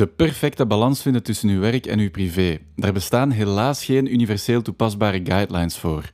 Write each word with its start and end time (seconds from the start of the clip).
De 0.00 0.06
perfecte 0.06 0.66
balans 0.66 1.02
vinden 1.02 1.22
tussen 1.22 1.48
uw 1.48 1.60
werk 1.60 1.86
en 1.86 1.98
uw 1.98 2.10
privé. 2.10 2.58
Daar 2.76 2.92
bestaan 2.92 3.30
helaas 3.30 3.84
geen 3.84 4.12
universeel 4.12 4.62
toepasbare 4.62 5.20
guidelines 5.24 5.76
voor. 5.76 6.10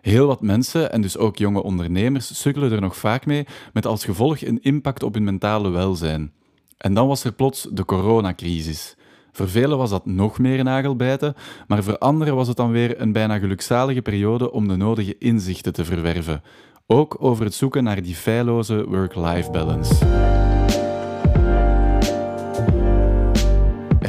Heel 0.00 0.26
wat 0.26 0.40
mensen, 0.40 0.92
en 0.92 1.00
dus 1.00 1.16
ook 1.16 1.36
jonge 1.36 1.62
ondernemers, 1.62 2.40
sukkelen 2.40 2.72
er 2.72 2.80
nog 2.80 2.96
vaak 2.96 3.26
mee, 3.26 3.46
met 3.72 3.86
als 3.86 4.04
gevolg 4.04 4.42
een 4.42 4.62
impact 4.62 5.02
op 5.02 5.14
hun 5.14 5.24
mentale 5.24 5.70
welzijn. 5.70 6.32
En 6.76 6.94
dan 6.94 7.08
was 7.08 7.24
er 7.24 7.32
plots 7.32 7.66
de 7.70 7.84
coronacrisis. 7.84 8.96
Voor 9.32 9.48
velen 9.48 9.78
was 9.78 9.90
dat 9.90 10.06
nog 10.06 10.38
meer 10.38 10.64
nagelbijten, 10.64 11.34
maar 11.66 11.82
voor 11.82 11.98
anderen 11.98 12.34
was 12.34 12.48
het 12.48 12.56
dan 12.56 12.70
weer 12.70 13.00
een 13.00 13.12
bijna 13.12 13.38
gelukzalige 13.38 14.02
periode 14.02 14.52
om 14.52 14.68
de 14.68 14.76
nodige 14.76 15.18
inzichten 15.18 15.72
te 15.72 15.84
verwerven. 15.84 16.42
Ook 16.86 17.16
over 17.18 17.44
het 17.44 17.54
zoeken 17.54 17.84
naar 17.84 18.02
die 18.02 18.14
feilloze 18.14 18.84
work-life 18.88 19.50
balance. 19.50 20.39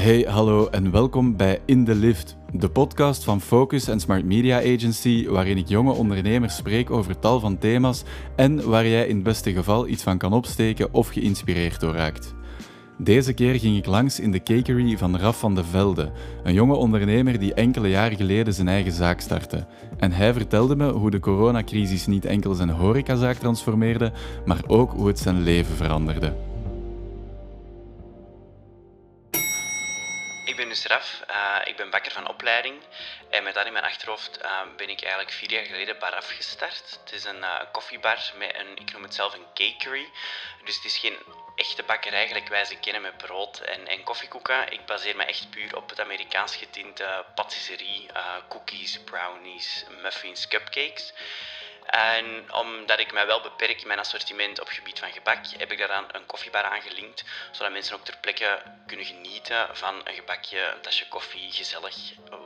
Hey, 0.02 0.22
hallo 0.22 0.68
en 0.68 0.92
welkom 0.92 1.38
bij 1.38 1.60
In 1.66 1.86
the 1.86 1.96
Lift, 1.96 2.38
de 2.54 2.70
podcast 2.70 3.24
van 3.24 3.42
Focus 3.42 3.88
en 3.88 4.00
Smart 4.00 4.26
Media 4.26 4.58
Agency, 4.58 5.28
waarin 5.28 5.58
ik 5.58 5.68
jonge 5.68 5.92
ondernemers 5.92 6.56
spreek 6.56 6.92
over 6.92 7.20
tal 7.20 7.40
van 7.40 7.58
thema's 7.58 8.04
en 8.36 8.70
waar 8.70 8.88
jij 8.88 9.08
in 9.08 9.16
het 9.16 9.24
beste 9.24 9.54
geval 9.54 9.88
iets 9.88 10.04
van 10.04 10.18
kan 10.18 10.34
opsteken 10.34 10.94
of 10.94 11.08
geïnspireerd 11.08 11.80
door 11.80 11.94
raakt. 11.94 12.34
Deze 12.98 13.34
keer 13.34 13.60
ging 13.60 13.78
ik 13.78 13.86
langs 13.86 14.20
in 14.20 14.32
de 14.32 14.44
cakery 14.44 14.98
van 14.98 15.18
Raf 15.18 15.40
van 15.40 15.56
de 15.56 15.64
Velde, 15.64 16.12
een 16.44 16.54
jonge 16.54 16.76
ondernemer 16.76 17.40
die 17.40 17.54
enkele 17.54 17.90
jaren 17.90 18.18
geleden 18.18 18.54
zijn 18.54 18.68
eigen 18.68 18.92
zaak 18.92 19.20
startte. 19.20 19.66
En 19.98 20.12
hij 20.12 20.34
vertelde 20.34 20.76
me 20.76 20.92
hoe 20.92 21.12
de 21.12 21.20
coronacrisis 21.20 22.08
niet 22.08 22.26
enkel 22.26 22.54
zijn 22.54 22.70
horecazaak 22.70 23.38
transformeerde, 23.38 24.12
maar 24.46 24.62
ook 24.68 24.92
hoe 24.92 25.08
het 25.08 25.20
zijn 25.20 25.42
leven 25.42 25.76
veranderde. 25.76 26.51
Ik 30.52 30.58
ben 30.58 30.70
dus 30.70 30.86
Raf, 30.86 31.22
uh, 31.30 31.58
ik 31.64 31.76
ben 31.76 31.90
bakker 31.90 32.12
van 32.12 32.28
opleiding 32.28 32.82
en 33.30 33.44
met 33.44 33.54
dat 33.54 33.66
in 33.66 33.74
mijn 33.74 33.86
achterhoofd 33.86 34.42
uh, 34.42 34.62
ben 34.78 34.90
ik 34.90 35.02
eigenlijk 35.02 35.32
vier 35.32 35.52
jaar 35.52 35.66
geleden 35.66 36.00
Baraf 36.00 36.28
gestart. 36.28 37.00
Het 37.04 37.12
is 37.14 37.24
een 37.24 37.38
uh, 37.38 37.60
koffiebar 37.72 38.32
met 38.36 38.56
een, 38.56 38.78
ik 38.78 38.92
noem 38.94 39.04
het 39.04 39.16
zelf 39.16 39.34
een 39.34 39.46
cakery. 39.54 40.10
Dus 40.64 40.76
het 40.76 40.86
is 40.86 40.98
geen 40.98 41.18
echte 41.56 41.84
bakkerij 41.84 42.28
gelijk 42.28 42.48
wij 42.48 42.66
ze 42.66 42.76
kennen 42.76 43.02
met 43.02 43.18
brood 43.18 43.60
en, 43.60 43.88
en 43.88 44.04
koffiekoeken. 44.04 44.72
Ik 44.72 44.86
baseer 44.86 45.16
me 45.16 45.24
echt 45.24 45.50
puur 45.50 45.76
op 45.76 45.90
het 45.90 46.00
Amerikaans 46.00 46.56
getinte 46.56 47.26
patisserie, 47.36 48.10
cookies, 48.50 49.00
brownies, 49.00 49.86
muffins, 50.02 50.48
cupcakes. 50.48 51.14
En 51.92 52.26
omdat 52.64 53.00
ik 53.00 53.14
mij 53.14 53.26
wel 53.26 53.42
beperk 53.42 53.82
in 53.82 53.88
mijn 53.88 54.00
assortiment 54.00 54.62
op 54.62 54.68
gebied 54.68 55.00
van 55.00 55.12
gebak, 55.12 55.40
heb 55.58 55.72
ik 55.72 55.78
daaraan 55.78 56.06
een 56.12 56.26
koffiebar 56.26 56.64
aangelinkt, 56.64 57.24
zodat 57.52 57.72
mensen 57.72 57.96
ook 57.96 58.06
ter 58.06 58.18
plekke 58.22 58.62
kunnen 58.86 59.06
genieten 59.06 59.68
van 59.74 59.94
een 60.04 60.14
gebakje, 60.14 60.58
een 60.58 60.82
tasje 60.82 61.08
koffie, 61.08 61.52
gezellig, 61.52 61.96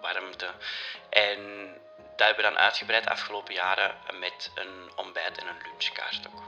warmte. 0.01 0.49
En 1.09 1.39
dat 2.15 2.27
hebben 2.27 2.43
we 2.45 2.51
dan 2.51 2.59
uitgebreid 2.65 3.03
de 3.03 3.09
afgelopen 3.09 3.53
jaren 3.53 3.91
met 4.19 4.51
een 4.55 4.73
ontbijt 4.95 5.37
en 5.37 5.47
een 5.47 5.61
lunchkaart 5.65 6.27
ook. 6.27 6.41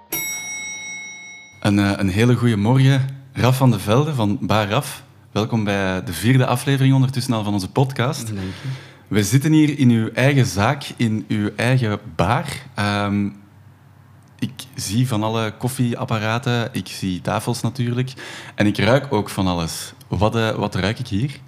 Een, 1.61 1.79
eh, 1.79 1.93
een 1.97 2.09
hele 2.09 2.35
goede 2.35 2.57
morgen, 2.57 3.29
Raf 3.33 3.57
van 3.57 3.71
de 3.71 3.79
Velde 3.79 4.13
van 4.13 4.37
Bar 4.41 4.67
Raf. 4.67 5.03
Welkom 5.31 5.63
bij 5.63 6.03
de 6.03 6.13
vierde 6.13 6.45
aflevering 6.45 6.93
ondertussen 6.93 7.33
al 7.33 7.43
van 7.43 7.53
onze 7.53 7.71
podcast. 7.71 8.27
Dank 8.35 8.39
je. 8.39 8.95
We 9.07 9.23
zitten 9.23 9.51
hier 9.51 9.79
in 9.79 9.89
uw 9.89 10.09
eigen 10.13 10.45
zaak, 10.45 10.83
in 10.97 11.25
uw 11.27 11.49
eigen 11.55 11.99
bar. 12.15 12.45
Um, 12.79 13.35
ik 14.39 14.51
zie 14.75 15.07
van 15.07 15.23
alle 15.23 15.53
koffieapparaten, 15.57 16.69
ik 16.71 16.87
zie 16.87 17.21
tafels 17.21 17.61
natuurlijk. 17.61 18.13
En 18.55 18.67
ik 18.67 18.77
ruik 18.77 19.13
ook 19.13 19.29
van 19.29 19.47
alles. 19.47 19.93
Wat, 20.07 20.35
uh, 20.35 20.49
wat 20.49 20.75
ruik 20.75 20.99
ik 20.99 21.07
hier? 21.07 21.39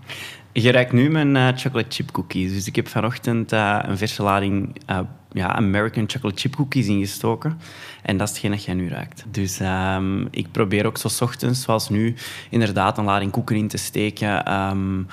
Je 0.51 0.71
ruikt 0.71 0.91
nu 0.91 1.09
mijn 1.09 1.35
uh, 1.35 1.47
chocolate 1.55 1.89
chip 1.89 2.11
cookies. 2.11 2.53
Dus 2.53 2.67
ik 2.67 2.75
heb 2.75 2.87
vanochtend 2.87 3.53
uh, 3.53 3.79
een 3.81 3.97
verse 3.97 4.23
lading 4.23 4.75
ja, 5.31 5.55
American 5.55 6.09
chocolate 6.09 6.39
chip 6.39 6.55
cookies 6.55 6.87
ingestoken. 6.87 7.59
En 8.01 8.17
dat 8.17 8.27
is 8.27 8.33
hetgeen 8.33 8.51
dat 8.51 8.63
jij 8.63 8.73
nu 8.73 8.89
ruikt. 8.89 9.23
Dus 9.31 9.59
um, 9.59 10.27
ik 10.31 10.51
probeer 10.51 10.85
ook 10.85 10.97
zo 10.97 11.07
ochtends, 11.23 11.61
zoals 11.61 11.89
nu, 11.89 12.15
inderdaad 12.49 12.97
een 12.97 13.03
lading 13.03 13.31
koeken 13.31 13.55
in 13.55 13.67
te 13.67 13.77
steken. 13.77 14.53
Um, 14.53 15.07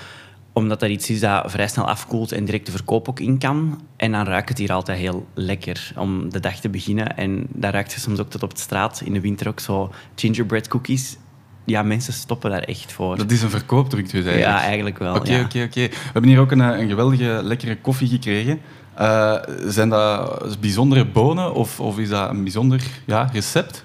omdat 0.56 0.80
dat 0.80 0.90
iets 0.90 1.10
is 1.10 1.20
dat 1.20 1.50
vrij 1.50 1.68
snel 1.68 1.88
afkoelt 1.88 2.32
en 2.32 2.44
direct 2.44 2.66
de 2.66 2.72
verkoop 2.72 3.08
ook 3.08 3.20
in 3.20 3.38
kan. 3.38 3.82
En 3.96 4.12
dan 4.12 4.24
ruikt 4.24 4.48
het 4.48 4.58
hier 4.58 4.72
altijd 4.72 4.98
heel 4.98 5.26
lekker 5.34 5.92
om 5.96 6.30
de 6.30 6.40
dag 6.40 6.60
te 6.60 6.68
beginnen. 6.68 7.16
En 7.16 7.46
dan 7.52 7.70
ruikt 7.70 7.92
je 7.92 8.00
soms 8.00 8.18
ook 8.18 8.30
tot 8.30 8.42
op 8.42 8.54
de 8.54 8.60
straat 8.60 9.02
in 9.04 9.12
de 9.12 9.20
winter 9.20 9.48
ook 9.48 9.60
zo 9.60 9.92
gingerbread 10.14 10.68
cookies. 10.68 11.16
Ja, 11.64 11.82
mensen 11.82 12.12
stoppen 12.12 12.50
daar 12.50 12.62
echt 12.62 12.92
voor. 12.92 13.16
Dat 13.16 13.30
is 13.30 13.42
een 13.42 13.50
verkoopdruk 13.50 14.04
dus 14.04 14.24
eigenlijk? 14.24 14.44
Ja, 14.44 14.60
eigenlijk 14.60 14.98
wel. 14.98 15.14
Oké, 15.14 15.40
oké, 15.44 15.62
oké. 15.62 15.88
We 15.88 16.10
hebben 16.12 16.30
hier 16.30 16.40
ook 16.40 16.50
een, 16.50 16.60
een 16.60 16.88
geweldige, 16.88 17.40
lekkere 17.42 17.76
koffie 17.80 18.08
gekregen. 18.08 18.60
Uh, 19.00 19.34
zijn 19.66 19.88
dat 19.88 20.60
bijzondere 20.60 21.06
bonen 21.06 21.54
of, 21.54 21.80
of 21.80 21.98
is 21.98 22.08
dat 22.08 22.30
een 22.30 22.42
bijzonder 22.42 22.82
ja, 23.04 23.30
recept? 23.32 23.84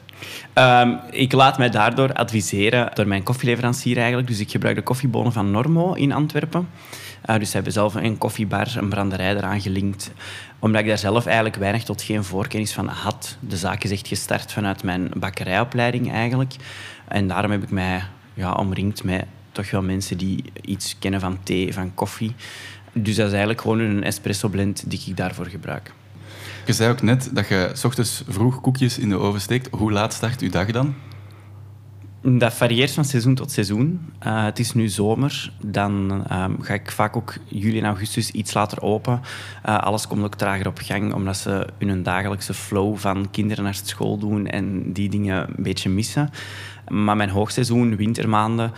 Um, 0.54 1.00
ik 1.12 1.32
laat 1.32 1.58
mij 1.58 1.70
daardoor 1.70 2.14
adviseren 2.14 2.90
door 2.94 3.08
mijn 3.08 3.24
koffieleverancier 3.24 3.98
eigenlijk. 3.98 4.28
Dus 4.28 4.40
ik 4.40 4.52
gebruik 4.52 4.76
de 4.76 4.82
koffiebonen 4.82 5.32
van 5.32 5.52
Normo 5.52 5.94
in 5.94 6.12
Antwerpen. 6.12 6.68
Uh, 7.30 7.38
dus 7.38 7.48
ze 7.48 7.56
hebben 7.56 7.74
zelf 7.74 7.96
een 7.96 8.18
koffiebar, 8.18 8.68
een 8.78 8.90
branderij 8.90 9.36
eraan 9.36 9.62
gelinkt. 9.62 10.12
Omdat 10.60 10.82
ik 10.82 10.88
daar 10.88 10.98
zelf 10.98 11.26
eigenlijk 11.26 11.56
weinig 11.56 11.84
tot 11.84 12.02
geen 12.02 12.24
voorkennis 12.24 12.74
van 12.74 12.88
had. 12.88 13.38
De 13.40 13.58
zaak 13.58 13.84
is 13.84 13.92
echt 13.92 14.08
gestart 14.08 14.52
vanuit 14.52 14.84
mijn 14.84 15.12
bakkerijopleiding 15.16 16.12
eigenlijk. 16.12 16.56
En 17.08 17.28
daarom 17.28 17.52
heb 17.52 17.64
ik 17.64 17.72
mij 17.72 18.04
ja, 18.34 18.54
omringd 18.54 19.04
met 19.04 19.26
toch 19.52 19.72
wel 19.72 19.82
mensen 19.82 20.18
die 20.18 20.44
iets 20.62 20.96
kennen 21.00 21.20
van 21.20 21.44
thee, 21.44 21.74
van 21.74 21.94
koffie. 21.94 22.36
Dus 22.94 23.16
dat 23.16 23.26
is 23.26 23.32
eigenlijk 23.32 23.62
gewoon 23.62 23.80
een 23.80 24.04
espresso 24.04 24.48
blend 24.48 24.84
die 24.90 25.04
ik 25.06 25.18
daarvoor 25.18 25.46
gebruik. 25.46 25.94
Je 26.66 26.74
zei 26.74 26.92
ook 26.92 27.02
net 27.02 27.30
dat 27.34 27.48
je 27.48 27.72
s 27.74 27.84
ochtends 27.84 28.24
vroeg 28.28 28.62
koekjes 28.62 28.98
in 28.98 29.10
de 29.10 29.18
oven 29.18 29.42
steekt. 29.42 29.68
Hoe 29.72 29.92
laat 29.92 30.14
start 30.14 30.42
uw 30.42 30.50
dag 30.50 30.72
dan? 30.72 30.96
Dat 32.24 32.54
varieert 32.54 32.92
van 32.92 33.06
seizoen 33.06 33.36
tot 33.36 33.52
seizoen. 33.52 34.12
Uh, 34.28 34.44
het 34.44 34.60
is 34.60 34.74
nu 34.74 34.88
zomer. 34.88 35.54
Dan 35.62 36.26
um, 36.32 36.62
ga 36.62 36.74
ik 36.74 36.92
vaak 36.92 37.16
ook 37.16 37.34
juli 37.48 37.80
en 37.80 37.86
augustus 37.86 38.32
iets 38.32 38.54
later 38.54 38.82
open. 38.82 39.22
Uh, 39.66 39.78
alles 39.78 40.08
komt 40.08 40.24
ook 40.24 40.36
trager 40.36 40.68
op 40.68 40.80
gang, 40.82 41.14
omdat 41.14 41.38
ze 41.38 41.68
hun 41.80 42.04
dagelijkse 42.04 42.54
flow 42.54 42.98
van 42.98 43.32
kinderen 43.32 43.64
naar 43.64 43.80
school 43.84 44.18
doen 44.18 44.48
en 44.48 44.94
die 44.94 45.10
dingen 45.10 45.48
een 45.48 45.64
beetje 45.64 45.90
missen. 45.90 46.30
Maar 46.88 47.16
mijn 47.16 47.30
hoogseizoen, 47.30 47.96
wintermaanden, 47.96 48.72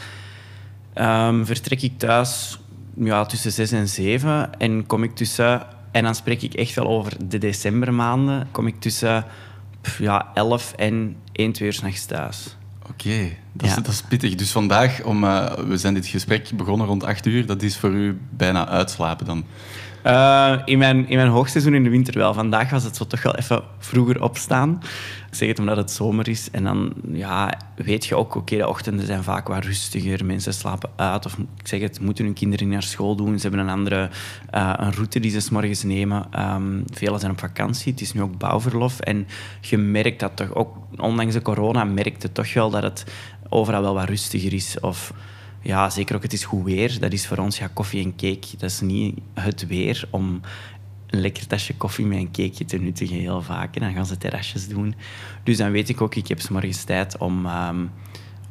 um, 0.96 1.46
vertrek 1.46 1.82
ik 1.82 1.98
thuis 1.98 2.60
ja, 2.96 3.26
tussen 3.26 3.52
6 3.52 3.72
en 3.72 3.88
7 3.88 4.60
en 4.60 4.86
kom 4.86 5.04
ik 5.04 5.16
tussen 5.16 5.66
en 5.94 6.04
dan 6.04 6.16
spreek 6.16 6.42
ik 6.42 6.54
echt 6.54 6.76
wel 6.76 6.88
over 6.88 7.28
de 7.28 7.38
decembermaanden. 7.38 8.48
Kom 8.52 8.68
ik 8.68 8.80
tussen 8.80 9.26
ja, 10.00 10.32
11 10.34 10.74
en 10.76 11.16
1, 11.32 11.52
2 11.52 11.68
uur 11.68 11.74
s'nachts 11.74 12.06
thuis. 12.06 12.56
Oké, 12.90 13.30
dat, 13.52 13.70
ja. 13.70 13.76
dat, 13.76 13.88
is 13.88 14.02
pittig. 14.02 14.36
Dus 14.36 14.52
vandaag, 14.52 15.04
om, 15.04 15.24
uh, 15.24 15.54
we 15.54 15.78
zijn 15.78 15.94
dit 15.94 16.06
gesprek 16.06 16.50
begonnen 16.56 16.88
rond 16.88 17.04
8 17.04 17.26
uur, 17.26 17.46
dat 17.46 17.62
is 17.62 17.78
voor 17.78 17.92
u 17.92 18.18
bijna 18.30 18.68
uitslapen 18.68 19.26
dan? 19.26 19.46
Uh, 20.06 20.62
in, 20.66 20.78
mijn, 20.78 21.08
in 21.08 21.16
mijn 21.16 21.30
hoogseizoen 21.30 21.74
in 21.74 21.84
de 21.84 21.90
winter 21.90 22.14
wel. 22.14 22.34
Vandaag 22.34 22.70
was 22.70 22.84
het 22.84 22.96
zo 22.96 23.08
toch 23.08 23.24
wel 23.24 23.36
even 23.36 23.64
vroeger 23.80 24.24
opstaan. 24.24 24.80
Ik 25.30 25.36
zeg 25.36 25.48
het 25.48 25.60
omdat 25.60 25.78
het 25.78 25.92
zomer 25.92 26.28
is. 26.28 26.52
En 26.52 26.64
dan 26.64 26.94
ja, 27.12 27.54
weet 27.76 28.06
je 28.06 28.16
ook, 28.16 28.36
oké, 28.36 28.58
de 28.58 28.68
ochtenden 28.68 29.06
zijn 29.06 29.24
vaak 29.24 29.48
wat 29.48 29.64
rustiger. 29.64 30.26
Mensen 30.26 30.54
slapen 30.54 30.90
uit. 30.96 31.26
Of 31.26 31.38
ik 31.38 31.68
zeg 31.68 31.82
het, 31.82 32.00
moeten 32.00 32.26
hun 32.26 32.34
kinderen 32.34 32.68
naar 32.68 32.84
school 32.84 33.16
doen. 33.16 33.40
Ze 33.40 33.48
hebben 33.48 33.68
een 33.68 33.74
andere 33.74 34.10
uh, 34.54 34.74
een 34.78 34.94
route 34.94 35.20
die 35.20 35.32
ze 35.32 35.40
s 35.40 35.50
morgens 35.50 35.84
nemen. 35.84 36.26
Um, 36.40 36.84
velen 36.94 37.20
zijn 37.20 37.32
op 37.32 37.40
vakantie. 37.40 37.92
Het 37.92 38.02
is 38.02 38.14
nu 38.14 38.22
ook 38.22 38.38
bouwverlof. 38.38 39.00
En 39.00 39.28
je 39.62 39.78
merkt 39.78 40.20
dat 40.20 40.36
toch 40.36 40.54
ook, 40.54 40.78
ondanks 40.98 41.34
de 41.34 41.42
corona, 41.42 41.84
merkte 41.84 42.32
toch 42.32 42.54
wel 42.54 42.70
dat 42.70 42.84
het 42.84 43.06
overal 43.50 43.82
wel 43.82 43.94
wat 43.94 44.10
rustiger 44.10 44.54
is. 44.54 44.80
Of 44.80 45.14
ja, 45.64 45.90
zeker 45.90 46.16
ook 46.16 46.24
het 46.24 46.34
is 46.34 46.46
goed 46.46 46.64
weer. 46.64 47.00
Dat 47.00 47.14
is 47.14 47.28
voor 47.28 47.38
ons 47.38 47.58
ja, 47.58 47.70
koffie 47.74 48.04
en 48.04 48.16
cake. 48.16 48.58
Dat 48.58 48.70
is 48.70 48.82
niet 48.82 49.20
het 49.34 49.68
weer 49.68 50.08
om 50.10 50.42
een 51.08 51.20
lekker 51.20 51.48
tasje 51.48 51.76
koffie 51.76 52.06
met 52.06 52.18
een 52.18 52.32
cakeje 52.32 52.66
te 52.66 52.78
nuttigen 52.78 53.18
heel 53.18 53.42
vaak. 53.42 53.76
En 53.76 53.82
dan 53.82 53.94
gaan 53.94 54.06
ze 54.06 54.18
terrasjes 54.18 54.68
doen. 54.68 54.96
Dus 55.44 55.58
dan 55.58 55.72
weet 55.72 55.90
ik 55.90 56.02
ook, 56.02 56.16
ik 56.16 56.28
heb 56.28 56.40
s 56.40 56.50
morgens 56.50 56.84
tijd 56.84 57.18
om, 57.18 57.46
um, 57.46 57.92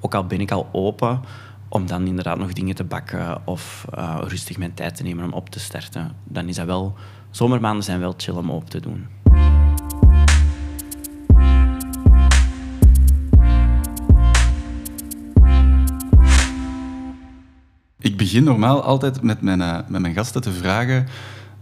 ook 0.01 0.15
al 0.15 0.27
ben 0.27 0.41
ik 0.41 0.51
al 0.51 0.69
open, 0.73 1.21
om 1.69 1.87
dan 1.87 2.07
inderdaad 2.07 2.39
nog 2.39 2.53
dingen 2.53 2.75
te 2.75 2.85
bakken 2.85 3.47
of 3.47 3.87
uh, 3.95 4.19
rustig 4.21 4.59
mijn 4.59 4.75
tijd 4.75 4.97
te 4.97 5.03
nemen 5.03 5.25
om 5.25 5.33
op 5.33 5.51
te 5.51 5.61
starten. 5.61 6.13
Dan 6.25 6.49
is 6.49 6.57
dat 6.57 6.67
wel... 6.67 6.95
Zomermaanden 7.31 7.85
zijn 7.85 8.01
wel 8.01 8.15
chill 8.17 8.35
om 8.35 8.51
op 8.51 8.71
te 8.71 8.81
doen. 8.81 9.22
Ik 18.03 18.17
begin 18.17 18.45
normaal 18.45 18.83
altijd 18.83 19.23
met 19.23 19.41
mijn, 19.41 19.61
uh, 19.61 19.79
met 19.89 20.01
mijn 20.01 20.15
gasten 20.15 20.43
te 20.43 20.53
vragen 20.53 21.07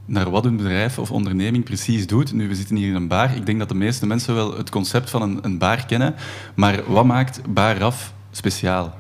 naar 0.05 0.31
wat 0.31 0.45
hun 0.45 0.57
bedrijf 0.57 0.99
of 0.99 1.11
onderneming 1.11 1.65
precies 1.65 2.07
doet. 2.07 2.33
Nu, 2.33 2.49
we 2.49 2.55
zitten 2.55 2.77
hier 2.77 2.89
in 2.89 2.95
een 2.95 3.09
bar. 3.09 3.37
Ik 3.37 3.47
denk 3.47 3.59
dat 3.59 3.69
de 3.69 3.75
meeste 3.75 4.07
mensen 4.07 4.35
wel 4.35 4.57
het 4.57 4.71
concept 4.71 5.11
van 5.11 5.23
een, 5.23 5.39
een 5.43 5.59
bar 5.59 5.87
kennen. 5.87 6.15
Maar 6.55 6.81
wat 6.87 7.05
maakt 7.05 7.41
Bar 7.49 7.77
Raf 7.77 8.13
speciaal? 8.31 8.95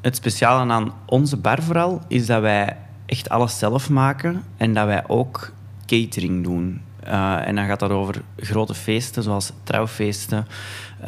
Het 0.00 0.16
speciale 0.16 0.72
aan 0.72 0.92
onze 1.06 1.36
bar 1.36 1.62
vooral 1.62 2.02
is 2.08 2.26
dat 2.26 2.40
wij 2.40 2.76
echt 3.06 3.28
alles 3.28 3.58
zelf 3.58 3.90
maken 3.90 4.44
en 4.56 4.74
dat 4.74 4.86
wij 4.86 5.04
ook 5.08 5.52
catering 5.86 6.44
doen. 6.44 6.80
Uh, 7.06 7.48
en 7.48 7.54
dan 7.54 7.66
gaat 7.66 7.80
dat 7.80 7.90
over 7.90 8.22
grote 8.36 8.74
feesten, 8.74 9.22
zoals 9.22 9.52
trouwfeesten, 9.62 10.46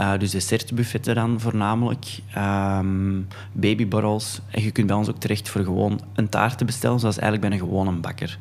uh, 0.00 0.12
dus 0.18 0.30
dessertbuffetten 0.30 1.14
dan 1.14 1.40
voornamelijk, 1.40 2.18
um, 2.36 3.26
babyborrels. 3.52 4.40
En 4.50 4.62
je 4.62 4.70
kunt 4.70 4.86
bij 4.86 4.96
ons 4.96 5.08
ook 5.08 5.20
terecht 5.20 5.48
voor 5.48 5.64
gewoon 5.64 6.00
een 6.14 6.28
taart 6.28 6.58
te 6.58 6.64
bestellen, 6.64 7.00
zoals 7.00 7.18
eigenlijk 7.18 7.50
bij 7.50 7.58
een 7.58 7.66
gewone 7.66 7.92
bakker. 7.92 8.38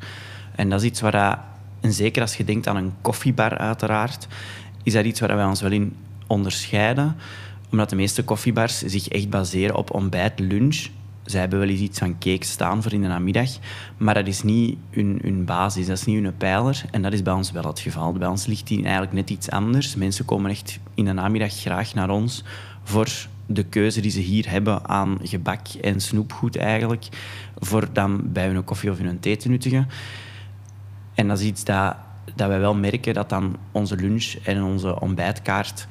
En 0.54 0.68
dat 0.68 0.80
is 0.80 0.86
iets 0.86 1.00
waar, 1.00 1.12
dat, 1.12 1.38
en 1.80 1.92
zeker 1.92 2.22
als 2.22 2.36
je 2.36 2.44
denkt 2.44 2.66
aan 2.66 2.76
een 2.76 2.92
koffiebar 3.00 3.58
uiteraard, 3.58 4.26
is 4.82 4.92
dat 4.92 5.04
iets 5.04 5.20
waar 5.20 5.36
wij 5.36 5.44
ons 5.44 5.60
wel 5.60 5.70
in 5.70 5.96
onderscheiden. 6.26 7.16
Omdat 7.70 7.90
de 7.90 7.96
meeste 7.96 8.24
koffiebars 8.24 8.78
zich 8.78 9.08
echt 9.08 9.30
baseren 9.30 9.76
op 9.76 9.94
ontbijt, 9.94 10.38
lunch 10.38 10.86
zij 11.30 11.40
hebben 11.40 11.58
wel 11.58 11.68
eens 11.68 11.80
iets 11.80 11.98
van 11.98 12.18
cake 12.18 12.44
staan 12.44 12.82
voor 12.82 12.92
in 12.92 13.02
de 13.02 13.08
namiddag, 13.08 13.48
maar 13.96 14.14
dat 14.14 14.26
is 14.26 14.42
niet 14.42 14.78
hun, 14.90 15.44
basis, 15.44 15.86
dat 15.86 15.96
is 15.96 16.04
niet 16.04 16.22
hun 16.22 16.36
pijler. 16.36 16.84
En 16.90 17.02
dat 17.02 17.12
is 17.12 17.22
bij 17.22 17.32
ons 17.32 17.50
wel 17.50 17.62
het 17.62 17.80
geval. 17.80 18.12
Bij 18.12 18.28
ons 18.28 18.46
ligt 18.46 18.66
die 18.66 18.82
eigenlijk 18.82 19.12
net 19.12 19.30
iets 19.30 19.50
anders. 19.50 19.94
Mensen 19.94 20.24
komen 20.24 20.50
echt 20.50 20.78
in 20.94 21.04
de 21.04 21.12
namiddag 21.12 21.52
graag 21.52 21.94
naar 21.94 22.10
ons 22.10 22.44
voor 22.82 23.08
de 23.46 23.64
keuze 23.64 24.00
die 24.00 24.10
ze 24.10 24.20
hier 24.20 24.50
hebben 24.50 24.88
aan 24.88 25.18
gebak 25.22 25.68
en 25.68 26.00
snoepgoed 26.00 26.56
eigenlijk, 26.56 27.08
voor 27.58 27.92
dan 27.92 28.20
bij 28.24 28.46
hun 28.46 28.64
koffie 28.64 28.90
of 28.90 28.98
hun 28.98 29.20
thee 29.20 29.36
te 29.36 29.48
nuttigen. 29.48 29.88
En 31.14 31.28
dat 31.28 31.38
is 31.38 31.46
iets 31.46 31.64
dat, 31.64 31.96
dat 32.34 32.48
wij 32.48 32.60
wel 32.60 32.74
merken, 32.74 33.14
dat 33.14 33.28
dan 33.28 33.56
onze 33.72 33.96
lunch 33.96 34.34
en 34.44 34.62
onze 34.62 35.00
ontbijtkaart, 35.00 35.86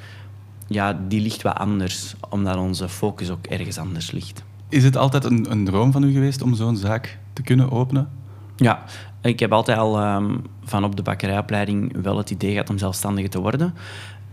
ja, 0.68 1.00
die 1.08 1.22
ligt 1.22 1.42
wat 1.42 1.56
anders, 1.56 2.16
omdat 2.30 2.56
onze 2.56 2.90
focus 2.90 3.30
ook 3.30 3.46
ergens 3.46 3.78
anders 3.78 4.12
ligt. 4.12 4.44
Is 4.70 4.84
het 4.84 4.98
altijd 4.98 5.24
een, 5.24 5.52
een 5.52 5.66
droom 5.66 5.92
van 5.92 6.04
u 6.04 6.12
geweest 6.12 6.42
om 6.42 6.56
zo'n 6.56 6.78
zaak 6.78 7.20
te 7.34 7.42
kunnen 7.42 7.72
openen? 7.72 8.10
Ja, 8.56 8.84
ik 9.22 9.40
heb 9.40 9.52
altijd 9.52 9.78
al 9.78 10.16
um, 10.16 10.42
van 10.64 10.84
op 10.84 10.96
de 10.96 11.02
bakkerijopleiding 11.02 12.02
wel 12.02 12.18
het 12.18 12.30
idee 12.30 12.52
gehad 12.52 12.70
om 12.70 12.78
zelfstandige 12.78 13.30
te 13.30 13.40
worden. 13.40 13.74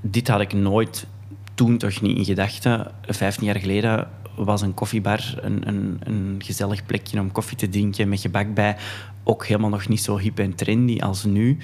Dit 0.00 0.28
had 0.28 0.40
ik 0.40 0.52
nooit 0.52 1.06
toen 1.54 1.78
toch 1.78 2.00
niet 2.00 2.16
in 2.16 2.24
gedachten. 2.24 2.90
Vijftien 3.02 3.46
jaar 3.46 3.58
geleden 3.58 4.08
was 4.36 4.62
een 4.62 4.74
koffiebar 4.74 5.34
een, 5.40 5.68
een, 5.68 6.00
een, 6.00 6.36
gezellig 6.38 6.86
plekje 6.86 7.20
om 7.20 7.32
koffie 7.32 7.56
te 7.56 7.68
drinken 7.68 8.08
met 8.08 8.20
gebak 8.20 8.54
bij. 8.54 8.76
Ook 9.22 9.46
helemaal 9.46 9.70
nog 9.70 9.88
niet 9.88 10.02
zo 10.02 10.18
hip 10.18 10.38
en 10.38 10.54
trendy 10.54 11.00
als 11.00 11.24
nu. 11.24 11.58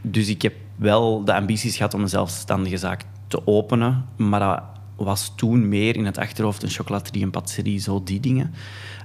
Dus 0.00 0.28
ik 0.28 0.42
heb 0.42 0.54
wel 0.76 1.24
de 1.24 1.34
ambities 1.34 1.76
gehad 1.76 1.94
om 1.94 2.02
een 2.02 2.08
zelfstandige 2.08 2.76
zaak 2.76 3.02
te 3.28 3.46
openen. 3.46 4.04
Maar 4.16 4.40
dat 4.40 4.62
was 4.96 5.32
toen 5.36 5.68
meer 5.68 5.96
in 5.96 6.06
het 6.06 6.18
achterhoofd 6.18 6.62
een 6.62 6.70
chocolaterie, 6.70 7.22
een 7.22 7.30
patisserie, 7.30 7.78
zo 7.78 8.02
die 8.04 8.20
dingen. 8.20 8.54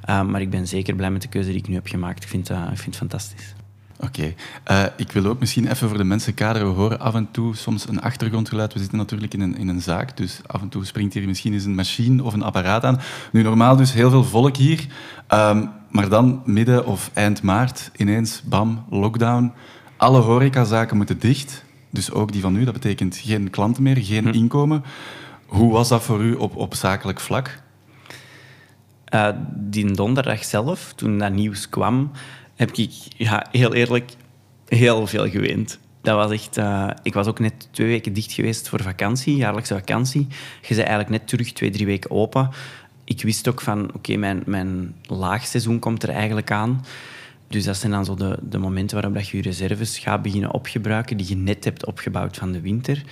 Uh, 0.10 0.22
maar 0.22 0.42
ik 0.42 0.50
ben 0.50 0.68
zeker 0.68 0.96
blij 0.96 1.12
met 1.12 1.22
de 1.22 1.28
keuze 1.28 1.50
die 1.50 1.58
ik 1.58 1.68
nu 1.68 1.74
heb 1.74 1.88
gemaakt. 1.88 2.24
Ik 2.24 2.30
vind, 2.30 2.52
uh, 2.52 2.58
ik 2.58 2.78
vind 2.78 2.86
het 2.86 2.96
fantastisch. 2.96 3.54
Oké. 4.00 4.34
Okay. 4.66 4.86
Uh, 4.86 4.92
ik 4.98 5.12
wil 5.12 5.26
ook 5.26 5.40
misschien 5.40 5.68
even 5.68 5.88
voor 5.90 5.98
de 5.98 6.04
mensen 6.04 6.34
kaderen. 6.34 6.68
We 6.68 6.74
horen 6.74 7.00
af 7.00 7.16
en 7.16 7.28
toe 7.32 7.56
soms 7.56 7.88
een 7.88 8.02
achtergrondgeluid. 8.02 8.74
We 8.74 8.80
zitten 8.80 8.98
natuurlijk 8.98 9.34
in 9.34 9.42
een, 9.42 9.58
in 9.58 9.68
een 9.68 9.82
zaak, 9.82 10.18
dus 10.18 10.40
af 10.46 10.62
en 10.62 10.70
toe 10.70 10.86
springt 10.86 11.14
hier 11.14 11.28
misschien 11.28 11.54
eens 11.54 11.66
een 11.66 11.76
machine 11.76 12.24
of 12.24 12.34
een 12.34 12.44
apparaat 12.44 12.84
aan. 12.84 13.00
Nu, 13.32 13.42
normaal 13.42 13.76
dus 13.76 13.94
heel 13.94 14.10
veel 14.10 14.24
volk 14.24 14.56
hier. 14.58 14.88
Um, 15.34 15.70
maar 15.90 16.10
dan 16.10 16.42
midden 16.46 16.86
of 16.86 17.12
eind 17.14 17.42
maart 17.42 17.92
ineens, 17.96 18.42
bam, 18.46 18.84
lockdown. 18.90 19.54
Alle 19.98 20.20
horecazaken 20.20 20.98
moeten 20.98 21.20
dicht. 21.20 21.64
Dus 21.90 22.12
ook 22.12 22.32
die 22.32 22.42
van 22.42 22.56
u. 22.56 22.64
Dat 22.64 22.74
betekent 22.74 23.16
geen 23.16 23.50
klanten 23.50 23.84
meer, 23.84 23.98
geen 23.98 24.28
hm. 24.28 24.34
inkomen. 24.34 24.84
Hoe 25.52 25.72
was 25.72 25.90
dat 25.90 26.04
voor 26.04 26.22
u 26.22 26.34
op, 26.34 26.56
op 26.56 26.74
zakelijk 26.74 27.20
vlak? 27.20 27.62
Uh, 29.14 29.30
die 29.54 29.92
donderdag 29.92 30.44
zelf, 30.46 30.94
toen 30.96 31.18
dat 31.18 31.32
nieuws 31.32 31.70
kwam, 31.70 32.12
heb 32.56 32.72
ik 32.72 32.92
ja, 33.18 33.48
heel 33.52 33.74
eerlijk 33.74 34.12
heel 34.68 35.08
veel 35.08 35.30
geweend. 35.30 35.80
Dat 36.02 36.16
was 36.16 36.32
echt, 36.32 36.58
uh, 36.58 36.90
ik 37.04 37.14
was 37.14 37.28
ook 37.28 37.40
net 37.40 37.68
twee 37.72 37.88
weken 37.88 38.14
dicht 38.14 38.32
geweest 38.32 38.70
voor 38.70 38.82
vakantie, 38.82 39.36
jaarlijkse 39.36 39.74
vakantie. 39.74 40.28
Je 40.62 40.68
bent 40.76 40.80
eigenlijk 40.80 41.10
net 41.10 41.28
terug 41.28 41.54
twee, 41.54 41.70
drie 41.70 41.86
weken 41.86 42.12
open. 42.12 42.50
Ik 43.04 43.22
wist 43.22 43.48
ook 43.48 43.62
van, 43.62 43.94
oké, 43.94 44.16
mijn, 44.16 44.44
mijn 44.46 44.96
laagseizoen 45.04 45.80
komt 45.80 46.04
er 46.04 46.10
eigenlijk 46.10 46.52
aan. 46.52 46.86
Dus 47.48 47.64
dat 47.64 47.78
zijn 47.78 47.92
dan 47.92 48.06
zo 48.06 48.16
de, 48.16 48.38
de 48.42 48.58
momenten 48.58 48.96
waarop 48.96 49.14
dat 49.14 49.28
je 49.28 49.38
je 49.38 49.44
reserves 49.44 50.00
gaat 50.00 50.22
beginnen 50.22 50.54
opgebruiken 50.54 51.18
die 51.18 51.28
je 51.28 51.36
net 51.36 51.64
hebt 51.64 51.86
opgebouwd 51.86 52.38
van 52.38 52.52
de 52.52 52.62
winter. 52.62 53.04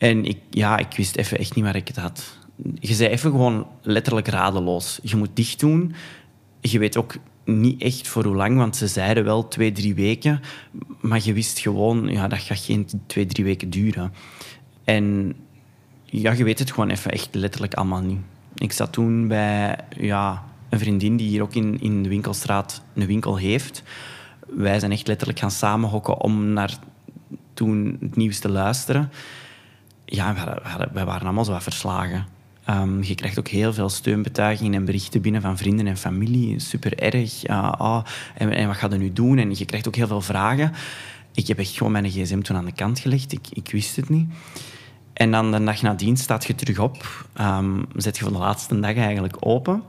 En 0.00 0.24
ik, 0.24 0.38
ja, 0.50 0.78
ik 0.78 0.96
wist 0.96 1.16
even 1.16 1.38
echt 1.38 1.54
niet 1.54 1.64
waar 1.64 1.76
ik 1.76 1.88
het 1.88 1.96
had. 1.96 2.38
Je 2.74 2.94
zei 2.94 3.10
even 3.10 3.30
gewoon 3.30 3.66
letterlijk 3.82 4.28
radeloos. 4.28 4.98
Je 5.02 5.16
moet 5.16 5.30
dicht 5.34 5.60
doen. 5.60 5.94
Je 6.60 6.78
weet 6.78 6.96
ook 6.96 7.16
niet 7.44 7.82
echt 7.82 8.08
voor 8.08 8.24
hoe 8.24 8.36
lang, 8.36 8.56
want 8.56 8.76
ze 8.76 8.86
zeiden 8.86 9.24
wel 9.24 9.48
twee, 9.48 9.72
drie 9.72 9.94
weken. 9.94 10.40
Maar 11.00 11.20
je 11.22 11.32
wist 11.32 11.58
gewoon, 11.58 12.08
ja, 12.08 12.28
dat 12.28 12.38
gaat 12.38 12.58
geen 12.58 12.88
twee, 13.06 13.26
drie 13.26 13.44
weken 13.44 13.70
duren. 13.70 14.12
En 14.84 15.34
ja, 16.04 16.32
je 16.32 16.44
weet 16.44 16.58
het 16.58 16.70
gewoon 16.70 16.90
even 16.90 17.10
echt 17.10 17.34
letterlijk 17.34 17.74
allemaal 17.74 18.02
niet. 18.02 18.20
Ik 18.54 18.72
zat 18.72 18.92
toen 18.92 19.28
bij 19.28 19.78
ja, 19.96 20.44
een 20.68 20.78
vriendin 20.78 21.16
die 21.16 21.28
hier 21.28 21.42
ook 21.42 21.54
in, 21.54 21.80
in 21.80 22.02
de 22.02 22.08
winkelstraat 22.08 22.82
een 22.94 23.06
winkel 23.06 23.36
heeft. 23.36 23.82
Wij 24.46 24.78
zijn 24.78 24.92
echt 24.92 25.06
letterlijk 25.06 25.38
gaan 25.38 25.50
samenhokken 25.50 26.20
om 26.20 26.52
naar 26.52 26.78
toen 27.54 27.96
het 28.00 28.16
nieuws 28.16 28.38
te 28.38 28.48
luisteren 28.48 29.10
ja, 30.10 30.58
wij 30.92 31.04
waren 31.04 31.22
allemaal 31.22 31.44
zo 31.44 31.52
wat 31.52 31.62
verslagen. 31.62 32.26
Um, 32.70 33.02
je 33.02 33.14
krijgt 33.14 33.38
ook 33.38 33.48
heel 33.48 33.72
veel 33.72 33.88
steunbetuigingen 33.88 34.74
en 34.74 34.84
berichten 34.84 35.20
binnen 35.20 35.42
van 35.42 35.56
vrienden 35.56 35.86
en 35.86 35.96
familie. 35.96 36.58
Super 36.58 36.98
erg. 36.98 37.48
Uh, 37.48 38.02
en, 38.34 38.66
wat 38.66 38.76
ga 38.76 38.88
je 38.90 38.96
nu 38.96 39.12
doen? 39.12 39.38
En 39.38 39.56
je 39.56 39.64
krijgt 39.64 39.88
ook 39.88 39.96
heel 39.96 40.06
veel 40.06 40.20
vragen. 40.20 40.72
Ik 41.34 41.46
heb 41.46 41.58
echt 41.58 41.76
gewoon 41.76 41.92
mijn 41.92 42.10
gsm 42.10 42.40
toen 42.40 42.56
aan 42.56 42.64
de 42.64 42.72
kant 42.72 42.98
gelegd. 42.98 43.32
Ik, 43.32 43.46
ik 43.52 43.70
wist 43.70 43.96
het 43.96 44.08
niet. 44.08 44.28
En 45.12 45.30
dan 45.30 45.52
de 45.52 45.64
dag 45.64 45.82
nadien 45.82 46.16
staat 46.16 46.44
je 46.44 46.54
terug 46.54 46.78
op. 46.78 47.26
Um, 47.40 47.86
zet 47.96 48.18
je 48.18 48.24
van 48.24 48.32
de 48.32 48.38
laatste 48.38 48.80
dag 48.80 48.96
eigenlijk 48.96 49.36
open. 49.40 49.82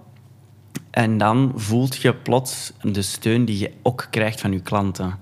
En 0.91 1.18
dan 1.18 1.51
voelt 1.56 1.95
je 1.95 2.15
plots 2.15 2.73
de 2.81 3.01
steun 3.01 3.45
die 3.45 3.59
je 3.59 3.71
ook 3.81 4.07
krijgt 4.09 4.41
van 4.41 4.51
je 4.51 4.62
klanten. 4.62 5.19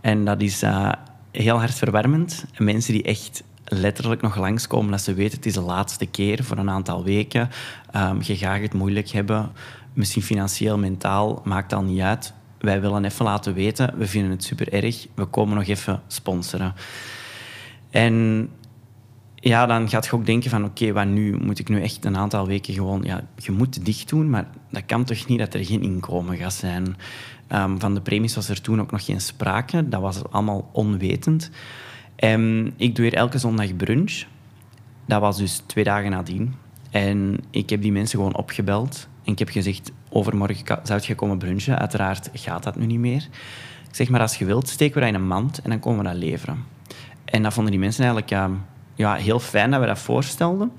En 0.00 0.24
dat 0.24 0.40
is 0.42 0.62
uh, 0.62 0.92
heel 1.30 1.58
hartverwarmend. 1.58 2.44
Mensen 2.58 2.92
die 2.92 3.02
echt 3.02 3.42
letterlijk 3.64 4.22
nog 4.22 4.36
langskomen 4.36 4.90
dat 4.90 5.00
ze 5.00 5.14
weten 5.14 5.36
het 5.36 5.46
is 5.46 5.54
de 5.54 5.60
laatste 5.60 6.06
keer 6.06 6.44
voor 6.44 6.56
een 6.56 6.70
aantal 6.70 7.04
weken. 7.04 7.50
Um, 7.96 8.18
je 8.22 8.36
gaat 8.36 8.60
het 8.60 8.74
moeilijk 8.74 9.08
hebben, 9.08 9.52
misschien 9.92 10.22
financieel, 10.22 10.78
mentaal, 10.78 11.40
maakt 11.44 11.72
al 11.72 11.82
niet 11.82 12.00
uit. 12.00 12.32
Wij 12.58 12.80
willen 12.80 13.04
even 13.04 13.24
laten 13.24 13.54
weten, 13.54 13.98
we 13.98 14.06
vinden 14.06 14.30
het 14.30 14.44
super 14.44 14.72
erg, 14.72 15.06
we 15.14 15.24
komen 15.24 15.56
nog 15.56 15.66
even 15.66 16.02
sponsoren. 16.06 16.74
En 17.90 18.48
ja, 19.34 19.66
dan 19.66 19.88
gaat 19.88 20.04
je 20.04 20.12
ook 20.12 20.26
denken 20.26 20.50
van 20.50 20.64
oké, 20.64 20.92
wat 20.92 21.06
nu? 21.06 21.36
Moet 21.36 21.58
ik 21.58 21.68
nu 21.68 21.82
echt 21.82 22.04
een 22.04 22.16
aantal 22.16 22.46
weken 22.46 22.74
gewoon... 22.74 23.02
Ja, 23.02 23.24
je 23.36 23.52
moet 23.52 23.84
dicht 23.84 24.08
doen, 24.08 24.30
maar 24.30 24.46
dat 24.70 24.82
kan 24.86 25.04
toch 25.04 25.26
niet 25.26 25.38
dat 25.38 25.54
er 25.54 25.64
geen 25.64 25.82
inkomen 25.82 26.36
gaat 26.36 26.52
zijn. 26.52 26.96
Um, 27.52 27.80
van 27.80 27.94
de 27.94 28.00
premies 28.00 28.34
was 28.34 28.48
er 28.48 28.60
toen 28.60 28.80
ook 28.80 28.90
nog 28.90 29.04
geen 29.04 29.20
sprake. 29.20 29.88
Dat 29.88 30.00
was 30.00 30.22
allemaal 30.30 30.68
onwetend. 30.72 31.50
En 32.16 32.72
ik 32.76 32.94
doe 32.96 33.04
hier 33.04 33.14
elke 33.14 33.38
zondag 33.38 33.76
brunch. 33.76 34.24
Dat 35.06 35.20
was 35.20 35.36
dus 35.36 35.62
twee 35.66 35.84
dagen 35.84 36.10
nadien. 36.10 36.54
En 36.90 37.40
ik 37.50 37.70
heb 37.70 37.82
die 37.82 37.92
mensen 37.92 38.18
gewoon 38.18 38.36
opgebeld. 38.36 39.08
En 39.24 39.32
ik 39.32 39.38
heb 39.38 39.48
gezegd, 39.48 39.92
overmorgen 40.08 40.78
zou 40.82 41.00
je 41.02 41.14
komen 41.14 41.38
brunchen. 41.38 41.78
Uiteraard 41.78 42.30
gaat 42.32 42.62
dat 42.62 42.76
nu 42.76 42.86
niet 42.86 42.98
meer. 42.98 43.28
Ik 43.88 43.94
zeg 44.00 44.08
maar, 44.08 44.20
als 44.20 44.36
je 44.36 44.44
wilt, 44.44 44.68
steken 44.68 44.94
we 44.94 45.00
dat 45.00 45.08
in 45.08 45.14
een 45.14 45.26
mand 45.26 45.62
en 45.62 45.70
dan 45.70 45.78
komen 45.78 46.04
we 46.04 46.10
dat 46.10 46.18
leveren. 46.18 46.64
En 47.24 47.42
dat 47.42 47.52
vonden 47.52 47.72
die 47.72 47.80
mensen 47.80 48.04
eigenlijk 48.04 48.50
ja, 48.94 49.14
heel 49.14 49.40
fijn 49.40 49.70
dat 49.70 49.80
we 49.80 49.86
dat 49.86 49.98
voorstelden. 49.98 50.72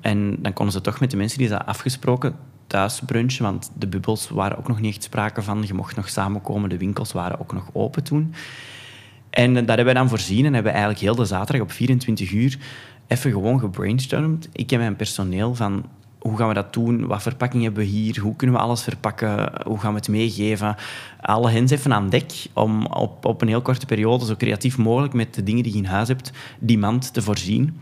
En 0.00 0.36
dan 0.42 0.52
konden 0.52 0.74
ze 0.74 0.80
toch 0.80 1.00
met 1.00 1.10
de 1.10 1.16
mensen 1.16 1.38
die 1.38 1.48
ze 1.48 1.64
afgesproken 1.64 2.36
thuis 2.66 3.00
brunchen, 3.06 3.44
want 3.44 3.70
de 3.78 3.86
bubbels 3.86 4.28
waren 4.28 4.58
ook 4.58 4.68
nog 4.68 4.80
niet 4.80 4.94
echt 4.94 5.02
sprake 5.02 5.42
van. 5.42 5.64
Je 5.66 5.74
mocht 5.74 5.96
nog 5.96 6.08
samenkomen, 6.08 6.68
de 6.68 6.78
winkels 6.78 7.12
waren 7.12 7.40
ook 7.40 7.52
nog 7.52 7.68
open 7.72 8.02
toen. 8.04 8.34
En 9.30 9.52
daar 9.52 9.76
hebben 9.76 9.86
we 9.86 10.00
dan 10.00 10.08
voorzien 10.08 10.44
en 10.44 10.54
hebben 10.54 10.72
we 10.72 10.78
eigenlijk 10.78 11.00
heel 11.00 11.14
de 11.14 11.24
zaterdag 11.24 11.62
op 11.62 11.72
24 11.72 12.32
uur 12.32 12.58
even 13.06 13.30
gewoon 13.30 13.60
gebrainstormd. 13.60 14.48
Ik 14.52 14.72
en 14.72 14.78
mijn 14.78 14.96
personeel 14.96 15.54
van 15.54 15.84
hoe 16.18 16.36
gaan 16.36 16.48
we 16.48 16.54
dat 16.54 16.72
doen? 16.72 17.06
Wat 17.06 17.22
verpakking 17.22 17.62
hebben 17.62 17.82
we 17.82 17.88
hier? 17.88 18.20
Hoe 18.20 18.36
kunnen 18.36 18.56
we 18.56 18.62
alles 18.62 18.82
verpakken? 18.82 19.52
Hoe 19.64 19.78
gaan 19.78 19.92
we 19.92 19.98
het 19.98 20.08
meegeven? 20.08 20.76
Alle 21.20 21.50
hens 21.50 21.70
even 21.70 21.92
aan 21.92 22.08
dek 22.08 22.32
om 22.52 22.86
op, 22.86 23.24
op 23.24 23.42
een 23.42 23.48
heel 23.48 23.62
korte 23.62 23.86
periode 23.86 24.24
zo 24.24 24.36
creatief 24.36 24.78
mogelijk 24.78 25.12
met 25.12 25.34
de 25.34 25.42
dingen 25.42 25.62
die 25.62 25.72
je 25.72 25.78
in 25.78 25.84
huis 25.84 26.08
hebt, 26.08 26.32
die 26.58 26.78
mand 26.78 27.12
te 27.12 27.22
voorzien 27.22 27.78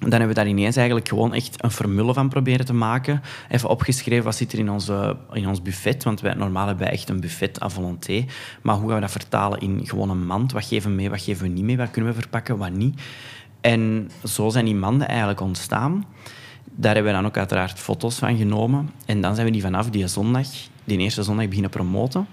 dan 0.00 0.10
hebben 0.10 0.28
we 0.28 0.34
daar 0.34 0.48
ineens 0.48 0.76
eigenlijk 0.76 1.08
gewoon 1.08 1.34
echt 1.34 1.64
een 1.64 1.70
formule 1.70 2.14
van 2.14 2.28
proberen 2.28 2.66
te 2.66 2.72
maken. 2.72 3.22
Even 3.48 3.68
opgeschreven, 3.68 4.24
wat 4.24 4.36
zit 4.36 4.52
er 4.52 4.58
in, 4.58 4.70
onze, 4.70 5.16
in 5.32 5.48
ons 5.48 5.62
buffet? 5.62 6.04
Want 6.04 6.20
wij 6.20 6.34
normaal 6.34 6.66
hebben 6.66 6.84
wij 6.84 6.92
echt 6.94 7.08
een 7.08 7.20
buffet 7.20 7.62
à 7.62 7.68
volonté. 7.68 8.24
Maar 8.62 8.74
hoe 8.74 8.86
gaan 8.86 8.94
we 8.94 9.00
dat 9.00 9.10
vertalen 9.10 9.60
in 9.60 9.80
gewoon 9.84 10.10
een 10.10 10.26
mand? 10.26 10.52
Wat 10.52 10.64
geven 10.64 10.90
we 10.90 10.96
mee, 10.96 11.10
wat 11.10 11.22
geven 11.22 11.42
we 11.42 11.52
niet 11.52 11.64
mee? 11.64 11.76
Wat 11.76 11.90
kunnen 11.90 12.12
we 12.14 12.20
verpakken, 12.20 12.58
wat 12.58 12.70
niet? 12.70 13.00
En 13.60 14.10
zo 14.24 14.48
zijn 14.48 14.64
die 14.64 14.74
manden 14.74 15.08
eigenlijk 15.08 15.40
ontstaan. 15.40 16.04
Daar 16.64 16.94
hebben 16.94 17.12
we 17.12 17.18
dan 17.18 17.26
ook 17.26 17.36
uiteraard 17.36 17.78
foto's 17.78 18.18
van 18.18 18.36
genomen. 18.36 18.90
En 19.06 19.20
dan 19.20 19.34
zijn 19.34 19.46
we 19.46 19.52
die 19.52 19.62
vanaf 19.62 19.90
die 19.90 20.06
zondag, 20.06 20.46
die 20.84 20.98
eerste 20.98 21.22
zondag, 21.22 21.46
beginnen 21.46 21.70
promoten. 21.70 22.26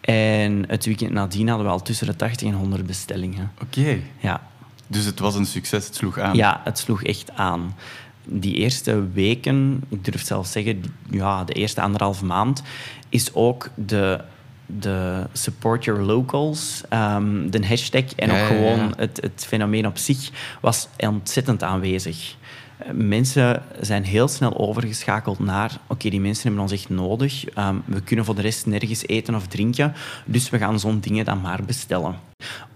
En 0.00 0.64
het 0.68 0.84
weekend 0.84 1.12
nadien 1.12 1.48
hadden 1.48 1.66
we 1.66 1.72
al 1.72 1.82
tussen 1.82 2.06
de 2.06 2.16
80 2.16 2.48
en 2.48 2.54
100 2.54 2.86
bestellingen. 2.86 3.52
Oké. 3.62 3.98
Ja. 4.18 4.40
Dus 4.86 5.04
het 5.04 5.18
was 5.18 5.34
een 5.34 5.46
succes, 5.46 5.86
het 5.86 5.94
sloeg 5.94 6.18
aan. 6.18 6.36
Ja, 6.36 6.60
het 6.64 6.78
sloeg 6.78 7.02
echt 7.02 7.30
aan. 7.34 7.74
Die 8.24 8.54
eerste 8.54 9.08
weken, 9.12 9.82
ik 9.88 10.04
durf 10.04 10.26
zelfs 10.26 10.52
zeggen, 10.52 10.82
ja, 11.10 11.44
de 11.44 11.52
eerste 11.52 11.80
anderhalve 11.80 12.24
maand, 12.24 12.62
is 13.08 13.34
ook 13.34 13.70
de, 13.74 14.20
de 14.66 15.26
support 15.32 15.84
your 15.84 16.02
locals, 16.02 16.82
um, 16.90 17.50
de 17.50 17.66
hashtag 17.66 18.14
en 18.16 18.30
ook 18.30 18.46
gewoon 18.46 18.94
Het, 18.96 19.18
het 19.22 19.44
fenomeen 19.46 19.86
op 19.86 19.98
zich 19.98 20.30
was 20.60 20.88
ontzettend 20.96 21.62
aanwezig. 21.62 22.36
Mensen 22.92 23.62
zijn 23.80 24.04
heel 24.04 24.28
snel 24.28 24.58
overgeschakeld 24.58 25.38
naar 25.38 25.78
oké, 25.86 26.08
die 26.08 26.20
mensen 26.20 26.42
hebben 26.42 26.62
ons 26.62 26.72
echt 26.72 26.88
nodig. 26.88 27.56
Um, 27.58 27.82
we 27.84 28.00
kunnen 28.00 28.24
voor 28.24 28.34
de 28.34 28.42
rest 28.42 28.66
nergens 28.66 29.06
eten 29.06 29.34
of 29.34 29.46
drinken, 29.46 29.92
dus 30.24 30.50
we 30.50 30.58
gaan 30.58 30.80
zo'n 30.80 31.00
dingen 31.00 31.24
dan 31.24 31.40
maar 31.40 31.62
bestellen. 31.66 32.14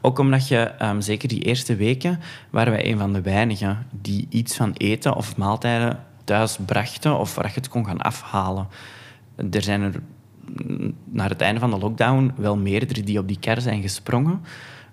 Ook 0.01 0.19
omdat 0.19 0.49
je, 0.49 0.73
um, 0.83 1.01
zeker 1.01 1.29
die 1.29 1.43
eerste 1.43 1.77
weken, 1.77 2.21
waren 2.51 2.73
wij 2.73 2.91
een 2.91 2.99
van 2.99 3.13
de 3.13 3.21
weinigen 3.21 3.87
die 3.91 4.27
iets 4.31 4.57
van 4.57 4.73
eten 4.73 5.17
of 5.17 5.37
maaltijden 5.37 6.05
thuis 6.25 6.59
brachten 6.67 7.19
of 7.19 7.35
waar 7.35 7.47
je 7.47 7.55
het 7.55 7.69
kon 7.69 7.87
gaan 7.87 8.01
afhalen. 8.01 8.69
Er 9.51 9.63
zijn 9.63 9.83
er 9.83 10.01
naar 11.05 11.29
het 11.29 11.41
einde 11.41 11.61
van 11.61 11.71
de 11.71 11.79
lockdown 11.79 12.33
wel 12.37 12.57
meerdere 12.57 13.03
die 13.03 13.19
op 13.19 13.29
die 13.29 13.39
kar 13.41 13.61
zijn 13.61 13.83
gesprongen. 13.83 14.41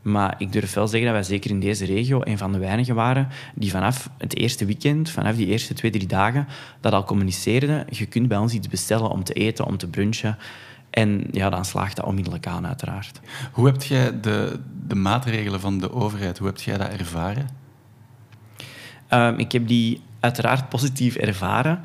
Maar 0.08 0.36
ik 0.38 0.52
durf 0.52 0.74
wel 0.74 0.88
zeggen 0.88 1.12
dat 1.12 1.20
wij 1.20 1.38
zeker 1.38 1.50
in 1.50 1.60
deze 1.60 1.86
regio 1.86 2.22
een 2.24 2.38
van 2.38 2.52
de 2.52 2.58
weinigen 2.58 2.96
waren 2.96 3.28
die 3.56 3.72
vanaf 3.72 4.10
het 4.18 4.36
eerste 4.36 4.66
weekend, 4.66 5.10
vanaf 5.10 5.36
die 5.36 5.48
eerste 5.48 5.74
twee, 5.74 5.92
drie 5.92 6.08
dagen, 6.08 6.48
dat 6.82 6.94
al 6.94 7.04
communiceerden. 7.04 7.86
Je 7.90 8.06
kunt 8.06 8.28
bij 8.28 8.38
ons 8.38 8.54
iets 8.54 8.68
bestellen 8.68 9.10
om 9.10 9.24
te 9.24 9.34
eten, 9.34 9.66
om 9.66 9.78
te 9.78 9.88
brunchen. 9.88 10.38
En 10.90 11.28
ja, 11.32 11.50
dan 11.50 11.66
slaagt 11.66 11.96
dat 11.96 12.06
onmiddellijk 12.06 12.48
aan, 12.48 12.68
uiteraard. 12.68 13.20
Hoe 13.52 13.66
heb 13.66 13.84
jij 13.84 14.20
de, 14.20 14.60
de 14.88 14.96
maatregelen 14.96 15.60
van 15.60 15.80
de 15.80 15.92
overheid, 15.92 16.38
hoe 16.38 16.48
heb 16.48 16.58
jij 16.58 16.78
dat 16.78 16.90
ervaren? 16.90 17.50
Um, 19.10 19.38
ik 19.38 19.52
heb 19.52 19.68
die 19.68 20.02
uiteraard 20.20 20.70
positief 20.70 21.16
ervaren 21.16 21.82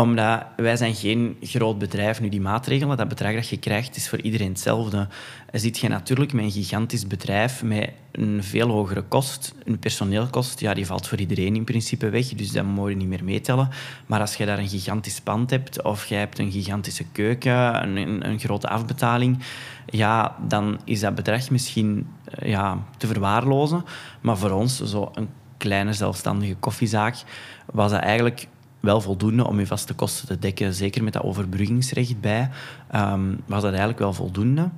omdat 0.00 0.42
wij 0.56 0.76
zijn 0.76 0.94
geen 0.94 1.36
groot 1.40 1.78
bedrijf. 1.78 2.20
Nu, 2.20 2.28
die 2.28 2.40
maatregelen, 2.40 2.96
dat 2.96 3.08
bedrag 3.08 3.34
dat 3.34 3.48
je 3.48 3.58
krijgt, 3.58 3.96
is 3.96 4.08
voor 4.08 4.20
iedereen 4.20 4.48
hetzelfde. 4.48 5.08
Zit 5.52 5.78
je 5.78 5.88
natuurlijk 5.88 6.32
met 6.32 6.44
een 6.44 6.50
gigantisch 6.50 7.06
bedrijf 7.06 7.62
met 7.62 7.90
een 8.12 8.42
veel 8.42 8.68
hogere 8.68 9.02
kost. 9.02 9.54
Een 9.64 9.78
personeelkost, 9.78 10.60
ja, 10.60 10.74
die 10.74 10.86
valt 10.86 11.08
voor 11.08 11.18
iedereen 11.18 11.56
in 11.56 11.64
principe 11.64 12.08
weg. 12.08 12.28
Dus 12.28 12.52
dat 12.52 12.64
moet 12.64 12.88
je 12.90 12.96
niet 12.96 13.08
meer 13.08 13.24
meetellen. 13.24 13.68
Maar 14.06 14.20
als 14.20 14.36
je 14.36 14.46
daar 14.46 14.58
een 14.58 14.68
gigantisch 14.68 15.20
pand 15.20 15.50
hebt, 15.50 15.82
of 15.82 16.06
je 16.06 16.14
hebt 16.14 16.38
een 16.38 16.52
gigantische 16.52 17.04
keuken, 17.12 17.82
een, 17.96 18.28
een, 18.28 18.38
grote 18.38 18.68
afbetaling, 18.68 19.38
ja, 19.86 20.36
dan 20.48 20.80
is 20.84 21.00
dat 21.00 21.14
bedrag 21.14 21.50
misschien 21.50 22.06
eh, 22.24 22.48
ja, 22.48 22.78
te 22.96 23.06
verwaarlozen. 23.06 23.84
Maar 24.20 24.38
voor 24.38 24.50
ons, 24.50 24.82
zo 24.82 25.10
een 25.14 25.28
kleine 25.56 25.92
zelfstandige 25.92 26.54
koffiezaak, 26.54 27.16
was 27.72 27.90
dat 27.90 28.00
eigenlijk 28.00 28.46
wel 28.80 29.00
voldoende 29.00 29.46
om 29.46 29.58
je 29.58 29.66
vaste 29.66 29.94
kosten 29.94 30.26
te 30.26 30.38
dekken. 30.38 30.74
Zeker 30.74 31.04
met 31.04 31.12
dat 31.12 31.22
overbruggingsrecht 31.22 32.20
bij, 32.20 32.50
um, 32.94 33.40
was 33.46 33.62
dat 33.62 33.70
eigenlijk 33.70 33.98
wel 33.98 34.12
voldoende. 34.12 34.70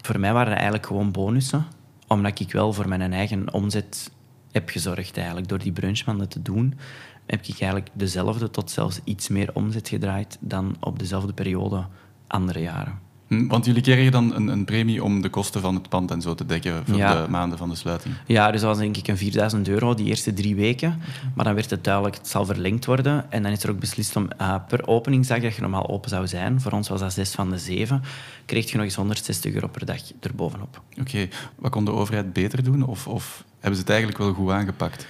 Voor 0.00 0.20
mij 0.20 0.32
waren 0.32 0.48
het 0.50 0.60
eigenlijk 0.60 0.86
gewoon 0.86 1.12
bonussen, 1.12 1.66
omdat 2.06 2.40
ik 2.40 2.52
wel 2.52 2.72
voor 2.72 2.88
mijn 2.88 3.12
eigen 3.12 3.52
omzet 3.52 4.12
heb 4.50 4.68
gezorgd 4.68 5.16
eigenlijk. 5.16 5.48
Door 5.48 5.58
die 5.58 5.72
brunchmanden 5.72 6.28
te 6.28 6.42
doen, 6.42 6.78
heb 7.26 7.40
ik 7.40 7.60
eigenlijk 7.60 7.88
dezelfde 7.92 8.50
tot 8.50 8.70
zelfs 8.70 9.00
iets 9.04 9.28
meer 9.28 9.50
omzet 9.54 9.88
gedraaid 9.88 10.38
dan 10.40 10.76
op 10.80 10.98
dezelfde 10.98 11.32
periode 11.32 11.86
andere 12.26 12.60
jaren. 12.60 13.11
Want 13.48 13.64
jullie 13.64 13.82
kregen 13.82 14.12
dan 14.12 14.34
een, 14.34 14.48
een, 14.48 14.64
premie 14.64 15.04
om 15.04 15.22
de 15.22 15.28
kosten 15.28 15.60
van 15.60 15.74
het 15.74 15.88
pand 15.88 16.10
en 16.10 16.20
zo 16.20 16.34
te 16.34 16.46
dekken 16.46 16.82
voor 16.86 16.96
de 16.96 17.26
maanden 17.28 17.58
van 17.58 17.68
de 17.68 17.74
sluiting? 17.74 18.14
Ja, 18.26 18.50
dus 18.50 18.60
dat 18.60 18.70
was 18.70 18.78
denk 18.78 18.96
ik 18.96 19.08
een 19.08 19.16
4000 19.16 19.68
euro 19.68 19.94
die 19.94 20.06
eerste 20.06 20.32
drie 20.32 20.54
weken. 20.54 21.00
Maar 21.34 21.44
dan 21.44 21.54
werd 21.54 21.70
het 21.70 21.84
duidelijk, 21.84 22.16
het 22.16 22.28
zal 22.28 22.44
verlengd 22.44 22.84
worden. 22.84 23.30
En 23.30 23.42
dan 23.42 23.52
is 23.52 23.62
er 23.62 23.70
ook 23.70 23.78
beslist 23.78 24.16
om 24.16 24.28
uh, 24.40 24.54
per 24.68 24.86
openingsdag, 24.86 25.40
dat 25.40 25.54
je 25.54 25.60
normaal 25.60 25.88
open 25.88 26.10
zou 26.10 26.26
zijn, 26.26 26.60
voor 26.60 26.72
ons 26.72 26.88
was 26.88 27.00
dat 27.00 27.12
6 27.12 27.30
van 27.30 27.50
de 27.50 27.58
7, 27.58 28.02
kreeg 28.46 28.70
je 28.70 28.76
nog 28.76 28.84
eens 28.84 28.94
160 28.94 29.54
euro 29.54 29.68
per 29.68 29.86
dag 29.86 30.00
erbovenop. 30.20 30.82
Oké, 31.00 31.28
wat 31.56 31.70
kon 31.70 31.84
de 31.84 31.92
overheid 31.92 32.32
beter 32.32 32.64
doen? 32.64 32.86
Of, 32.86 33.06
of 33.06 33.44
hebben 33.52 33.74
ze 33.74 33.80
het 33.80 33.90
eigenlijk 33.90 34.18
wel 34.18 34.32
goed 34.32 34.50
aangepakt? 34.50 35.06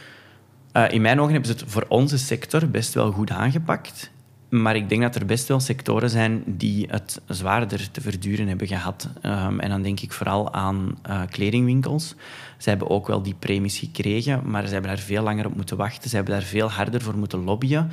Uh, 0.72 0.90
in 0.90 1.00
mijn 1.00 1.20
ogen 1.20 1.32
hebben 1.32 1.50
ze 1.50 1.64
het 1.64 1.72
voor 1.72 1.84
onze 1.88 2.18
sector 2.18 2.68
best 2.68 2.94
wel 2.94 3.12
goed 3.12 3.30
aangepakt. 3.30 4.10
Maar 4.52 4.76
ik 4.76 4.88
denk 4.88 5.02
dat 5.02 5.14
er 5.14 5.26
best 5.26 5.48
wel 5.48 5.60
sectoren 5.60 6.10
zijn 6.10 6.42
die 6.46 6.86
het 6.90 7.20
zwaarder 7.26 7.90
te 7.90 8.00
verduren 8.00 8.48
hebben 8.48 8.66
gehad. 8.66 9.08
Um, 9.22 9.60
en 9.60 9.68
dan 9.68 9.82
denk 9.82 10.00
ik 10.00 10.12
vooral 10.12 10.52
aan 10.52 10.98
uh, 11.08 11.22
kledingwinkels. 11.30 12.14
Ze 12.58 12.68
hebben 12.68 12.90
ook 12.90 13.06
wel 13.06 13.22
die 13.22 13.34
premies 13.38 13.78
gekregen, 13.78 14.50
maar 14.50 14.66
ze 14.66 14.72
hebben 14.72 14.90
daar 14.90 15.00
veel 15.00 15.22
langer 15.22 15.46
op 15.46 15.56
moeten 15.56 15.76
wachten. 15.76 16.10
Ze 16.10 16.16
hebben 16.16 16.34
daar 16.34 16.42
veel 16.42 16.70
harder 16.70 17.02
voor 17.02 17.16
moeten 17.16 17.44
lobbyen. 17.44 17.90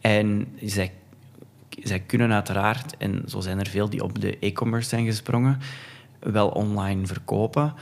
En 0.00 0.46
zij, 0.62 0.92
zij 1.82 2.00
kunnen 2.00 2.32
uiteraard, 2.32 2.96
en 2.96 3.22
zo 3.26 3.40
zijn 3.40 3.58
er 3.58 3.68
veel 3.68 3.90
die 3.90 4.02
op 4.02 4.20
de 4.20 4.38
e-commerce 4.38 4.88
zijn 4.88 5.04
gesprongen, 5.04 5.58
wel 6.18 6.48
online 6.48 7.06
verkopen. 7.06 7.74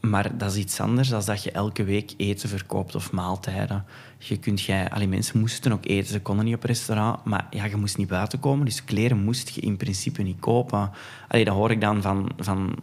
Maar 0.00 0.38
dat 0.38 0.50
is 0.50 0.56
iets 0.56 0.80
anders 0.80 1.08
dan 1.08 1.22
dat 1.24 1.42
je 1.42 1.50
elke 1.50 1.84
week 1.84 2.14
eten 2.16 2.48
verkoopt 2.48 2.94
of 2.94 3.12
maaltijden. 3.12 3.84
Je 4.22 4.38
kunt, 4.38 4.60
jij, 4.60 4.90
allee, 4.90 5.08
mensen 5.08 5.40
moesten 5.40 5.72
ook 5.72 5.86
eten, 5.86 6.12
ze 6.12 6.20
konden 6.20 6.44
niet 6.44 6.54
op 6.54 6.62
restaurant, 6.62 7.24
maar 7.24 7.46
ja, 7.50 7.64
je 7.64 7.76
moest 7.76 7.96
niet 7.96 8.08
buiten 8.08 8.40
komen, 8.40 8.64
dus 8.64 8.84
kleren 8.84 9.24
moest 9.24 9.48
je 9.48 9.60
in 9.60 9.76
principe 9.76 10.22
niet 10.22 10.40
kopen. 10.40 10.90
Allee, 11.28 11.44
dat 11.44 11.54
hoor 11.54 11.70
ik 11.70 11.80
dan 11.80 12.02
van, 12.02 12.30
van 12.38 12.76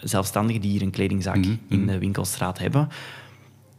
zelfstandigen 0.00 0.62
die 0.62 0.70
hier 0.70 0.82
een 0.82 0.90
kledingzak 0.90 1.36
mhm, 1.36 1.54
in 1.68 1.78
mhm. 1.78 1.86
de 1.86 1.98
winkelstraat 1.98 2.58
hebben. 2.58 2.88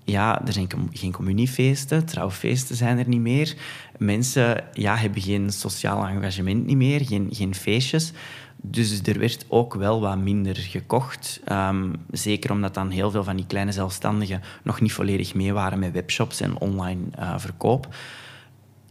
Ja, 0.04 0.46
er 0.46 0.54
zijn 0.54 0.68
geen 0.92 1.12
communiefeesten, 1.12 2.06
trouwfeesten 2.06 2.76
zijn 2.76 2.98
er 2.98 3.08
niet 3.08 3.22
meer. 3.22 3.56
Mensen 3.98 4.64
ja, 4.74 4.96
hebben 4.96 5.22
geen 5.22 5.52
sociaal 5.52 6.08
engagement 6.08 6.66
niet 6.66 6.78
meer, 6.78 7.06
geen, 7.06 7.28
geen 7.32 7.56
feestjes. 7.56 8.14
Dus 8.62 9.02
er 9.02 9.20
werd 9.20 9.46
ook 9.48 9.74
wel 9.74 10.02
wat 10.02 10.18
minder 10.18 10.56
gekocht. 10.56 11.42
Um, 11.52 11.94
zeker 12.12 12.52
omdat 12.52 12.74
dan 12.74 12.90
heel 12.90 13.12
veel 13.12 13.24
van 13.24 13.36
die 13.36 13.46
kleine 13.46 13.72
zelfstandigen 13.72 14.42
nog 14.64 14.82
niet 14.82 14.94
volledig 14.94 15.34
mee 15.34 15.54
waren 15.54 15.80
met 15.80 15.92
webshops 15.92 16.42
en 16.42 16.58
online 16.58 17.02
uh, 17.20 17.38
verkoop. 17.38 17.96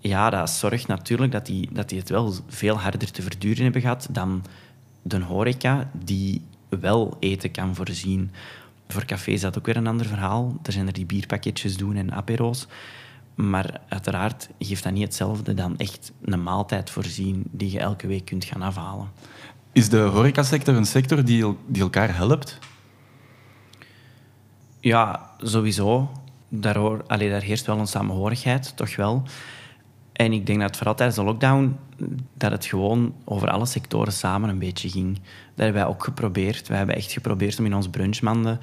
Ja, 0.00 0.30
dat 0.30 0.50
zorgt 0.50 0.86
natuurlijk 0.86 1.32
dat 1.32 1.46
die, 1.46 1.68
dat 1.72 1.88
die 1.88 1.98
het 1.98 2.08
wel 2.08 2.34
veel 2.48 2.78
harder 2.78 3.10
te 3.10 3.22
verduren 3.22 3.62
hebben 3.62 3.80
gehad 3.80 4.08
dan 4.10 4.44
de 5.02 5.22
horeca, 5.22 5.90
die 5.92 6.42
wel 6.68 7.16
eten 7.20 7.50
kan 7.50 7.74
voorzien. 7.74 8.30
Voor 8.88 9.04
cafés 9.04 9.34
is 9.34 9.40
dat 9.40 9.58
ook 9.58 9.66
weer 9.66 9.76
een 9.76 9.86
ander 9.86 10.06
verhaal. 10.06 10.56
Er 10.62 10.72
zijn 10.72 10.86
er 10.86 10.92
die 10.92 11.06
bierpakketjes 11.06 11.76
doen 11.76 11.96
en 11.96 12.12
apero's. 12.12 12.66
Maar 13.34 13.80
uiteraard 13.88 14.48
geeft 14.58 14.82
dat 14.82 14.92
niet 14.92 15.02
hetzelfde 15.02 15.54
dan 15.54 15.78
echt 15.78 16.12
een 16.22 16.42
maaltijd 16.42 16.90
voorzien 16.90 17.44
die 17.50 17.70
je 17.70 17.78
elke 17.78 18.06
week 18.06 18.24
kunt 18.24 18.44
gaan 18.44 18.62
afhalen. 18.62 19.08
Is 19.76 19.88
de 19.88 19.98
horecasector 19.98 20.74
een 20.74 20.86
sector 20.86 21.24
die, 21.24 21.56
die 21.66 21.82
elkaar 21.82 22.16
helpt? 22.16 22.58
Ja, 24.80 25.30
sowieso. 25.38 26.10
Daar, 26.48 26.76
hoor, 26.76 27.04
daar 27.06 27.42
heerst 27.42 27.66
wel 27.66 27.78
een 27.78 27.86
samenhorigheid, 27.86 28.76
toch 28.76 28.96
wel. 28.96 29.22
En 30.12 30.32
ik 30.32 30.46
denk 30.46 30.60
dat 30.60 30.76
vooral 30.76 30.94
tijdens 30.94 31.18
de 31.18 31.24
lockdown 31.24 31.76
dat 32.36 32.50
het 32.50 32.64
gewoon 32.64 33.14
over 33.24 33.50
alle 33.50 33.66
sectoren 33.66 34.12
samen 34.12 34.48
een 34.48 34.58
beetje 34.58 34.88
ging. 34.88 35.14
Dat 35.14 35.24
hebben 35.64 35.82
wij 35.82 35.90
ook 35.90 36.04
geprobeerd. 36.04 36.68
Wij 36.68 36.78
hebben 36.78 36.96
echt 36.96 37.12
geprobeerd 37.12 37.58
om 37.58 37.64
in 37.64 37.74
ons 37.74 37.88
brunchmanden... 37.88 38.60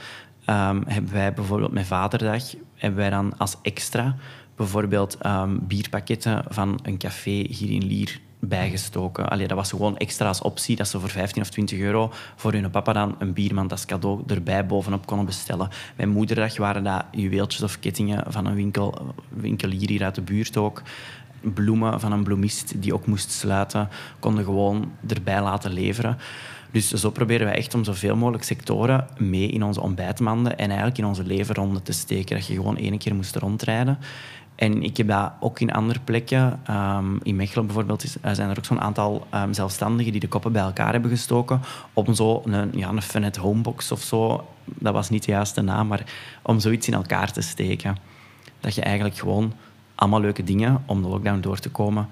Um, 0.50 0.84
hebben 0.88 1.13
wij 1.13 1.34
bijvoorbeeld 1.34 1.72
met 1.72 1.86
Vaderdag 1.86 2.43
hebben 2.75 3.00
wij 3.00 3.10
dan 3.10 3.38
als 3.38 3.58
extra 3.62 4.15
bijvoorbeeld 4.55 5.17
um, 5.25 5.67
bierpakketten 5.67 6.43
van 6.48 6.79
een 6.84 6.98
café 6.98 7.29
hier 7.29 7.70
in 7.70 7.86
Lier 7.86 8.20
bijgestoken. 8.48 9.30
Allee, 9.30 9.48
dat 9.48 9.58
was 9.58 9.70
gewoon 9.70 9.98
extra 9.98 10.28
als 10.28 10.42
optie 10.42 10.76
dat 10.76 10.88
ze 10.88 11.00
voor 11.00 11.10
15 11.10 11.42
of 11.42 11.50
20 11.50 11.80
euro 11.80 12.12
voor 12.36 12.52
hun 12.52 12.70
papa 12.70 12.94
dan 12.94 13.16
een 13.20 13.34
biermand 13.34 13.72
als 13.72 13.86
cadeau 13.86 14.24
erbij 14.28 14.66
bovenop 14.66 15.06
konden 15.06 15.26
bestellen. 15.26 15.70
Bij 15.96 16.06
moederdag 16.06 16.58
waren 16.58 16.84
dat 16.84 17.06
juweeltjes 17.12 17.62
of 17.62 17.80
kettingen 17.80 18.24
van 18.32 18.46
een 18.46 18.56
winkel, 18.56 19.14
winkelier 19.30 19.90
hier 19.90 20.04
uit 20.04 20.16
de 20.16 20.22
buurt 20.22 20.58
ook. 20.58 20.82
Bloemen 21.42 22.00
van 22.00 22.12
een 22.12 22.24
bloemist 22.24 22.82
die 22.82 22.94
ook 22.94 23.06
moest 23.06 23.32
sluiten, 23.32 23.90
konden 24.20 24.44
gewoon 24.44 24.92
erbij 25.08 25.42
laten 25.42 25.74
leveren. 25.74 26.18
Dus 26.72 26.92
zo 26.92 27.10
proberen 27.10 27.46
wij 27.46 27.56
echt 27.56 27.74
om 27.74 27.84
zoveel 27.84 28.16
mogelijk 28.16 28.44
sectoren 28.44 29.08
mee 29.18 29.48
in 29.48 29.64
onze 29.64 29.82
ontbijtmanden 29.82 30.58
en 30.58 30.68
eigenlijk 30.68 30.98
in 30.98 31.06
onze 31.06 31.24
levenronde 31.24 31.82
te 31.82 31.92
steken. 31.92 32.36
Dat 32.36 32.48
je 32.48 32.54
gewoon 32.54 32.78
één 32.78 32.98
keer 32.98 33.16
moest 33.16 33.36
rondrijden. 33.36 33.98
En 34.56 34.84
ik 34.84 34.98
heb 34.98 35.08
dat 35.08 35.32
ook 35.40 35.60
in 35.60 35.72
andere 35.72 36.00
plekken. 36.00 36.60
Um, 36.70 37.20
in 37.24 37.36
Mechelen 37.36 37.66
bijvoorbeeld 37.66 38.04
is, 38.04 38.16
zijn 38.32 38.50
er 38.50 38.58
ook 38.58 38.66
zo'n 38.66 38.82
aantal 38.82 39.28
um, 39.34 39.54
zelfstandigen 39.54 40.12
die 40.12 40.22
de 40.22 40.28
koppen 40.28 40.52
bij 40.52 40.62
elkaar 40.62 40.92
hebben 40.92 41.12
gestoken 41.12 41.62
om 41.94 42.14
zo 42.14 42.42
een, 42.46 42.72
ja, 42.76 42.92
een 43.14 43.34
Homebox 43.40 43.92
of 43.92 44.02
zo, 44.02 44.48
dat 44.66 44.94
was 44.94 45.10
niet 45.10 45.26
de 45.26 45.32
juiste 45.32 45.62
naam, 45.62 45.88
maar 45.88 46.04
om 46.42 46.60
zoiets 46.60 46.88
in 46.88 46.94
elkaar 46.94 47.32
te 47.32 47.42
steken. 47.42 47.98
Dat 48.60 48.76
je 48.76 48.82
eigenlijk 48.82 49.18
gewoon 49.18 49.54
allemaal 49.96 50.22
leuke 50.22 50.44
dingen 50.44 50.84
om 50.86 51.02
de 51.02 51.08
lockdown 51.08 51.40
door 51.40 51.60
te 51.60 51.70
komen 51.70 52.08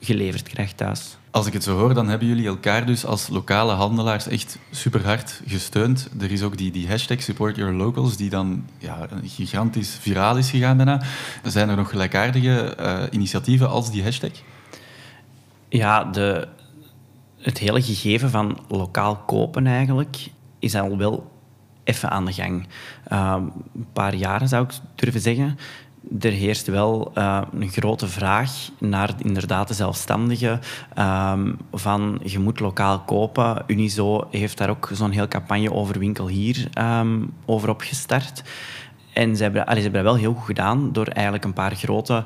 geleverd 0.00 0.48
krijgt 0.48 0.76
thuis. 0.76 1.16
Als 1.34 1.46
ik 1.46 1.52
het 1.52 1.62
zo 1.62 1.78
hoor, 1.78 1.94
dan 1.94 2.08
hebben 2.08 2.28
jullie 2.28 2.46
elkaar 2.46 2.86
dus 2.86 3.06
als 3.06 3.28
lokale 3.28 3.72
handelaars 3.72 4.28
echt 4.28 4.58
super 4.70 5.04
hard 5.04 5.40
gesteund. 5.46 6.08
Er 6.20 6.32
is 6.32 6.42
ook 6.42 6.56
die, 6.56 6.70
die 6.70 6.88
hashtag 6.88 7.22
Support 7.22 7.56
Your 7.56 7.72
Locals, 7.72 8.16
die 8.16 8.30
dan 8.30 8.64
ja, 8.78 9.08
gigantisch 9.22 9.96
viraal 10.00 10.36
is 10.36 10.50
gegaan 10.50 10.76
daarna. 10.76 11.02
Zijn 11.42 11.68
er 11.68 11.76
nog 11.76 11.90
gelijkaardige 11.90 12.74
eh, 12.74 13.02
initiatieven 13.10 13.68
als 13.68 13.90
die 13.90 14.02
hashtag? 14.02 14.30
Ja, 15.68 16.04
de, 16.04 16.48
het 17.38 17.58
hele 17.58 17.82
gegeven 17.82 18.30
van 18.30 18.58
lokaal 18.68 19.16
kopen 19.16 19.66
eigenlijk 19.66 20.30
is 20.58 20.74
al 20.74 20.96
wel 20.96 21.30
even 21.84 22.10
aan 22.10 22.24
de 22.24 22.32
gang. 22.32 22.66
Uh, 23.12 23.36
een 23.74 23.86
paar 23.92 24.14
jaren 24.14 24.48
zou 24.48 24.64
ik 24.64 24.72
durven 24.94 25.20
zeggen 25.20 25.58
er 26.20 26.30
heerst 26.30 26.66
wel 26.66 27.12
uh, 27.14 27.42
een 27.58 27.70
grote 27.70 28.08
vraag 28.08 28.50
naar 28.78 29.10
inderdaad 29.18 29.68
de 29.68 29.74
zelfstandigen. 29.74 30.60
Um, 30.98 31.56
van 31.72 32.20
je 32.22 32.38
moet 32.38 32.60
lokaal 32.60 33.00
kopen. 33.00 33.62
Unizo 33.66 34.26
heeft 34.30 34.58
daar 34.58 34.70
ook 34.70 34.90
zo'n 34.92 35.10
heel 35.10 35.28
campagne 35.28 35.72
over 35.72 35.98
winkel 35.98 36.28
hier 36.28 36.68
um, 36.78 37.32
over 37.44 37.68
opgestart. 37.68 38.42
En 39.12 39.36
ze 39.36 39.42
hebben, 39.42 39.64
ze 39.68 39.80
hebben 39.80 39.92
dat 39.92 40.02
wel 40.02 40.20
heel 40.20 40.34
goed 40.34 40.44
gedaan 40.44 40.92
door 40.92 41.06
eigenlijk 41.06 41.44
een 41.44 41.52
paar 41.52 41.74
grote 41.74 42.24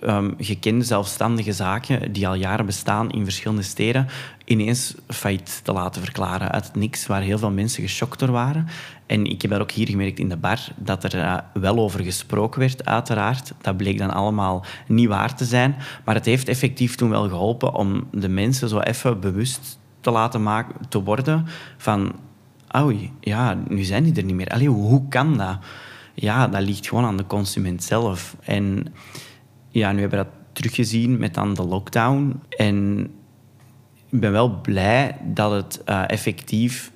um, 0.00 0.34
gekende 0.38 0.84
zelfstandige 0.84 1.52
zaken 1.52 2.12
die 2.12 2.28
al 2.28 2.34
jaren 2.34 2.66
bestaan 2.66 3.10
in 3.10 3.24
verschillende 3.24 3.62
steden 3.62 4.06
ineens 4.44 4.94
failliet 5.08 5.60
te 5.64 5.72
laten 5.72 6.02
verklaren 6.02 6.50
uit 6.50 6.66
het 6.66 6.76
niks, 6.76 7.06
waar 7.06 7.22
heel 7.22 7.38
veel 7.38 7.50
mensen 7.50 7.82
geschokt 7.82 8.18
door 8.18 8.30
waren. 8.30 8.66
En 9.06 9.24
ik 9.24 9.42
heb 9.42 9.50
dat 9.50 9.60
ook 9.60 9.70
hier 9.70 9.88
gemerkt 9.88 10.18
in 10.18 10.28
de 10.28 10.36
bar, 10.36 10.58
dat 10.76 11.04
er 11.04 11.14
uh, 11.14 11.38
wel 11.52 11.78
over 11.78 12.02
gesproken 12.02 12.60
werd, 12.60 12.84
uiteraard. 12.84 13.52
Dat 13.60 13.76
bleek 13.76 13.98
dan 13.98 14.10
allemaal 14.10 14.64
niet 14.86 15.08
waar 15.08 15.36
te 15.36 15.44
zijn. 15.44 15.76
Maar 16.04 16.14
het 16.14 16.24
heeft 16.24 16.48
effectief 16.48 16.94
toen 16.94 17.10
wel 17.10 17.28
geholpen 17.28 17.74
om 17.74 18.06
de 18.12 18.28
mensen 18.28 18.68
zo 18.68 18.78
even 18.78 19.20
bewust 19.20 19.78
te 20.00 20.10
laten 20.10 20.42
maken, 20.42 20.74
te 20.88 21.02
worden 21.02 21.46
van... 21.76 22.12
Oei, 22.76 23.12
ja, 23.20 23.58
nu 23.68 23.82
zijn 23.82 24.04
die 24.04 24.14
er 24.14 24.24
niet 24.24 24.34
meer. 24.34 24.48
Allee, 24.48 24.68
hoe 24.68 25.08
kan 25.08 25.36
dat? 25.36 25.58
Ja, 26.14 26.48
dat 26.48 26.62
ligt 26.62 26.88
gewoon 26.88 27.04
aan 27.04 27.16
de 27.16 27.26
consument 27.26 27.82
zelf. 27.82 28.36
En 28.40 28.86
ja, 29.68 29.92
nu 29.92 30.00
hebben 30.00 30.18
we 30.18 30.24
dat 30.24 30.34
teruggezien 30.52 31.18
met 31.18 31.34
dan 31.34 31.54
de 31.54 31.64
lockdown. 31.64 32.40
En 32.48 33.08
ik 34.14 34.20
ben 34.20 34.32
wel 34.32 34.60
blij 34.60 35.16
dat 35.22 35.50
het 35.50 35.82
uh, 35.86 36.04
effectief 36.06 36.90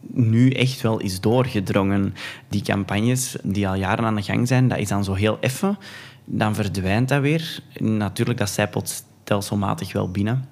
nu 0.00 0.50
echt 0.50 0.80
wel 0.80 0.98
is 0.98 1.20
doorgedrongen. 1.20 2.14
Die 2.48 2.62
campagnes 2.62 3.36
die 3.42 3.68
al 3.68 3.74
jaren 3.74 4.04
aan 4.04 4.14
de 4.14 4.22
gang 4.22 4.48
zijn, 4.48 4.68
dat 4.68 4.78
is 4.78 4.88
dan 4.88 5.04
zo 5.04 5.14
heel 5.14 5.38
effen. 5.40 5.78
Dan 6.24 6.54
verdwijnt 6.54 7.08
dat 7.08 7.20
weer. 7.20 7.62
Natuurlijk, 7.78 8.38
dat 8.38 8.50
zijpelt 8.50 9.04
stelselmatig 9.22 9.92
wel 9.92 10.10
binnen. 10.10 10.48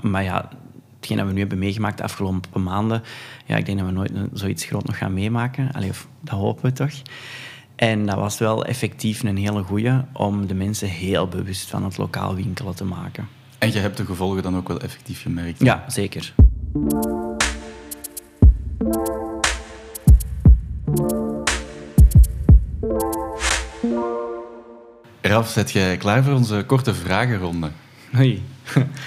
Maar 0.00 0.22
ja, 0.22 0.48
hetgeen 0.96 1.16
dat 1.16 1.26
we 1.26 1.32
nu 1.32 1.40
hebben 1.40 1.58
meegemaakt 1.58 1.96
de 1.96 2.04
afgelopen 2.04 2.62
maanden, 2.62 3.02
ja, 3.46 3.56
ik 3.56 3.66
denk 3.66 3.78
dat 3.78 3.86
we 3.86 3.92
nooit 3.92 4.12
zoiets 4.32 4.64
groot 4.64 4.86
nog 4.86 4.98
gaan 4.98 5.14
meemaken. 5.14 5.72
Allee, 5.72 5.90
dat 6.20 6.38
hopen 6.38 6.64
we 6.64 6.72
toch. 6.72 7.02
En 7.76 8.06
dat 8.06 8.16
was 8.16 8.38
wel 8.38 8.64
effectief 8.64 9.22
een 9.22 9.36
hele 9.36 9.62
goeie 9.62 10.00
om 10.12 10.46
de 10.46 10.54
mensen 10.54 10.88
heel 10.88 11.28
bewust 11.28 11.70
van 11.70 11.84
het 11.84 11.98
lokaal 11.98 12.34
winkelen 12.34 12.74
te 12.74 12.84
maken. 12.84 13.28
En 13.64 13.72
je 13.72 13.78
hebt 13.78 13.96
de 13.96 14.04
gevolgen 14.04 14.42
dan 14.42 14.56
ook 14.56 14.68
wel 14.68 14.80
effectief 14.80 15.22
gemerkt? 15.22 15.60
Ja, 15.60 15.84
zeker. 15.88 16.34
Ralf, 25.20 25.48
zet 25.48 25.70
jij 25.70 25.96
klaar 25.96 26.24
voor 26.24 26.32
onze 26.32 26.64
korte 26.66 26.94
vragenronde? 26.94 27.70
Hoi. 28.12 28.42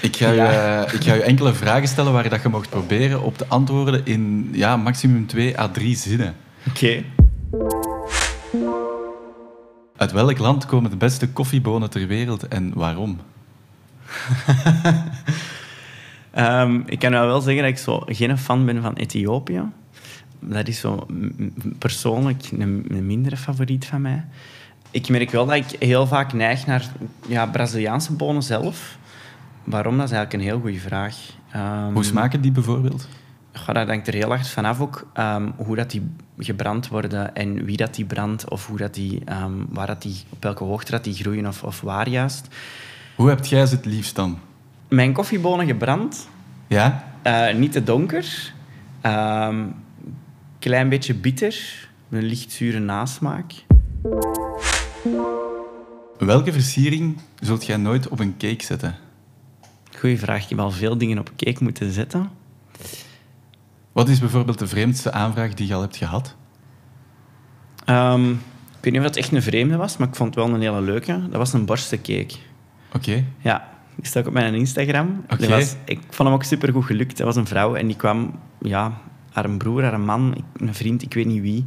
Ik 0.02 0.16
ga, 0.16 0.30
ja. 0.30 0.80
je, 0.80 0.86
ik 0.92 1.02
ga 1.02 1.14
je 1.14 1.22
enkele 1.22 1.54
vragen 1.54 1.88
stellen 1.88 2.12
waar 2.12 2.24
je 2.24 2.30
dat 2.30 2.42
je 2.42 2.48
mocht 2.48 2.70
proberen 2.70 3.22
op 3.22 3.38
te 3.38 3.46
antwoorden 3.48 4.06
in 4.06 4.48
ja, 4.52 4.76
maximum 4.76 5.26
twee 5.26 5.58
à 5.58 5.68
drie 5.68 5.96
zinnen. 5.96 6.34
Oké. 6.68 7.04
Uit 9.96 10.12
welk 10.12 10.38
land 10.38 10.66
komen 10.66 10.90
de 10.90 10.96
beste 10.96 11.28
koffiebonen 11.28 11.90
ter 11.90 12.06
wereld 12.06 12.48
en 12.48 12.72
waarom? 12.74 13.18
Um, 16.38 16.82
ik 16.94 16.98
kan 16.98 17.10
wel 17.10 17.40
zeggen 17.40 17.62
dat 17.62 17.70
ik 17.70 17.78
zo 17.78 18.02
geen 18.06 18.38
fan 18.38 18.66
ben 18.66 18.82
van 18.82 18.94
Ethiopië. 18.94 19.62
Dat 20.40 20.68
is 20.68 20.80
zo 20.80 21.06
persoonlijk 21.78 22.50
een, 22.50 22.84
een 22.88 23.06
mindere 23.06 23.36
favoriet 23.36 23.86
van 23.86 24.02
mij. 24.02 24.24
Ik 24.90 25.08
merk 25.08 25.30
wel 25.30 25.46
dat 25.46 25.56
ik 25.56 25.76
heel 25.78 26.06
vaak 26.06 26.32
neig 26.32 26.66
naar 26.66 26.88
ja, 27.26 27.46
Braziliaanse 27.46 28.12
bonen 28.12 28.42
zelf. 28.42 28.98
Waarom? 29.64 29.96
Dat 29.96 30.06
is 30.06 30.12
eigenlijk 30.12 30.42
een 30.42 30.50
heel 30.50 30.60
goede 30.60 30.78
vraag. 30.78 31.16
Um, 31.56 31.94
Hoe 31.94 32.04
smaken 32.04 32.40
die 32.40 32.52
bijvoorbeeld? 32.52 33.08
Ja, 33.66 33.72
dat 33.72 33.88
hangt 33.88 34.06
er 34.06 34.14
heel 34.14 34.28
hard 34.28 34.48
vanaf 34.48 34.80
ook 34.80 35.06
um, 35.18 35.52
hoe 35.56 35.76
dat 35.76 35.90
die 35.90 36.10
gebrand 36.38 36.88
worden 36.88 37.34
en 37.34 37.64
wie 37.64 37.76
dat 37.76 37.94
die 37.94 38.04
brandt 38.04 38.48
of 38.48 38.66
hoe 38.66 38.78
dat 38.78 38.94
die, 38.94 39.22
um, 39.42 39.66
waar 39.70 39.86
dat 39.86 40.02
die, 40.02 40.22
op 40.28 40.42
welke 40.42 40.64
hoogte 40.64 40.90
dat 40.90 41.04
die 41.04 41.14
groeien 41.14 41.46
of, 41.46 41.62
of 41.62 41.80
waar 41.80 42.08
juist. 42.08 42.48
Hoe 43.18 43.28
hebt 43.28 43.48
jij 43.48 43.66
ze 43.66 43.74
het 43.74 43.84
liefst 43.84 44.14
dan? 44.14 44.38
Mijn 44.88 45.12
koffiebonen 45.12 45.66
gebrand. 45.66 46.28
Ja? 46.66 47.12
Uh, 47.26 47.54
niet 47.54 47.72
te 47.72 47.82
donker. 47.82 48.52
Um, 49.02 49.74
klein 50.58 50.88
beetje 50.88 51.14
bitter. 51.14 51.88
Een 52.10 52.22
licht 52.22 52.52
zure 52.52 52.78
nasmaak. 52.78 53.52
Welke 56.18 56.52
versiering 56.52 57.18
zult 57.40 57.66
jij 57.66 57.76
nooit 57.76 58.08
op 58.08 58.18
een 58.18 58.36
cake 58.36 58.64
zetten? 58.64 58.96
Goeie 59.96 60.18
vraag. 60.18 60.42
Ik 60.42 60.48
heb 60.48 60.58
al 60.58 60.70
veel 60.70 60.98
dingen 60.98 61.18
op 61.18 61.30
cake 61.36 61.62
moeten 61.64 61.92
zetten. 61.92 62.30
Wat 63.92 64.08
is 64.08 64.18
bijvoorbeeld 64.18 64.58
de 64.58 64.66
vreemdste 64.66 65.12
aanvraag 65.12 65.54
die 65.54 65.66
je 65.66 65.74
al 65.74 65.80
hebt 65.80 65.96
gehad? 65.96 66.34
Um, 67.86 68.30
ik 68.30 68.84
weet 68.84 68.92
niet 68.92 69.00
of 69.00 69.06
dat 69.06 69.16
echt 69.16 69.32
een 69.32 69.42
vreemde 69.42 69.76
was, 69.76 69.96
maar 69.96 70.08
ik 70.08 70.14
vond 70.14 70.34
het 70.34 70.44
wel 70.44 70.54
een 70.54 70.60
hele 70.60 70.80
leuke. 70.80 71.20
Dat 71.28 71.36
was 71.36 71.52
een 71.52 71.64
borstencake. 71.64 72.34
Oké. 72.92 73.24
Ja, 73.38 73.68
die 73.94 74.06
staat 74.06 74.26
op 74.26 74.32
mijn 74.32 74.54
Instagram. 74.54 75.24
Oké. 75.28 75.48
Was, 75.48 75.76
ik 75.84 76.00
vond 76.10 76.28
hem 76.28 76.32
ook 76.32 76.42
super 76.44 76.72
goed 76.72 76.84
gelukt. 76.84 77.16
Dat 77.16 77.26
was 77.26 77.36
een 77.36 77.46
vrouw 77.46 77.74
en 77.74 77.86
die 77.86 77.96
kwam, 77.96 78.38
ja, 78.60 79.00
haar 79.32 79.50
broer, 79.50 79.82
haar 79.82 80.00
man, 80.00 80.44
een 80.56 80.74
vriend, 80.74 81.02
ik 81.02 81.14
weet 81.14 81.26
niet 81.26 81.42
wie, 81.42 81.64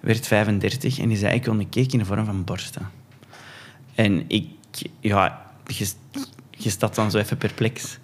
werd 0.00 0.26
35 0.26 0.98
en 0.98 1.08
die 1.08 1.16
zei: 1.16 1.34
Ik 1.34 1.44
wil 1.44 1.54
een 1.54 1.70
cake 1.70 1.92
in 1.92 1.98
de 1.98 2.04
vorm 2.04 2.24
van 2.24 2.44
borsten. 2.44 2.88
En 3.94 4.24
ik, 4.28 4.46
ja, 5.00 5.46
je, 5.66 5.90
je 6.50 6.70
staat 6.70 6.94
dan 6.94 7.10
zo 7.10 7.18
even 7.18 7.36
perplex. 7.36 7.98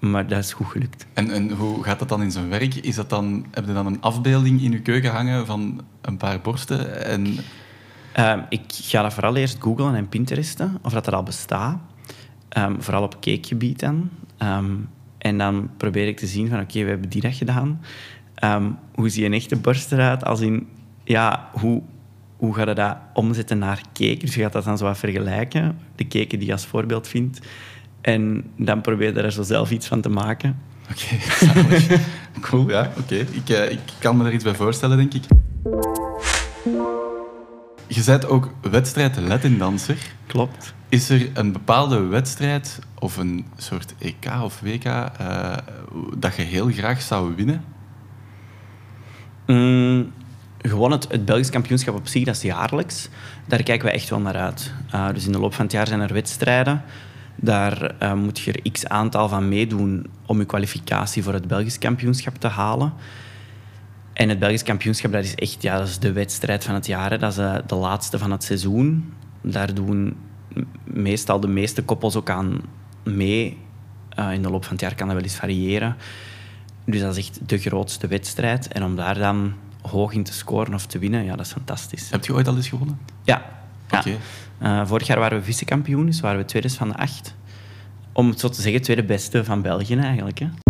Maar 0.00 0.26
dat 0.26 0.38
is 0.38 0.52
goed 0.52 0.66
gelukt. 0.66 1.06
En, 1.12 1.30
en 1.30 1.50
hoe 1.50 1.84
gaat 1.84 1.98
dat 1.98 2.08
dan 2.08 2.22
in 2.22 2.30
zijn 2.30 2.48
werk? 2.48 2.74
Is 2.74 2.94
dat 2.94 3.10
dan, 3.10 3.46
heb 3.50 3.66
je 3.66 3.72
dan 3.72 3.86
een 3.86 4.00
afbeelding 4.00 4.62
in 4.62 4.72
je 4.72 4.80
keuken 4.80 5.10
hangen 5.10 5.46
van 5.46 5.80
een 6.00 6.16
paar 6.16 6.40
borsten? 6.40 7.04
En... 7.04 7.36
Uh, 8.18 8.36
ik 8.48 8.62
ga 8.68 9.02
dat 9.02 9.14
vooral 9.14 9.36
eerst 9.36 9.56
googlen 9.60 9.94
en 9.94 10.08
pinteresten, 10.08 10.78
of 10.82 10.92
dat 10.92 11.06
er 11.06 11.14
al 11.14 11.22
bestaat. 11.22 11.78
Um, 12.58 12.82
vooral 12.82 13.02
op 13.02 13.20
cakegebied 13.20 13.80
dan. 13.80 14.10
Um, 14.38 14.88
en 15.18 15.38
dan 15.38 15.70
probeer 15.76 16.08
ik 16.08 16.16
te 16.16 16.26
zien 16.26 16.48
van, 16.48 16.60
oké, 16.60 16.82
we 16.82 16.88
hebben 16.88 17.08
die 17.08 17.20
dat 17.20 17.34
gedaan. 17.34 17.80
Um, 18.44 18.78
hoe 18.94 19.08
ziet 19.08 19.24
een 19.24 19.32
echte 19.32 19.56
borst 19.56 19.92
eruit? 19.92 20.24
Als 20.24 20.40
in, 20.40 20.68
ja, 21.04 21.48
hoe, 21.52 21.82
hoe 22.36 22.54
ga 22.54 22.68
je 22.68 22.74
dat 22.74 22.96
omzetten 23.14 23.58
naar 23.58 23.80
cake? 23.92 24.16
Dus 24.16 24.34
je 24.34 24.40
gaat 24.40 24.52
dat 24.52 24.64
dan 24.64 24.78
zo 24.78 24.84
wat 24.84 24.98
vergelijken. 24.98 25.78
De 25.94 26.08
cake 26.08 26.36
die 26.36 26.46
je 26.46 26.52
als 26.52 26.66
voorbeeld 26.66 27.08
vindt. 27.08 27.40
En 28.00 28.44
dan 28.56 28.80
probeer 28.80 29.14
je 29.14 29.20
er 29.22 29.32
zo 29.32 29.42
zelf 29.42 29.70
iets 29.70 29.86
van 29.86 30.00
te 30.00 30.08
maken. 30.08 30.58
Oké, 30.90 31.16
cool, 32.46 32.70
ja. 32.70 32.90
Oké, 32.98 33.14
ik, 33.14 33.48
uh, 33.48 33.70
ik 33.70 33.80
kan 33.98 34.16
me 34.16 34.24
er 34.24 34.32
iets 34.32 34.44
bij 34.44 34.54
voorstellen, 34.54 34.96
denk 34.96 35.14
ik. 35.14 35.24
Je 37.86 38.02
bent 38.04 38.26
ook 38.26 38.50
wedstrijd 38.60 39.16
Latin-danser. 39.16 39.98
Klopt. 40.26 40.74
Is 40.88 41.08
er 41.08 41.30
een 41.34 41.52
bepaalde 41.52 42.00
wedstrijd 42.00 42.78
of 42.98 43.16
een 43.16 43.46
soort 43.56 43.94
EK 43.98 44.42
of 44.42 44.60
WK 44.60 44.84
uh, 44.84 45.56
dat 46.16 46.36
je 46.36 46.42
heel 46.42 46.68
graag 46.68 47.02
zou 47.02 47.34
winnen? 47.34 47.64
Mm, 49.46 50.12
gewoon 50.58 50.90
het, 50.90 51.06
het 51.10 51.24
Belgisch 51.24 51.50
kampioenschap 51.50 51.94
op 51.94 52.06
zich, 52.06 52.24
dat 52.24 52.36
is 52.36 52.42
jaarlijks. 52.42 53.08
Daar 53.46 53.62
kijken 53.62 53.86
we 53.86 53.92
echt 53.92 54.08
wel 54.08 54.20
naar 54.20 54.36
uit. 54.36 54.72
Uh, 54.94 55.08
dus 55.12 55.26
in 55.26 55.32
de 55.32 55.38
loop 55.38 55.54
van 55.54 55.64
het 55.64 55.74
jaar 55.74 55.86
zijn 55.86 56.00
er 56.00 56.12
wedstrijden. 56.12 56.82
Daar 57.36 57.94
uh, 58.02 58.12
moet 58.12 58.38
je 58.38 58.52
er 58.52 58.70
x 58.70 58.86
aantal 58.86 59.28
van 59.28 59.48
meedoen 59.48 60.06
om 60.26 60.38
je 60.38 60.44
kwalificatie 60.44 61.22
voor 61.22 61.32
het 61.32 61.48
Belgisch 61.48 61.78
kampioenschap 61.78 62.36
te 62.36 62.48
halen. 62.48 62.92
En 64.16 64.28
het 64.28 64.38
Belgisch 64.38 64.62
kampioenschap 64.62 65.12
dat 65.12 65.24
is 65.24 65.34
echt 65.34 65.62
ja, 65.62 65.78
dat 65.78 65.88
is 65.88 65.98
de 65.98 66.12
wedstrijd 66.12 66.64
van 66.64 66.74
het 66.74 66.86
jaar. 66.86 67.10
Hè. 67.10 67.18
Dat 67.18 67.32
is 67.32 67.38
uh, 67.38 67.56
de 67.66 67.74
laatste 67.74 68.18
van 68.18 68.30
het 68.30 68.44
seizoen. 68.44 69.12
Daar 69.40 69.74
doen 69.74 70.16
meestal 70.84 71.40
de 71.40 71.48
meeste 71.48 71.82
koppels 71.82 72.16
ook 72.16 72.30
aan 72.30 72.60
mee. 73.02 73.58
Uh, 74.18 74.32
in 74.32 74.42
de 74.42 74.50
loop 74.50 74.64
van 74.64 74.72
het 74.72 74.80
jaar 74.80 74.94
kan 74.94 75.06
dat 75.06 75.16
wel 75.16 75.24
eens 75.24 75.36
variëren. 75.36 75.96
Dus 76.84 77.00
dat 77.00 77.16
is 77.16 77.28
echt 77.28 77.48
de 77.48 77.58
grootste 77.58 78.06
wedstrijd. 78.06 78.68
En 78.68 78.84
om 78.84 78.96
daar 78.96 79.18
dan 79.18 79.54
hoog 79.82 80.12
in 80.12 80.22
te 80.22 80.32
scoren 80.32 80.74
of 80.74 80.86
te 80.86 80.98
winnen, 80.98 81.24
ja, 81.24 81.36
dat 81.36 81.46
is 81.46 81.52
fantastisch. 81.52 82.10
Heb 82.10 82.24
je 82.24 82.34
ooit 82.34 82.48
al 82.48 82.56
eens 82.56 82.68
gewonnen? 82.68 82.98
Ja, 83.24 83.56
Oké. 83.90 84.16
Eh, 84.58 84.86
vorig 84.86 85.06
jaar 85.06 85.18
waren 85.18 85.38
we 85.38 85.44
vice-kampioen, 85.44 86.06
dus 86.06 86.20
waren 86.20 86.38
we 86.38 86.44
tweede 86.44 86.70
van 86.70 86.88
de 86.88 86.96
acht. 86.96 87.34
Om 88.12 88.28
het 88.28 88.40
zo 88.40 88.48
te 88.48 88.62
zeggen, 88.62 88.82
tweede 88.82 89.04
beste 89.04 89.44
van 89.44 89.62
België 89.62 89.96
eigenlijk. 89.96 90.38
Hè. 90.38 90.65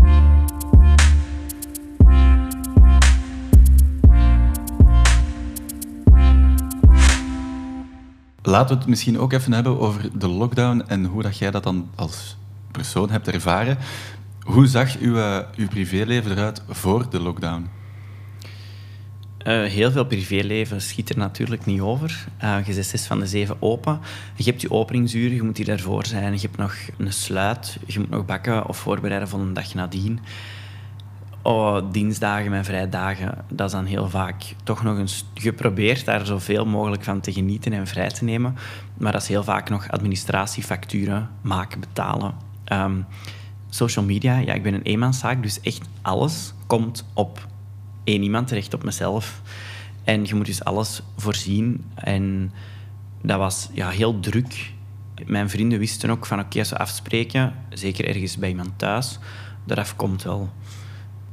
Laten 8.46 8.74
we 8.74 8.80
het 8.80 8.88
misschien 8.88 9.18
ook 9.18 9.32
even 9.32 9.52
hebben 9.52 9.80
over 9.80 10.18
de 10.18 10.28
lockdown 10.28 10.84
en 10.86 11.04
hoe 11.04 11.22
dat 11.22 11.38
jij 11.38 11.50
dat 11.50 11.62
dan 11.62 11.90
als 11.94 12.36
persoon 12.70 13.10
hebt 13.10 13.28
ervaren. 13.28 13.78
Hoe 14.40 14.66
zag 14.66 14.98
uw, 14.98 15.16
eh, 15.16 15.38
uw 15.56 15.68
privéleven 15.68 16.30
eruit 16.30 16.62
voor 16.68 17.10
de 17.10 17.20
lockdown? 17.20 17.68
Uh, 19.46 19.64
heel 19.64 19.90
veel 19.90 20.04
privéleven 20.04 20.80
schiet 20.80 21.08
er 21.08 21.18
natuurlijk 21.18 21.66
niet 21.66 21.80
over. 21.80 22.26
Uh, 22.44 22.66
je 22.66 22.72
zit 22.72 22.86
zes 22.86 23.06
van 23.06 23.18
de 23.18 23.26
zeven 23.26 23.56
open. 23.58 24.00
Je 24.36 24.44
hebt 24.44 24.60
je 24.60 24.70
openingsuren, 24.70 25.36
je 25.36 25.42
moet 25.42 25.56
hier 25.56 25.66
daarvoor 25.66 26.06
zijn. 26.06 26.32
Je 26.32 26.40
hebt 26.40 26.56
nog 26.56 26.74
een 26.98 27.12
sluit, 27.12 27.78
je 27.86 27.98
moet 27.98 28.10
nog 28.10 28.24
bakken 28.24 28.66
of 28.68 28.76
voorbereiden 28.76 29.28
voor 29.28 29.40
een 29.40 29.54
dag 29.54 29.74
nadien. 29.74 30.20
Oh, 31.46 31.78
dinsdagen 31.92 32.52
en 32.52 32.64
vrijdagen, 32.64 33.44
dat 33.48 33.66
is 33.66 33.72
dan 33.72 33.84
heel 33.84 34.08
vaak 34.08 34.42
toch 34.62 34.82
nog 34.82 34.98
eens 34.98 35.24
geprobeerd 35.34 36.04
daar 36.04 36.26
zoveel 36.26 36.64
mogelijk 36.66 37.04
van 37.04 37.20
te 37.20 37.32
genieten 37.32 37.72
en 37.72 37.86
vrij 37.86 38.08
te 38.08 38.24
nemen. 38.24 38.56
Maar 38.98 39.12
dat 39.12 39.22
is 39.22 39.28
heel 39.28 39.44
vaak 39.44 39.68
nog 39.68 39.90
administratiefacturen 39.90 41.30
maken, 41.40 41.80
betalen. 41.80 42.34
Um, 42.72 43.06
social 43.68 44.04
media, 44.04 44.38
ja, 44.38 44.52
ik 44.54 44.62
ben 44.62 44.74
een 44.74 44.82
eenmanszaak, 44.82 45.42
dus 45.42 45.60
echt 45.60 45.88
alles 46.02 46.52
komt 46.66 47.04
op 47.14 47.46
één 48.04 48.22
iemand 48.22 48.48
terecht, 48.48 48.74
op 48.74 48.84
mezelf. 48.84 49.42
En 50.04 50.24
je 50.24 50.34
moet 50.34 50.46
dus 50.46 50.64
alles 50.64 51.02
voorzien. 51.16 51.84
En 51.94 52.52
dat 53.22 53.38
was 53.38 53.68
ja, 53.72 53.88
heel 53.88 54.20
druk. 54.20 54.72
Mijn 55.26 55.50
vrienden 55.50 55.78
wisten 55.78 56.10
ook 56.10 56.26
van 56.26 56.40
oké, 56.40 56.58
als 56.58 56.70
we 56.70 56.78
afspreken, 56.78 57.54
zeker 57.68 58.08
ergens 58.08 58.36
bij 58.36 58.48
iemand 58.48 58.70
thuis, 58.76 59.18
eraf 59.66 59.96
komt 59.96 60.22
wel. 60.22 60.50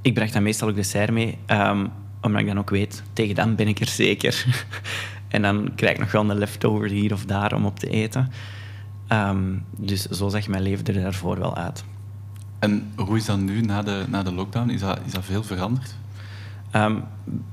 Ik 0.03 0.13
bracht 0.13 0.33
dan 0.33 0.43
meestal 0.43 0.69
ook 0.69 0.75
dessert 0.75 1.11
mee, 1.11 1.37
um, 1.47 1.91
omdat 2.21 2.41
ik 2.41 2.47
dan 2.47 2.59
ook 2.59 2.69
weet, 2.69 3.03
tegen 3.13 3.35
dan 3.35 3.55
ben 3.55 3.67
ik 3.67 3.79
er 3.79 3.87
zeker. 3.87 4.45
en 5.27 5.41
dan 5.41 5.71
krijg 5.75 5.93
ik 5.93 5.99
nog 5.99 6.11
wel 6.11 6.29
een 6.29 6.37
leftover 6.37 6.89
hier 6.89 7.13
of 7.13 7.25
daar 7.25 7.53
om 7.53 7.65
op 7.65 7.79
te 7.79 7.89
eten. 7.89 8.31
Um, 9.09 9.65
dus 9.77 10.05
zo 10.05 10.29
zag 10.29 10.47
mijn 10.47 10.63
leven 10.63 10.85
er 10.85 11.01
daarvoor 11.01 11.39
wel 11.39 11.55
uit. 11.55 11.83
En 12.59 12.91
hoe 12.95 13.17
is 13.17 13.25
dat 13.25 13.39
nu 13.39 13.61
na 13.61 13.81
de, 13.81 14.05
na 14.07 14.23
de 14.23 14.33
lockdown? 14.33 14.69
Is 14.69 14.79
dat, 14.79 14.99
is 15.05 15.11
dat 15.11 15.25
veel 15.25 15.43
veranderd? 15.43 15.95
Um, 16.75 17.03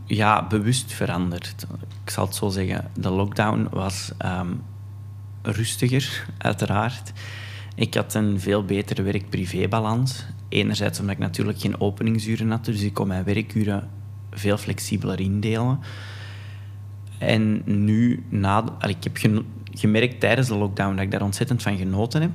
ja, 0.06 0.46
bewust 0.46 0.92
veranderd. 0.92 1.66
Ik 2.04 2.10
zal 2.10 2.26
het 2.26 2.34
zo 2.34 2.48
zeggen. 2.48 2.90
De 2.94 3.10
lockdown 3.10 3.68
was 3.70 4.10
um, 4.24 4.62
rustiger, 5.42 6.26
uiteraard. 6.38 7.12
Ik 7.74 7.94
had 7.94 8.14
een 8.14 8.40
veel 8.40 8.64
betere 8.64 9.02
werk-privé-balans. 9.02 10.24
Enerzijds 10.50 11.00
omdat 11.00 11.14
ik 11.14 11.20
natuurlijk 11.20 11.60
geen 11.60 11.80
openingsuren 11.80 12.50
had, 12.50 12.64
dus 12.64 12.82
ik 12.82 12.94
kon 12.94 13.06
mijn 13.06 13.24
werkuren 13.24 13.88
veel 14.30 14.56
flexibeler 14.56 15.20
indelen. 15.20 15.78
En 17.18 17.62
nu, 17.64 18.24
na, 18.28 18.64
ik 18.86 19.04
heb 19.04 19.18
gemerkt 19.72 20.20
tijdens 20.20 20.48
de 20.48 20.56
lockdown 20.56 20.94
dat 20.94 21.04
ik 21.04 21.10
daar 21.10 21.22
ontzettend 21.22 21.62
van 21.62 21.76
genoten 21.76 22.20
heb. 22.20 22.30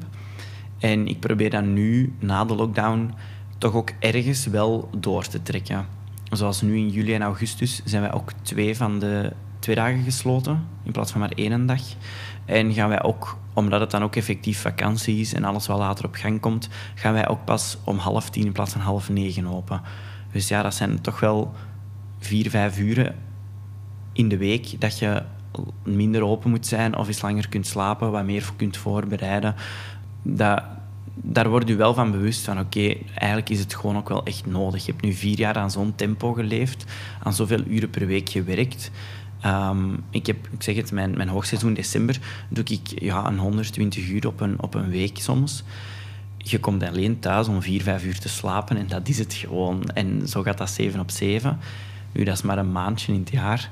En 0.79 1.07
ik 1.07 1.19
probeer 1.19 1.49
dat 1.49 1.65
nu, 1.65 2.13
na 2.19 2.45
de 2.45 2.55
lockdown, 2.55 3.13
toch 3.57 3.73
ook 3.73 3.91
ergens 3.99 4.45
wel 4.45 4.89
door 4.97 5.27
te 5.27 5.41
trekken. 5.41 5.85
Zoals 6.31 6.61
nu 6.61 6.77
in 6.77 6.89
juli 6.89 7.13
en 7.13 7.21
augustus 7.21 7.81
zijn 7.85 8.01
wij 8.01 8.13
ook 8.13 8.31
twee 8.41 8.75
van 8.75 8.99
de 8.99 9.33
twee 9.65 9.75
dagen 9.75 10.03
gesloten, 10.03 10.67
in 10.83 10.91
plaats 10.91 11.11
van 11.11 11.19
maar 11.19 11.31
één 11.35 11.65
dag. 11.65 11.81
En 12.45 12.73
gaan 12.73 12.89
wij 12.89 13.03
ook, 13.03 13.37
omdat 13.53 13.79
het 13.79 13.91
dan 13.91 14.03
ook 14.03 14.15
effectief 14.15 14.61
vakantie 14.61 15.19
is 15.19 15.33
en 15.33 15.43
alles 15.43 15.67
wel 15.67 15.77
later 15.77 16.05
op 16.05 16.15
gang 16.15 16.39
komt, 16.39 16.69
gaan 16.95 17.13
wij 17.13 17.27
ook 17.27 17.45
pas 17.45 17.77
om 17.83 17.97
half 17.97 18.29
tien 18.29 18.45
in 18.45 18.51
plaats 18.51 18.71
van 18.71 18.81
half 18.81 19.09
negen 19.09 19.47
open. 19.47 19.81
Dus 20.31 20.47
ja, 20.47 20.61
dat 20.61 20.73
zijn 20.73 21.01
toch 21.01 21.19
wel 21.19 21.53
vier, 22.19 22.49
vijf 22.49 22.79
uren 22.79 23.15
in 24.13 24.29
de 24.29 24.37
week 24.37 24.81
dat 24.81 24.99
je 24.99 25.21
minder 25.83 26.23
open 26.23 26.49
moet 26.49 26.67
zijn 26.67 26.95
of 26.95 27.07
eens 27.07 27.21
langer 27.21 27.49
kunt 27.49 27.67
slapen, 27.67 28.11
wat 28.11 28.25
meer 28.25 28.49
kunt 28.57 28.77
voorbereiden 28.77 29.55
dat, 30.25 30.63
daar 31.15 31.49
word 31.49 31.67
je 31.67 31.75
wel 31.75 31.93
van 31.93 32.11
bewust 32.11 32.43
van, 32.43 32.59
oké, 32.59 32.95
eigenlijk 33.13 33.49
is 33.49 33.59
het 33.59 33.75
gewoon 33.75 33.97
ook 33.97 34.09
wel 34.09 34.25
echt 34.25 34.45
nodig. 34.45 34.85
Je 34.85 34.91
hebt 34.91 35.03
nu 35.03 35.13
vier 35.13 35.37
jaar 35.37 35.55
aan 35.55 35.71
zo'n 35.71 35.95
tempo 35.95 36.33
geleefd, 36.33 36.85
aan 37.23 37.33
zoveel 37.33 37.63
uren 37.67 37.89
per 37.89 38.07
week 38.07 38.29
gewerkt. 38.29 38.91
Um, 39.45 40.03
ik, 40.09 40.25
heb, 40.25 40.47
ik 40.51 40.63
zeg 40.63 40.75
het, 40.75 40.91
mijn, 40.91 41.17
mijn 41.17 41.29
hoogseizoen 41.29 41.73
december 41.73 42.19
doe 42.49 42.63
ik 42.63 43.01
ja, 43.01 43.27
een 43.27 43.37
120 43.37 44.09
uur 44.09 44.27
op 44.27 44.41
een, 44.41 44.61
op 44.61 44.73
een 44.73 44.89
week 44.89 45.17
soms. 45.17 45.63
Je 46.37 46.59
komt 46.59 46.83
alleen 46.83 47.19
thuis 47.19 47.47
om 47.47 47.61
vier, 47.61 47.81
vijf 47.81 48.03
uur 48.03 48.19
te 48.19 48.29
slapen 48.29 48.77
en 48.77 48.87
dat 48.87 49.07
is 49.07 49.17
het 49.17 49.33
gewoon. 49.33 49.83
En 49.83 50.27
zo 50.27 50.41
gaat 50.41 50.57
dat 50.57 50.69
zeven 50.69 50.99
op 50.99 51.11
zeven. 51.11 51.59
Nu, 52.11 52.23
dat 52.23 52.35
is 52.35 52.41
maar 52.41 52.57
een 52.57 52.71
maandje 52.71 53.13
in 53.13 53.19
het 53.19 53.31
jaar. 53.31 53.69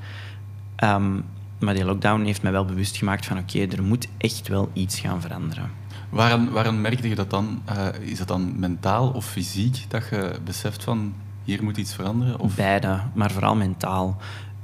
Um, 0.84 1.26
maar 1.60 1.74
die 1.74 1.86
lockdown 1.86 2.24
heeft 2.24 2.42
mij 2.42 2.52
wel 2.52 2.66
bewust 2.66 2.98
gemaakt 2.98 3.26
van 3.26 3.38
oké, 3.38 3.60
er 3.60 3.84
moet 3.84 4.08
echt 4.18 4.48
wel 4.48 4.70
iets 4.74 5.00
gaan 5.00 5.22
veranderen. 5.22 5.72
Waarom, 6.10 6.50
waarom 6.50 6.82
merkte 6.82 7.10
je 7.10 7.16
dat 7.16 7.30
dan? 7.30 7.62
Uh, 7.70 7.88
is 8.00 8.20
het 8.20 8.28
dan 8.28 8.60
mentaal 8.60 9.10
of 9.10 9.26
fysiek 9.26 9.86
dat 9.88 10.08
je 10.10 10.32
beseft 10.44 10.84
van 10.84 11.14
hier 11.44 11.64
moet 11.64 11.78
iets 11.78 11.94
veranderen? 11.94 12.40
Of? 12.40 12.56
Beide, 12.56 13.00
maar 13.14 13.32
vooral 13.32 13.56
mentaal. 13.56 14.18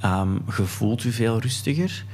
Um, 0.06 0.42
je 0.58 0.64
voelt 0.64 1.02
veel 1.02 1.40
rustiger. 1.40 2.06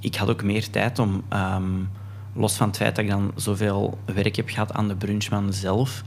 Ik 0.00 0.14
had 0.14 0.28
ook 0.28 0.42
meer 0.42 0.70
tijd 0.70 0.98
om, 0.98 1.22
um, 1.32 1.90
los 2.34 2.56
van 2.56 2.66
het 2.66 2.76
feit 2.76 2.96
dat 2.96 3.04
ik 3.04 3.10
dan 3.10 3.32
zoveel 3.34 3.98
werk 4.04 4.36
heb 4.36 4.48
gehad 4.48 4.72
aan 4.72 4.88
de 4.88 4.96
brunchman 4.96 5.52
zelf, 5.52 6.02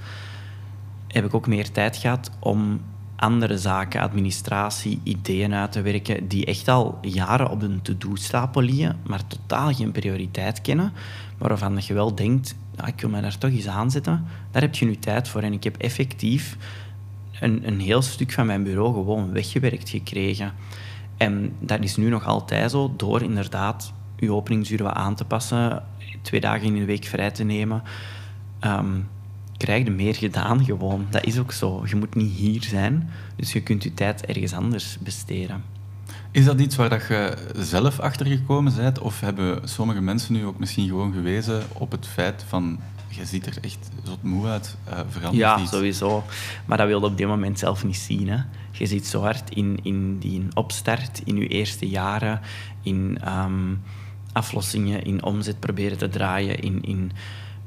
heb 1.08 1.26
ik 1.26 1.34
ook 1.34 1.48
meer 1.48 1.72
tijd 1.72 1.98
gehad 1.98 2.32
om 2.39 2.82
andere 3.15 3.58
zaken, 3.58 4.02
administratie, 4.02 5.00
ideeën 5.04 5.54
uit 5.54 5.72
te 5.72 5.82
werken 5.82 6.28
die 6.28 6.46
echt 6.46 6.68
al 6.68 6.98
jaren 7.02 7.50
op 7.50 7.62
een 7.62 7.82
to-do-stapel 7.82 8.62
liggen, 8.62 9.00
maar 9.08 9.28
totaal 9.28 9.74
geen 9.74 9.92
prioriteit 9.92 10.62
kennen, 10.62 10.94
maar 11.38 11.50
waarvan 11.50 11.80
je 11.82 11.94
wel 11.94 12.15
denkt, 12.15 12.56
ja, 12.78 12.86
ik 12.88 13.02
wil 13.02 13.10
me 13.10 13.22
daar 13.22 13.38
toch 13.38 13.52
eens 13.52 13.68
aanzetten. 13.68 14.26
Daar 14.52 14.62
heb 14.62 14.76
je 14.76 14.86
nu 14.86 14.96
tijd 14.96 15.28
voor. 15.28 15.42
En 15.42 15.54
ik 15.54 15.63
heb 15.63 15.78
effectief 15.78 16.58
een, 17.39 17.68
een 17.68 17.80
heel 17.80 18.02
stuk 18.02 18.32
van 18.32 18.46
mijn 18.46 18.63
bureau 18.63 18.94
gewoon 18.94 19.32
weggewerkt 19.32 19.89
gekregen. 19.89 20.54
En 21.19 21.55
dat 21.60 21.84
is 21.84 21.95
nu 21.95 22.10
nog 22.10 22.25
altijd 22.25 22.71
zo, 22.71 22.93
door 22.97 23.21
inderdaad 23.21 23.93
je 24.15 24.34
openingsuren 24.34 24.86
wat 24.86 24.95
aan 24.95 25.15
te 25.15 25.25
passen, 25.25 25.84
twee 26.21 26.39
dagen 26.39 26.67
in 26.67 26.75
de 26.75 26.86
week 26.86 27.05
vrij 27.05 27.32
te 27.32 27.43
nemen. 27.43 27.84
Um, 28.62 29.08
krijg 29.58 29.84
je 29.84 29.91
meer 29.91 30.15
gedaan 30.15 30.65
gewoon. 30.65 31.08
Dat 31.10 31.25
is 31.25 31.39
ook 31.39 31.51
zo. 31.51 31.84
Je 31.86 31.95
moet 31.95 32.15
niet 32.15 32.32
hier 32.32 32.63
zijn, 32.63 33.10
dus 33.36 33.53
je 33.53 33.62
kunt 33.62 33.84
je 33.84 33.93
tijd 33.93 34.25
ergens 34.25 34.53
anders 34.53 34.97
besteden. 34.99 35.63
Is 36.32 36.45
dat 36.45 36.60
iets 36.60 36.75
waar 36.75 36.89
dat 36.89 37.08
je 37.08 37.38
zelf 37.55 37.99
achter 37.99 38.25
gekomen 38.25 38.75
bent? 38.75 38.99
Of 38.99 39.19
hebben 39.19 39.69
sommige 39.69 40.01
mensen 40.01 40.34
nu 40.34 40.45
ook 40.45 40.60
misschien 40.60 40.88
gewoon 40.88 41.13
gewezen 41.13 41.63
op 41.73 41.91
het 41.91 42.08
feit 42.08 42.45
van 42.47 42.79
je 43.10 43.26
ziet 43.26 43.45
er 43.45 43.58
echt 43.62 43.89
zo 44.06 44.17
moe 44.22 44.48
uit, 44.48 44.78
uh, 44.88 44.93
verandert 45.10 45.36
Ja, 45.36 45.65
sowieso. 45.65 46.24
Maar 46.65 46.78
dat 46.78 46.88
wilde 46.88 47.06
op 47.06 47.17
dit 47.17 47.28
moment 47.28 47.60
zelf 47.60 47.86
niet 47.86 47.98
zien. 47.98 48.30
Hè. 48.30 48.38
Je 48.72 48.86
zit 48.86 49.06
zo 49.06 49.22
hard 49.22 49.50
in, 49.50 49.80
in 49.84 50.19
die 50.19 50.48
opstart, 50.54 51.22
in 51.24 51.36
je 51.36 51.48
eerste 51.48 51.89
jaren, 51.89 52.41
in 52.82 53.17
um, 53.28 53.82
aflossingen, 54.32 55.04
in 55.04 55.24
omzet 55.24 55.60
proberen 55.60 55.98
te 55.98 56.10
draaien, 56.10 56.60
in, 56.60 56.82
in 56.82 57.12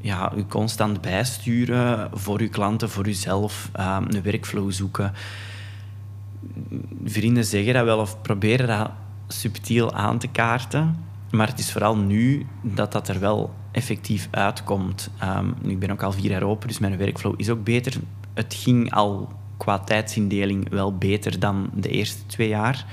ja, 0.01 0.33
u 0.37 0.45
constant 0.45 1.01
bijsturen 1.01 2.11
voor 2.13 2.41
uw 2.41 2.49
klanten, 2.49 2.91
voor 2.91 3.09
uzelf, 3.09 3.71
um, 3.77 4.07
een 4.09 4.23
workflow 4.23 4.73
zoeken 4.73 5.13
vrienden 7.05 7.45
zeggen 7.45 7.75
dat 7.75 7.85
wel 7.85 7.99
of 7.99 8.23
proberen 8.23 8.67
dat 8.67 8.91
subtiel 9.29 9.93
aan 9.93 10.19
te 10.19 10.29
kaarten. 10.29 10.97
Maar 11.31 11.47
het 11.47 11.59
is 11.59 11.73
vooral 11.73 11.97
nu 11.97 12.47
dat 12.63 12.93
dat 12.93 13.09
er 13.09 13.21
wel 13.21 13.55
effectief 13.73 14.29
uitkomt. 14.31 15.11
Um, 15.23 15.55
ik 15.63 15.79
ben 15.79 15.91
ook 15.91 16.03
al 16.03 16.13
vier 16.13 16.31
jaar 16.31 16.43
open, 16.43 16.69
dus 16.69 16.79
mijn 16.79 16.99
workflow 16.99 17.35
is 17.37 17.51
ook 17.51 17.65
beter. 17.65 17.95
Het 18.35 18.55
ging 18.55 18.93
al 18.93 19.33
qua 19.57 19.79
tijdsindeling 19.79 20.69
wel 20.69 20.97
beter 20.97 21.39
dan 21.39 21.71
de 21.75 21.89
eerste 21.89 22.27
twee 22.27 22.49
jaar. 22.49 22.87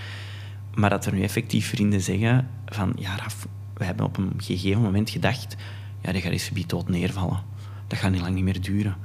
Maar 0.73 0.89
dat 0.89 1.05
er 1.05 1.13
nu 1.13 1.21
effectief 1.21 1.69
vrienden 1.69 2.01
zeggen 2.01 2.47
van... 2.65 2.93
Ja, 2.95 3.15
Raf, 3.15 3.47
we 3.73 3.85
hebben 3.85 4.05
op 4.05 4.17
een 4.17 4.33
gegeven 4.37 4.81
moment 4.81 5.09
gedacht... 5.09 5.55
Ja, 6.01 6.11
die 6.11 6.21
gaat 6.21 6.31
eens 6.31 6.51
dood 6.67 6.89
neervallen. 6.89 7.41
Dat 7.87 7.99
gaat 7.99 8.11
niet 8.11 8.21
lang 8.21 8.35
niet 8.35 8.43
meer 8.43 8.61
duren. 8.61 8.95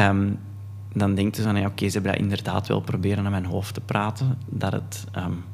Um, 0.00 0.38
dan 0.92 1.14
denkt 1.14 1.36
ze 1.36 1.42
van, 1.42 1.56
ja, 1.56 1.66
oké, 1.66 1.86
ze 1.86 1.92
hebben 1.92 2.12
dat 2.12 2.20
inderdaad 2.20 2.68
wel 2.68 2.80
proberen 2.80 3.22
naar 3.22 3.32
mijn 3.32 3.44
hoofd 3.44 3.74
te 3.74 3.80
praten, 3.80 4.38
dat, 4.48 4.72
het, 4.72 5.04
um, 5.16 5.44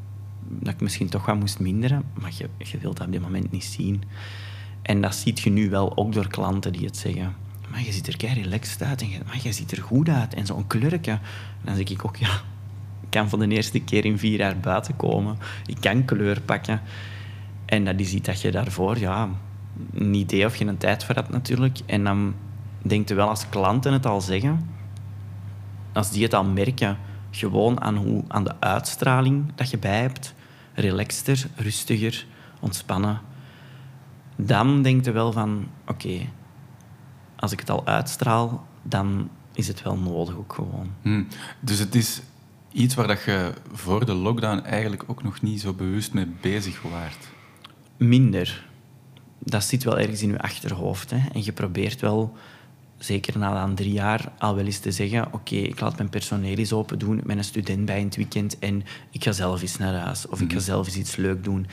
dat 0.48 0.74
ik 0.74 0.80
misschien 0.80 1.08
toch 1.08 1.26
wat 1.26 1.38
moest 1.38 1.60
minderen, 1.60 2.02
maar 2.20 2.32
je, 2.38 2.48
je 2.58 2.78
wilt 2.78 2.96
dat 2.96 3.06
op 3.06 3.12
dit 3.12 3.22
moment 3.22 3.50
niet 3.50 3.64
zien. 3.64 4.02
En 4.86 5.00
dat 5.00 5.14
ziet 5.14 5.40
je 5.40 5.50
nu 5.50 5.70
wel 5.70 5.96
ook 5.96 6.12
door 6.12 6.28
klanten 6.28 6.72
die 6.72 6.86
het 6.86 6.96
zeggen. 6.96 7.34
Maar 7.70 7.82
je 7.82 7.92
ziet 7.92 8.06
er 8.06 8.16
kei 8.16 8.42
relaxed 8.42 8.82
uit 8.82 9.00
en 9.00 9.08
je, 9.08 9.18
je 9.42 9.52
ziet 9.52 9.72
er 9.72 9.82
goed 9.82 10.08
uit 10.08 10.34
en 10.34 10.46
zo'n 10.46 10.66
kleurke. 10.66 11.18
Dan 11.64 11.76
zeg 11.76 11.88
ik 11.88 12.04
ook, 12.04 12.16
ja, 12.16 12.30
ik 13.00 13.10
kan 13.10 13.28
voor 13.28 13.38
de 13.38 13.48
eerste 13.48 13.80
keer 13.80 14.04
in 14.04 14.18
vier 14.18 14.38
jaar 14.38 14.58
buiten 14.58 14.96
komen. 14.96 15.38
Ik 15.66 15.76
kan 15.80 16.04
kleur 16.04 16.40
pakken. 16.40 16.80
En 17.64 17.84
dat 17.84 18.00
is 18.00 18.12
iets 18.12 18.26
dat 18.26 18.40
je 18.40 18.50
daarvoor 18.50 18.98
ja, 18.98 19.28
een 19.94 20.14
idee 20.14 20.46
of 20.46 20.56
je 20.56 20.66
een 20.66 20.76
tijd 20.76 21.04
voor 21.04 21.14
had 21.14 21.28
natuurlijk. 21.28 21.78
En 21.86 22.04
dan 22.04 22.34
denk 22.82 23.08
je 23.08 23.14
wel 23.14 23.28
als 23.28 23.48
klanten 23.48 23.92
het 23.92 24.06
al 24.06 24.20
zeggen, 24.20 24.70
als 25.92 26.10
die 26.10 26.22
het 26.22 26.34
al 26.34 26.44
merken, 26.44 26.98
gewoon 27.30 27.80
aan, 27.80 27.96
hoe, 27.96 28.24
aan 28.28 28.44
de 28.44 28.60
uitstraling 28.60 29.52
dat 29.54 29.70
je 29.70 29.78
bij 29.78 30.00
hebt, 30.00 30.34
relaxter, 30.74 31.46
rustiger, 31.56 32.26
ontspannen, 32.60 33.20
dan 34.36 34.82
denk 34.82 35.04
je 35.04 35.12
wel 35.12 35.32
van, 35.32 35.68
oké, 35.86 36.18
als 37.36 37.52
ik 37.52 37.60
het 37.60 37.70
al 37.70 37.86
uitstraal, 37.86 38.66
dan 38.82 39.30
is 39.52 39.68
het 39.68 39.82
wel 39.82 39.96
nodig 39.96 40.36
ook 40.36 40.52
gewoon. 40.52 40.90
Hmm. 41.02 41.26
Dus 41.60 41.78
het 41.78 41.94
is 41.94 42.20
iets 42.72 42.94
waar 42.94 43.06
dat 43.06 43.24
je 43.24 43.52
voor 43.72 44.06
de 44.06 44.14
lockdown 44.14 44.58
eigenlijk 44.58 45.04
ook 45.06 45.22
nog 45.22 45.42
niet 45.42 45.60
zo 45.60 45.72
bewust 45.72 46.12
mee 46.12 46.28
bezig 46.40 46.82
waart? 46.82 47.28
Minder. 47.96 48.66
Dat 49.38 49.64
zit 49.64 49.84
wel 49.84 49.98
ergens 49.98 50.22
in 50.22 50.30
je 50.30 50.40
achterhoofd. 50.40 51.10
Hè. 51.10 51.28
En 51.32 51.44
je 51.44 51.52
probeert 51.52 52.00
wel, 52.00 52.36
zeker 52.98 53.38
na 53.38 53.54
dan 53.54 53.74
drie 53.74 53.92
jaar, 53.92 54.32
al 54.38 54.54
wel 54.54 54.64
eens 54.64 54.78
te 54.78 54.92
zeggen 54.92 55.32
oké, 55.32 55.54
ik 55.54 55.80
laat 55.80 55.96
mijn 55.96 56.08
personeel 56.08 56.56
eens 56.56 56.72
open 56.72 56.98
doen 56.98 57.20
met 57.24 57.36
een 57.36 57.44
student 57.44 57.84
bij 57.84 57.98
in 57.98 58.06
het 58.06 58.16
weekend 58.16 58.58
en 58.58 58.82
ik 59.10 59.24
ga 59.24 59.32
zelf 59.32 59.62
eens 59.62 59.76
naar 59.76 59.94
huis. 59.94 60.28
Of 60.28 60.40
ik 60.40 60.50
ga 60.50 60.56
mhm. 60.56 60.64
zelf 60.64 60.86
eens 60.86 60.96
iets 60.96 61.16
leuk 61.16 61.44
doen. 61.44 61.66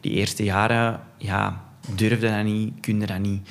Die 0.00 0.12
eerste 0.12 0.44
jaren, 0.44 1.00
ja, 1.18 1.64
durfde 1.94 2.30
dat 2.30 2.44
niet, 2.44 2.72
kunde 2.80 3.06
dat 3.06 3.18
niet 3.18 3.48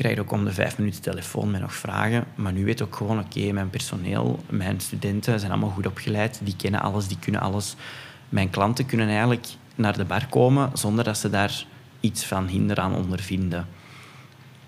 krijg 0.00 0.18
ook 0.18 0.32
om 0.32 0.44
de 0.44 0.52
vijf 0.52 0.78
minuten 0.78 1.02
telefoon 1.02 1.50
met 1.50 1.60
nog 1.60 1.74
vragen. 1.74 2.24
Maar 2.34 2.52
nu 2.52 2.64
weet 2.64 2.80
ik 2.80 2.86
ook 2.86 2.96
gewoon, 2.96 3.18
oké, 3.18 3.52
mijn 3.52 3.70
personeel, 3.70 4.44
mijn 4.48 4.80
studenten 4.80 5.40
zijn 5.40 5.52
allemaal 5.52 5.70
goed 5.70 5.86
opgeleid. 5.86 6.40
Die 6.42 6.56
kennen 6.56 6.80
alles, 6.80 7.06
die 7.08 7.18
kunnen 7.18 7.40
alles. 7.40 7.76
Mijn 8.28 8.50
klanten 8.50 8.86
kunnen 8.86 9.08
eigenlijk 9.08 9.46
naar 9.74 9.96
de 9.96 10.04
bar 10.04 10.26
komen 10.26 10.70
zonder 10.74 11.04
dat 11.04 11.18
ze 11.18 11.30
daar 11.30 11.66
iets 12.00 12.24
van 12.24 12.46
hinder 12.46 12.80
aan 12.80 12.94
ondervinden. 12.94 13.66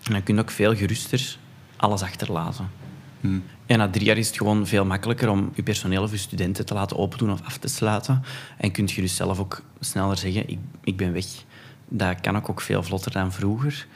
En 0.02 0.12
dan 0.12 0.22
kun 0.22 0.34
je 0.34 0.40
ook 0.40 0.50
veel 0.50 0.76
geruster 0.76 1.36
alles 1.76 2.02
achterlaten. 2.02 2.70
Hmm. 3.20 3.44
En 3.66 3.78
na 3.78 3.90
drie 3.90 4.04
jaar 4.04 4.16
is 4.16 4.26
het 4.26 4.36
gewoon 4.36 4.66
veel 4.66 4.84
makkelijker 4.84 5.28
om 5.28 5.50
je 5.54 5.62
personeel 5.62 6.02
of 6.02 6.10
je 6.10 6.16
studenten 6.16 6.66
te 6.66 6.74
laten 6.74 6.96
opendoen 6.96 7.32
of 7.32 7.40
af 7.44 7.58
te 7.58 7.68
sluiten. 7.68 8.22
En 8.56 8.70
kun 8.70 8.88
je 8.94 9.00
dus 9.00 9.16
zelf 9.16 9.38
ook 9.38 9.62
sneller 9.80 10.16
zeggen, 10.16 10.48
ik, 10.48 10.58
ik 10.84 10.96
ben 10.96 11.12
weg. 11.12 11.26
Dat 11.94 12.20
kan 12.20 12.36
ook, 12.36 12.48
ook 12.48 12.60
veel 12.60 12.82
vlotter 12.82 13.12
dan 13.12 13.32
vroeger. 13.32 13.86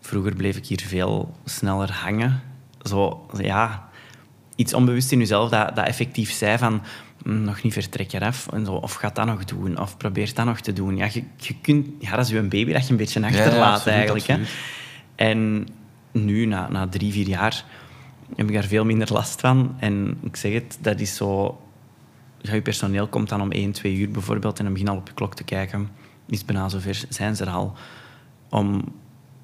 Vroeger 0.00 0.34
bleef 0.34 0.56
ik 0.56 0.66
hier 0.66 0.80
veel 0.86 1.36
sneller 1.44 1.92
hangen. 1.92 2.42
Zo, 2.82 3.26
ja, 3.38 3.88
iets 4.56 4.74
onbewust 4.74 5.12
in 5.12 5.18
jezelf 5.18 5.50
dat, 5.50 5.76
dat 5.76 5.86
effectief 5.86 6.32
zei 6.32 6.58
van 6.58 6.82
hm, 7.22 7.42
nog 7.42 7.62
niet 7.62 7.72
vertrek 7.72 8.12
eraf. 8.12 8.48
En 8.48 8.64
zo, 8.64 8.72
of 8.72 8.94
gaat 8.94 9.16
dat 9.16 9.26
nog 9.26 9.44
doen, 9.44 9.80
of 9.80 9.96
probeer 9.96 10.34
dat 10.34 10.44
nog 10.44 10.60
te 10.60 10.72
doen. 10.72 10.96
Ja, 10.96 11.08
je, 11.12 11.22
je 11.36 11.54
kunt, 11.60 11.86
ja, 11.98 12.16
dat 12.16 12.24
is 12.24 12.30
je 12.30 12.38
een 12.38 12.48
baby 12.48 12.72
dat 12.72 12.84
je 12.84 12.90
een 12.90 12.96
beetje 12.96 13.24
achterlaat 13.24 13.86
eigenlijk. 13.86 14.26
Hè. 14.26 14.40
En 15.14 15.68
nu, 16.12 16.46
na, 16.46 16.68
na 16.68 16.88
drie, 16.88 17.12
vier 17.12 17.28
jaar, 17.28 17.64
heb 18.36 18.48
ik 18.48 18.54
daar 18.54 18.64
veel 18.64 18.84
minder 18.84 19.12
last 19.12 19.40
van. 19.40 19.76
En 19.78 20.18
ik 20.22 20.36
zeg 20.36 20.52
het, 20.52 20.78
dat 20.80 21.00
is 21.00 21.16
zo... 21.16 21.60
Ja, 22.40 22.54
je 22.54 22.62
personeel 22.62 23.06
komt 23.06 23.28
dan 23.28 23.40
om 23.40 23.50
1, 23.50 23.72
2 23.72 23.94
uur 23.96 24.10
bijvoorbeeld 24.10 24.58
en 24.58 24.64
dan 24.64 24.72
begin 24.72 24.88
al 24.88 24.96
op 24.96 25.06
je 25.06 25.14
klok 25.14 25.34
te 25.34 25.44
kijken. 25.44 25.88
Is 26.32 26.44
bijna 26.44 26.68
zover, 26.68 27.04
zijn 27.08 27.36
ze 27.36 27.44
er 27.44 27.50
al. 27.50 27.72
Om 28.50 28.84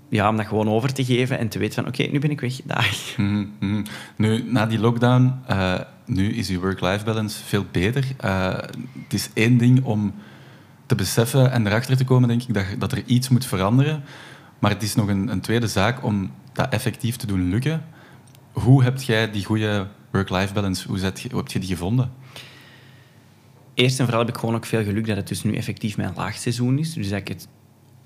ja, 0.09 0.29
om 0.29 0.37
dat 0.37 0.47
gewoon 0.47 0.69
over 0.69 0.93
te 0.93 1.05
geven 1.05 1.39
en 1.39 1.49
te 1.49 1.59
weten 1.59 1.75
van 1.75 1.87
oké, 1.87 2.03
nu 2.03 2.19
ben 2.19 2.31
ik 2.31 2.41
weg. 2.41 2.61
Dag. 2.65 3.17
Mm 3.17 3.53
-hmm. 3.59 3.85
Nu, 4.17 4.43
na 4.53 4.67
die 4.67 4.79
lockdown, 4.79 5.35
uh, 5.51 5.81
nu 6.07 6.35
is 6.35 6.49
uw 6.49 6.61
work-life 6.61 7.05
balance 7.05 7.45
veel 7.45 7.65
beter. 7.71 8.05
Uh, 8.25 8.49
het 9.03 9.13
is 9.13 9.31
één 9.35 9.59
ding 9.59 9.85
om 9.85 10.15
te 10.87 10.95
beseffen 10.95 11.53
en 11.53 11.67
erachter 11.67 11.97
te 11.97 12.05
komen, 12.05 12.29
denk 12.29 12.43
ik, 12.43 12.55
dat, 12.55 12.65
dat 12.79 12.93
er 12.93 13.03
iets 13.07 13.29
moet 13.29 13.47
veranderen. 13.47 14.05
Maar 14.59 14.71
het 14.71 14.83
is 14.83 14.95
nog 14.95 15.09
een, 15.09 15.29
een 15.29 15.41
tweede 15.41 15.69
zaak 15.69 16.05
om 16.05 16.31
dat 16.53 16.73
effectief 16.73 17.17
te 17.17 17.27
doen 17.27 17.49
lukken. 17.49 17.85
Hoe 18.53 18.83
heb 18.83 19.01
jij 19.01 19.31
die 19.31 19.45
goede 19.45 19.87
work-life 20.11 20.53
balance, 20.53 20.89
hoe, 20.89 20.99
zet 20.99 21.21
je, 21.21 21.29
hoe 21.29 21.39
heb 21.39 21.49
je 21.49 21.59
die 21.59 21.69
gevonden? 21.69 22.11
Eerst 23.79 23.99
en 23.99 24.05
vooral 24.05 24.25
heb 24.25 24.35
ik 24.35 24.41
gewoon 24.41 24.55
ook 24.55 24.67
veel 24.67 24.85
geluk 24.85 25.07
dat 25.07 25.17
het 25.17 25.29
dus 25.29 25.43
nu 25.43 25.55
effectief 25.55 25.97
mijn 25.97 26.13
laagseizoen 26.17 26.79
is. 26.79 26.93
Dus 26.93 27.09
dat 27.09 27.19
ik 27.19 27.29
het 27.29 27.49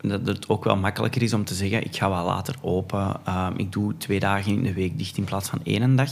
dat 0.01 0.27
het 0.27 0.49
ook 0.49 0.65
wel 0.65 0.77
makkelijker 0.77 1.23
is 1.23 1.33
om 1.33 1.45
te 1.45 1.55
zeggen, 1.55 1.85
ik 1.85 1.97
ga 1.97 2.09
wat 2.09 2.25
later 2.25 2.55
open. 2.61 3.21
Ehm, 3.25 3.53
ik 3.57 3.73
doe 3.73 3.97
twee 3.97 4.21
dagen 4.21 4.53
in 4.53 4.63
de 4.63 4.73
week 4.73 4.99
dicht 4.99 5.17
in 5.17 5.25
plaats 5.25 5.49
van 5.49 5.61
één 5.63 5.97
dag. 5.97 6.11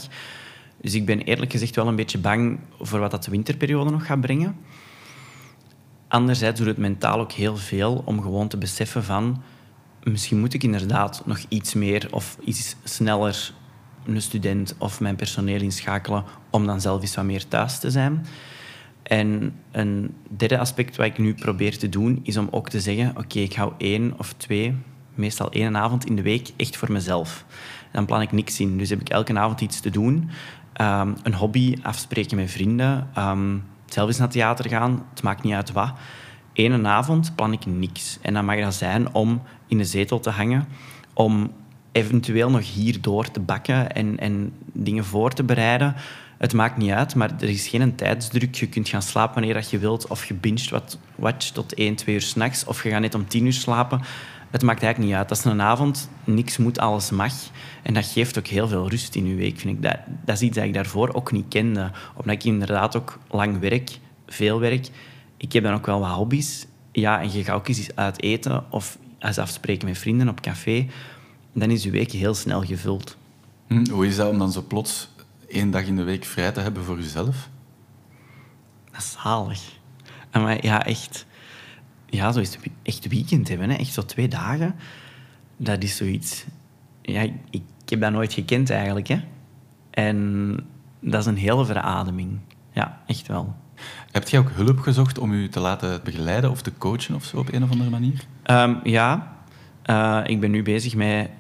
Dus 0.81 0.94
ik 0.94 1.05
ben 1.05 1.20
eerlijk 1.20 1.51
gezegd 1.51 1.77
wel 1.77 1.88
een 1.88 1.96
beetje 1.96 2.18
bang 2.18 2.59
voor 2.81 2.99
wat 2.99 3.11
dat 3.11 3.25
de 3.25 3.31
winterperiode 3.31 3.90
nog 3.90 4.07
gaat 4.07 4.20
brengen. 4.20 4.57
Anderzijds 6.09 6.59
doet 6.59 6.68
het 6.68 6.79
mentaal 6.79 7.20
ook 7.20 7.33
heel 7.33 7.57
veel 7.57 8.03
om 8.05 8.23
gewoon 8.23 8.49
te 8.49 8.57
beseffen 8.57 9.05
van... 9.05 9.42
Misschien 10.03 10.40
moet 10.40 10.55
ik 10.55 10.62
inderdaad 10.62 11.23
nog 11.27 11.38
iets 11.49 11.75
meer 11.75 12.09
of 12.11 12.37
iets 12.44 12.77
sneller 12.85 13.53
een 14.07 14.23
student 14.23 14.75
of 14.79 15.01
mijn 15.01 15.16
personeel 15.16 15.61
inschakelen 15.61 16.25
om 16.51 16.66
dan 16.66 16.81
zelf 16.81 17.01
eens 17.01 17.14
wat 17.14 17.25
meer 17.25 17.49
thuis 17.49 17.79
te 17.79 17.90
zijn. 17.90 18.27
En 19.11 19.53
een 19.70 20.14
derde 20.29 20.59
aspect 20.59 20.96
wat 20.96 21.07
ik 21.07 21.18
nu 21.18 21.35
probeer 21.35 21.79
te 21.79 21.88
doen, 21.88 22.20
is 22.23 22.37
om 22.37 22.49
ook 22.51 22.68
te 22.68 22.81
zeggen, 22.81 23.16
oké, 23.16 23.38
ik 23.38 23.55
hou 23.55 23.73
één 23.79 24.14
of 24.18 24.33
twee, 24.33 24.75
meestal 25.14 25.51
één 25.51 25.77
avond 25.77 26.05
in 26.07 26.16
de 26.16 26.23
week, 26.23 26.51
echt 26.57 26.77
voor 26.77 26.92
mezelf. 26.92 27.44
Dan 27.92 28.07
plan 28.07 28.20
ik 28.20 28.33
niks 28.33 28.61
in. 28.61 28.79
Dus 28.79 28.90
heb 28.90 29.01
ik 29.01 29.09
elke 29.09 29.38
avond 29.38 29.61
iets 29.61 29.81
te 29.81 29.90
doen. 29.90 30.31
Um, 30.81 31.14
een 31.23 31.35
hobby, 31.35 31.77
afspreken 31.83 32.37
met 32.37 32.51
vrienden, 32.51 33.09
um, 33.18 33.64
zelf 33.87 34.09
eens 34.09 34.18
naar 34.18 34.27
het 34.27 34.37
theater 34.37 34.68
gaan, 34.68 35.07
het 35.11 35.23
maakt 35.23 35.42
niet 35.42 35.55
uit 35.55 35.73
wat. 35.73 35.92
Eén 36.55 36.87
avond 36.87 37.35
plan 37.35 37.53
ik 37.53 37.66
niks. 37.66 38.18
En 38.23 38.35
dan 38.35 38.44
mag 38.44 38.61
dat 38.61 38.75
zijn 38.75 39.14
om 39.14 39.42
in 39.66 39.79
de 39.79 39.85
zetel 39.85 40.20
te 40.20 40.31
hangen, 40.31 40.68
om 41.14 41.53
eventueel 41.92 42.51
nog 42.51 42.73
hier 42.73 43.01
door 43.01 43.31
te 43.31 43.40
bakken 43.40 43.92
en, 43.92 44.18
en 44.18 44.53
dingen 44.73 45.05
voor 45.05 45.33
te 45.33 45.44
bereiden. 45.44 45.94
Het 46.40 46.53
maakt 46.53 46.76
niet 46.76 46.90
uit, 46.90 47.14
maar 47.14 47.31
er 47.40 47.48
is 47.48 47.68
geen 47.68 47.94
tijdsdruk. 47.94 48.55
Je 48.55 48.66
kunt 48.66 48.88
gaan 48.88 49.03
slapen 49.03 49.35
wanneer 49.35 49.55
dat 49.55 49.70
je 49.70 49.79
wilt, 49.79 50.07
of 50.07 50.24
je 50.24 50.35
binget 50.35 50.70
wat 50.70 50.98
watch 51.14 51.50
tot 51.50 51.74
1, 51.74 51.94
2 51.94 52.14
uur 52.14 52.20
s'nachts, 52.20 52.64
of 52.64 52.83
je 52.83 52.90
gaat 52.90 53.00
net 53.00 53.14
om 53.14 53.29
10 53.29 53.44
uur 53.44 53.53
slapen. 53.53 54.00
Het 54.50 54.62
maakt 54.62 54.83
eigenlijk 54.83 55.12
niet 55.12 55.20
uit. 55.20 55.29
Dat 55.29 55.38
is 55.38 55.44
een 55.44 55.61
avond, 55.61 56.11
niks 56.24 56.57
moet, 56.57 56.79
alles 56.79 57.11
mag. 57.11 57.33
En 57.83 57.94
dat 57.94 58.07
geeft 58.07 58.38
ook 58.38 58.46
heel 58.46 58.68
veel 58.68 58.88
rust 58.88 59.14
in 59.14 59.26
je 59.26 59.35
week, 59.35 59.59
vind 59.59 59.76
ik. 59.76 59.83
Dat, 59.83 59.96
dat 60.24 60.35
is 60.35 60.42
iets 60.42 60.57
dat 60.57 60.64
ik 60.64 60.74
daarvoor 60.74 61.14
ook 61.14 61.33
niet 61.33 61.48
kende. 61.48 61.90
Omdat 62.14 62.35
ik 62.35 62.44
inderdaad 62.44 62.96
ook 62.96 63.18
lang 63.31 63.59
werk, 63.59 63.98
veel 64.26 64.61
werk. 64.61 64.88
Ik 65.37 65.53
heb 65.53 65.62
dan 65.62 65.74
ook 65.74 65.87
wel 65.87 66.00
wat 66.00 66.11
hobby's. 66.11 66.66
Ja, 66.92 67.20
en 67.20 67.33
je 67.33 67.44
gaat 67.44 67.57
ook 67.57 67.68
eens 67.68 67.94
uit 67.94 68.22
eten 68.22 68.64
of 68.70 68.98
eens 69.18 69.38
afspreken 69.38 69.88
met 69.88 69.98
vrienden 69.98 70.29
op 70.29 70.40
café. 70.40 70.87
Dan 71.53 71.70
is 71.70 71.83
je 71.83 71.90
week 71.90 72.12
heel 72.12 72.35
snel 72.35 72.62
gevuld. 72.62 73.16
Hm, 73.66 73.90
hoe 73.90 74.07
is 74.07 74.16
dat 74.16 74.29
om 74.31 74.38
dan 74.38 74.53
zo 74.53 74.62
plots 74.68 75.09
één 75.50 75.70
dag 75.70 75.84
in 75.84 75.96
de 75.96 76.02
week 76.02 76.24
vrij 76.24 76.52
te 76.52 76.60
hebben 76.60 76.84
voor 76.84 76.96
jezelf? 76.96 77.48
Dat 78.90 79.00
is 79.00 79.16
zalig. 79.22 79.78
Maar 80.32 80.64
ja, 80.64 80.84
echt... 80.84 81.26
Ja, 82.06 82.32
zo 82.32 82.40
is 82.40 82.54
het 82.54 82.66
echt 82.82 83.08
weekend 83.08 83.48
hebben. 83.48 83.70
Hè. 83.70 83.76
Echt 83.76 83.92
zo 83.92 84.04
twee 84.04 84.28
dagen. 84.28 84.74
Dat 85.56 85.82
is 85.82 85.96
zoiets... 85.96 86.44
Ja, 87.02 87.20
ik, 87.20 87.34
ik 87.50 87.62
heb 87.88 88.00
dat 88.00 88.12
nooit 88.12 88.32
gekend 88.32 88.70
eigenlijk. 88.70 89.08
Hè. 89.08 89.20
En 89.90 90.56
dat 91.00 91.20
is 91.20 91.26
een 91.26 91.36
hele 91.36 91.64
verademing. 91.64 92.38
Ja, 92.72 93.00
echt 93.06 93.26
wel. 93.26 93.56
Heb 94.10 94.28
jij 94.28 94.40
ook 94.40 94.50
hulp 94.50 94.78
gezocht 94.78 95.18
om 95.18 95.34
je 95.34 95.48
te 95.48 95.60
laten 95.60 96.00
begeleiden 96.04 96.50
of 96.50 96.62
te 96.62 96.72
coachen 96.78 97.14
of 97.14 97.24
zo 97.24 97.36
op 97.36 97.52
een 97.52 97.62
of 97.62 97.70
andere 97.70 97.90
manier? 97.90 98.24
Um, 98.44 98.80
ja. 98.82 99.36
Uh, 99.86 100.20
ik 100.24 100.40
ben 100.40 100.50
nu 100.50 100.62
bezig 100.62 100.94
met 100.94 101.30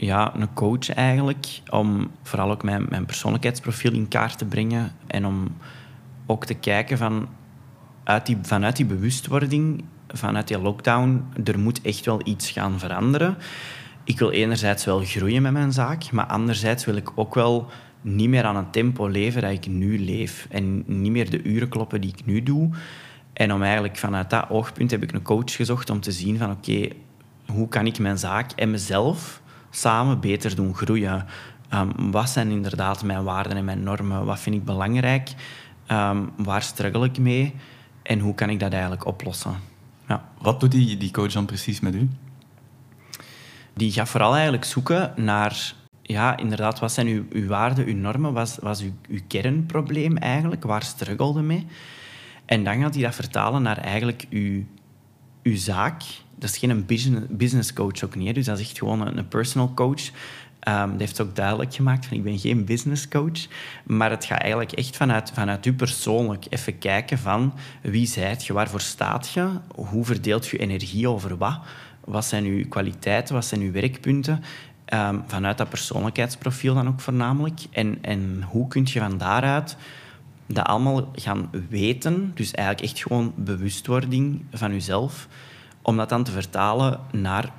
ja, 0.00 0.34
een 0.34 0.54
coach 0.54 0.88
eigenlijk. 0.88 1.60
Om 1.70 2.10
vooral 2.22 2.50
ook 2.50 2.62
mijn, 2.62 2.86
mijn 2.88 3.06
persoonlijkheidsprofiel 3.06 3.92
in 3.92 4.08
kaart 4.08 4.38
te 4.38 4.44
brengen. 4.44 4.92
En 5.06 5.26
om 5.26 5.56
ook 6.26 6.44
te 6.44 6.54
kijken 6.54 6.98
van, 6.98 7.28
uit 8.04 8.26
die, 8.26 8.38
vanuit 8.42 8.76
die 8.76 8.86
bewustwording, 8.86 9.84
vanuit 10.08 10.48
die 10.48 10.58
lockdown, 10.58 11.24
er 11.44 11.58
moet 11.58 11.80
echt 11.82 12.04
wel 12.04 12.20
iets 12.24 12.50
gaan 12.50 12.78
veranderen. 12.78 13.36
Ik 14.04 14.18
wil 14.18 14.30
enerzijds 14.30 14.84
wel 14.84 15.00
groeien 15.00 15.42
met 15.42 15.52
mijn 15.52 15.72
zaak, 15.72 16.10
maar 16.10 16.26
anderzijds 16.26 16.84
wil 16.84 16.96
ik 16.96 17.10
ook 17.14 17.34
wel 17.34 17.70
niet 18.00 18.28
meer 18.28 18.44
aan 18.44 18.56
een 18.56 18.70
tempo 18.70 19.06
leven 19.06 19.42
dat 19.42 19.50
ik 19.50 19.66
nu 19.66 19.98
leef. 19.98 20.46
En 20.50 20.84
niet 20.86 21.12
meer 21.12 21.30
de 21.30 21.42
uren 21.42 21.68
kloppen 21.68 22.00
die 22.00 22.12
ik 22.16 22.26
nu 22.26 22.42
doe. 22.42 22.70
En 23.32 23.52
om 23.52 23.62
eigenlijk 23.62 23.96
vanuit 23.96 24.30
dat 24.30 24.50
oogpunt 24.50 24.90
heb 24.90 25.02
ik 25.02 25.12
een 25.12 25.22
coach 25.22 25.54
gezocht 25.56 25.90
om 25.90 26.00
te 26.00 26.12
zien 26.12 26.38
van 26.38 26.50
oké, 26.50 26.88
hoe 27.46 27.68
kan 27.68 27.86
ik 27.86 27.98
mijn 27.98 28.18
zaak 28.18 28.50
en 28.50 28.70
mezelf 28.70 29.40
samen 29.70 30.20
beter 30.20 30.56
doen 30.56 30.74
groeien. 30.74 31.26
Um, 31.74 32.10
wat 32.10 32.30
zijn 32.30 32.50
inderdaad 32.50 33.04
mijn 33.04 33.24
waarden 33.24 33.56
en 33.56 33.64
mijn 33.64 33.82
normen? 33.82 34.24
Wat 34.24 34.40
vind 34.40 34.56
ik 34.56 34.64
belangrijk? 34.64 35.30
Um, 35.88 36.30
waar 36.36 36.62
struggle 36.62 37.04
ik 37.04 37.18
mee? 37.18 37.54
En 38.02 38.18
hoe 38.18 38.34
kan 38.34 38.50
ik 38.50 38.60
dat 38.60 38.72
eigenlijk 38.72 39.06
oplossen? 39.06 39.54
Ja. 40.08 40.28
Wat 40.38 40.60
doet 40.60 40.70
die, 40.70 40.96
die 40.96 41.10
coach 41.10 41.32
dan 41.32 41.46
precies 41.46 41.80
met 41.80 41.94
u? 41.94 42.08
Die 43.74 43.92
gaat 43.92 44.08
vooral 44.08 44.32
eigenlijk 44.34 44.64
zoeken 44.64 45.12
naar 45.16 45.74
ja, 46.02 46.36
inderdaad, 46.36 46.78
wat 46.78 46.92
zijn 46.92 47.06
uw, 47.06 47.24
uw 47.30 47.46
waarden, 47.46 47.86
uw 47.86 47.96
normen? 47.96 48.32
Wat 48.32 48.58
was 48.62 48.80
uw, 48.80 48.92
uw 49.08 49.20
kernprobleem 49.26 50.16
eigenlijk? 50.16 50.64
Waar 50.64 50.82
struggelde 50.82 51.42
mee? 51.42 51.66
En 52.44 52.64
dan 52.64 52.80
gaat 52.80 52.94
hij 52.94 53.02
dat 53.02 53.14
vertalen 53.14 53.62
naar 53.62 53.78
eigenlijk 53.78 54.26
uw, 54.30 54.64
uw 55.42 55.56
zaak 55.56 56.02
dat 56.40 56.50
is 56.50 56.58
geen 56.58 56.86
business, 57.30 57.72
coach 57.72 58.04
ook 58.04 58.14
niet. 58.14 58.34
Dus 58.34 58.44
dat 58.44 58.58
is 58.58 58.68
echt 58.68 58.78
gewoon 58.78 59.16
een, 59.16 59.28
personal 59.28 59.74
coach. 59.74 60.10
Um, 60.68 60.90
dat 60.90 61.00
heeft 61.00 61.20
ook 61.20 61.36
duidelijk 61.36 61.74
gemaakt 61.74 62.06
van 62.06 62.16
ik 62.16 62.22
ben 62.22 62.38
geen 62.38 62.64
business 62.64 63.08
coach. 63.08 63.46
Maar 63.84 64.10
het 64.10 64.24
gaat 64.24 64.40
eigenlijk 64.40 64.72
echt 64.72 64.96
vanuit, 64.96 65.30
vanuit 65.34 65.66
u 65.66 65.72
persoonlijk 65.72 66.44
even 66.48 66.78
kijken 66.78 67.18
van 67.18 67.54
wie 67.82 68.06
zijt 68.06 68.46
je, 68.46 68.52
waarvoor 68.52 68.80
staat 68.80 69.30
je, 69.30 69.48
hoe 69.74 70.04
verdeelt 70.04 70.46
je 70.46 70.58
energie 70.58 71.08
over 71.08 71.36
wat, 71.36 71.58
wat 72.04 72.24
zijn 72.24 72.44
uw 72.44 72.68
kwaliteiten, 72.68 73.34
wat 73.34 73.44
zijn 73.44 73.60
uw 73.60 73.72
werkpunten. 73.72 74.42
Ehm, 74.84 75.18
vanuit 75.26 75.58
dat 75.58 75.68
persoonlijkheidsprofiel 75.68 76.74
dan 76.74 76.88
ook 76.88 77.00
voornamelijk. 77.00 77.60
En, 77.70 77.98
en 78.00 78.42
hoe 78.48 78.68
kun 78.68 78.86
je 78.92 78.98
van 78.98 79.18
daaruit 79.18 79.76
dat 80.46 80.66
allemaal 80.66 81.10
gaan 81.14 81.50
weten, 81.68 82.32
dus 82.34 82.50
eigenlijk 82.50 82.88
echt 82.88 83.02
gewoon 83.02 83.32
bewustwording 83.36 84.42
van 84.52 84.72
jezelf, 84.72 85.28
om 85.82 85.96
dat 85.96 86.08
dan 86.08 86.24
te 86.24 86.30
vertalen 86.30 87.00
naar 87.12 87.52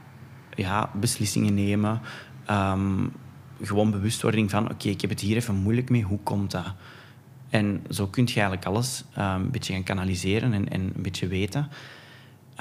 ja, 0.55 0.89
beslissingen 0.93 1.53
nemen, 1.53 2.01
ehm, 2.45 3.07
gewoon 3.61 3.91
bewustwording 3.91 4.49
van 4.49 4.69
oké, 4.69 4.89
ik 4.89 5.01
heb 5.01 5.09
het 5.09 5.19
hier 5.19 5.35
even 5.35 5.55
moeilijk 5.55 5.89
mee, 5.89 6.03
hoe 6.03 6.19
komt 6.23 6.51
dat? 6.51 6.73
En 7.49 7.83
zo 7.89 8.07
kun 8.07 8.23
je 8.25 8.33
eigenlijk 8.33 8.65
alles 8.65 9.03
um, 9.17 9.23
een 9.23 9.51
beetje 9.51 9.73
gaan 9.73 9.83
kanaliseren 9.83 10.53
en, 10.53 10.69
en 10.69 10.81
een 10.81 11.01
beetje 11.01 11.27
weten 11.27 11.69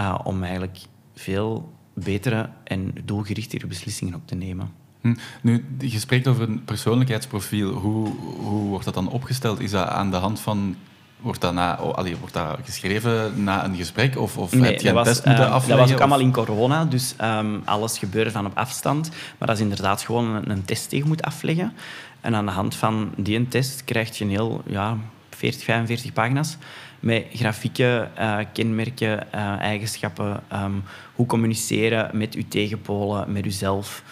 uh, 0.01 0.19
om 0.25 0.43
eigenlijk 0.43 0.79
veel 1.15 1.73
betere 1.95 2.51
en 2.65 2.93
doelgerichtere 3.05 3.67
beslissingen 3.67 4.15
op 4.15 4.27
te 4.27 4.35
nemen. 4.35 4.73
Hm. 5.01 5.15
Nu, 5.43 5.65
je 5.79 5.99
spreekt 5.99 6.27
over 6.27 6.49
een 6.49 6.65
persoonlijkheidsprofiel. 6.65 7.73
Hoe, 7.73 8.09
hoe 8.19 8.69
wordt 8.69 8.85
dat 8.85 8.95
dan 8.95 9.09
opgesteld? 9.09 9.61
Is 9.61 9.71
dat 9.71 9.89
aan 9.89 10.11
de 10.11 10.17
hand 10.17 10.41
van 10.41 10.77
Wordt 11.21 11.41
dat, 11.41 11.53
na, 11.53 11.79
oh, 11.81 11.95
allee, 11.95 12.17
wordt 12.17 12.35
dat 12.35 12.59
geschreven 12.65 13.45
na 13.45 13.65
een 13.65 13.77
gesprek? 13.77 14.19
Of, 14.19 14.39
of 14.39 14.53
nee, 14.53 14.71
heb 14.71 14.81
je 14.81 14.89
een 14.89 14.95
was, 14.95 15.07
test 15.07 15.25
moeten 15.25 15.45
uh, 15.45 15.51
afleggen? 15.51 15.69
Dat 15.69 15.79
was 15.79 15.89
ook 15.89 15.95
of? 15.95 16.01
allemaal 16.01 16.27
in 16.27 16.33
corona, 16.33 16.85
dus 16.85 17.15
um, 17.21 17.63
alles 17.65 17.99
gebeurde 17.99 18.31
van 18.31 18.47
op 18.47 18.57
afstand. 18.57 19.11
Maar 19.39 19.49
dat 19.49 19.57
is 19.57 19.63
inderdaad 19.63 20.03
gewoon 20.03 20.35
een, 20.35 20.51
een 20.51 20.65
test 20.65 20.91
die 20.91 21.03
je 21.03 21.09
moet 21.09 21.23
afleggen. 21.23 21.73
En 22.21 22.35
aan 22.35 22.47
de 22.47 22.53
hand 22.53 22.75
van 22.75 23.13
die 23.17 23.49
test 23.49 23.85
krijg 23.85 24.19
je 24.19 24.25
een 24.25 24.31
heel 24.31 24.63
ja, 24.67 24.97
40, 25.31 25.65
45 25.65 26.13
pagina's 26.13 26.57
met 27.01 27.27
grafieken, 27.33 28.11
uh, 28.19 28.39
kenmerken, 28.53 29.27
uh, 29.35 29.59
eigenschappen, 29.59 30.43
um, 30.53 30.83
hoe 31.15 31.27
communiceren 31.27 32.17
met 32.17 32.35
uw 32.35 32.45
tegenpolen, 32.49 33.33
met 33.33 33.47
uzelf. 33.47 34.03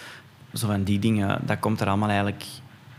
Zo 0.52 0.66
van 0.66 0.84
die 0.84 0.98
dingen, 0.98 1.40
dat 1.46 1.58
komt 1.58 1.80
er 1.80 1.86
allemaal 1.86 2.08
eigenlijk 2.08 2.44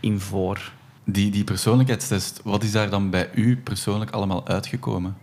in 0.00 0.20
voor. 0.20 0.72
Die, 1.12 1.30
die 1.30 1.44
persoonlijkheidstest, 1.44 2.40
wat 2.44 2.62
is 2.62 2.72
daar 2.72 2.90
dan 2.90 3.10
bij 3.10 3.30
u 3.34 3.56
persoonlijk 3.56 4.10
allemaal 4.10 4.46
uitgekomen? 4.46 5.16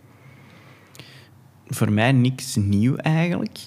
Voor 1.67 1.91
mij 1.91 2.11
niks 2.11 2.55
nieuw 2.55 2.95
eigenlijk. 2.95 3.59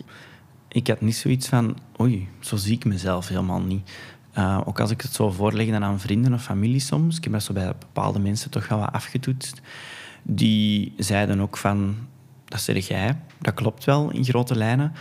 Ik 0.68 0.86
had 0.86 1.00
niet 1.00 1.16
zoiets 1.16 1.48
van, 1.48 1.78
oei, 2.00 2.28
zo 2.40 2.56
zie 2.56 2.74
ik 2.74 2.84
mezelf 2.84 3.28
helemaal 3.28 3.60
niet. 3.60 3.90
Uh, 4.38 4.60
ook 4.64 4.80
als 4.80 4.90
ik 4.90 5.00
het 5.00 5.12
zo 5.12 5.30
voorleg 5.30 5.68
dan 5.68 5.84
aan 5.84 6.00
vrienden 6.00 6.32
of 6.32 6.42
familie 6.42 6.80
soms, 6.80 7.16
ik 7.16 7.24
heb 7.24 7.32
dat 7.32 7.52
bij 7.52 7.72
bepaalde 7.78 8.18
mensen 8.18 8.50
toch 8.50 8.68
wel 8.68 8.78
wat 8.78 8.92
afgetoetst, 8.92 9.60
die 10.22 10.92
zeiden 10.96 11.40
ook 11.40 11.56
van, 11.56 11.96
dat 12.44 12.60
zeg 12.60 12.88
jij, 12.88 13.18
dat 13.38 13.54
klopt 13.54 13.84
wel 13.84 14.10
in 14.10 14.24
grote 14.24 14.56
lijnen. 14.56 14.92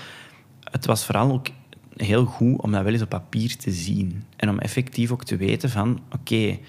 Het 0.64 0.86
was 0.86 1.06
vooral 1.06 1.32
ook 1.32 1.48
heel 1.96 2.26
goed 2.26 2.62
om 2.62 2.72
dat 2.72 2.84
wel 2.84 2.94
eens 2.94 3.02
op 3.02 3.10
papier 3.10 3.58
te 3.58 3.72
zien. 3.72 4.24
En 4.36 4.50
om 4.50 4.60
effectief 4.60 5.12
ook 5.12 5.24
te 5.24 5.38
weten 5.38 5.70
van, 5.70 6.00
oké, 6.12 6.60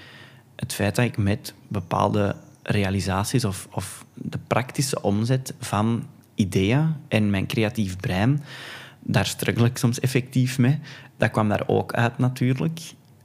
het 0.60 0.74
feit 0.74 0.96
dat 0.96 1.04
ik 1.04 1.16
met 1.16 1.54
bepaalde 1.68 2.36
realisaties 2.62 3.44
of, 3.44 3.68
of 3.70 4.04
de 4.14 4.38
praktische 4.46 5.02
omzet 5.02 5.54
van 5.60 6.06
ideeën 6.34 6.94
en 7.08 7.30
mijn 7.30 7.46
creatief 7.46 7.96
brein, 7.96 8.42
daar 9.00 9.26
struggle 9.26 9.66
ik 9.66 9.78
soms 9.78 10.00
effectief 10.00 10.58
mee. 10.58 10.78
Dat 11.16 11.30
kwam 11.30 11.48
daar 11.48 11.62
ook 11.66 11.92
uit 11.92 12.18
natuurlijk. 12.18 12.80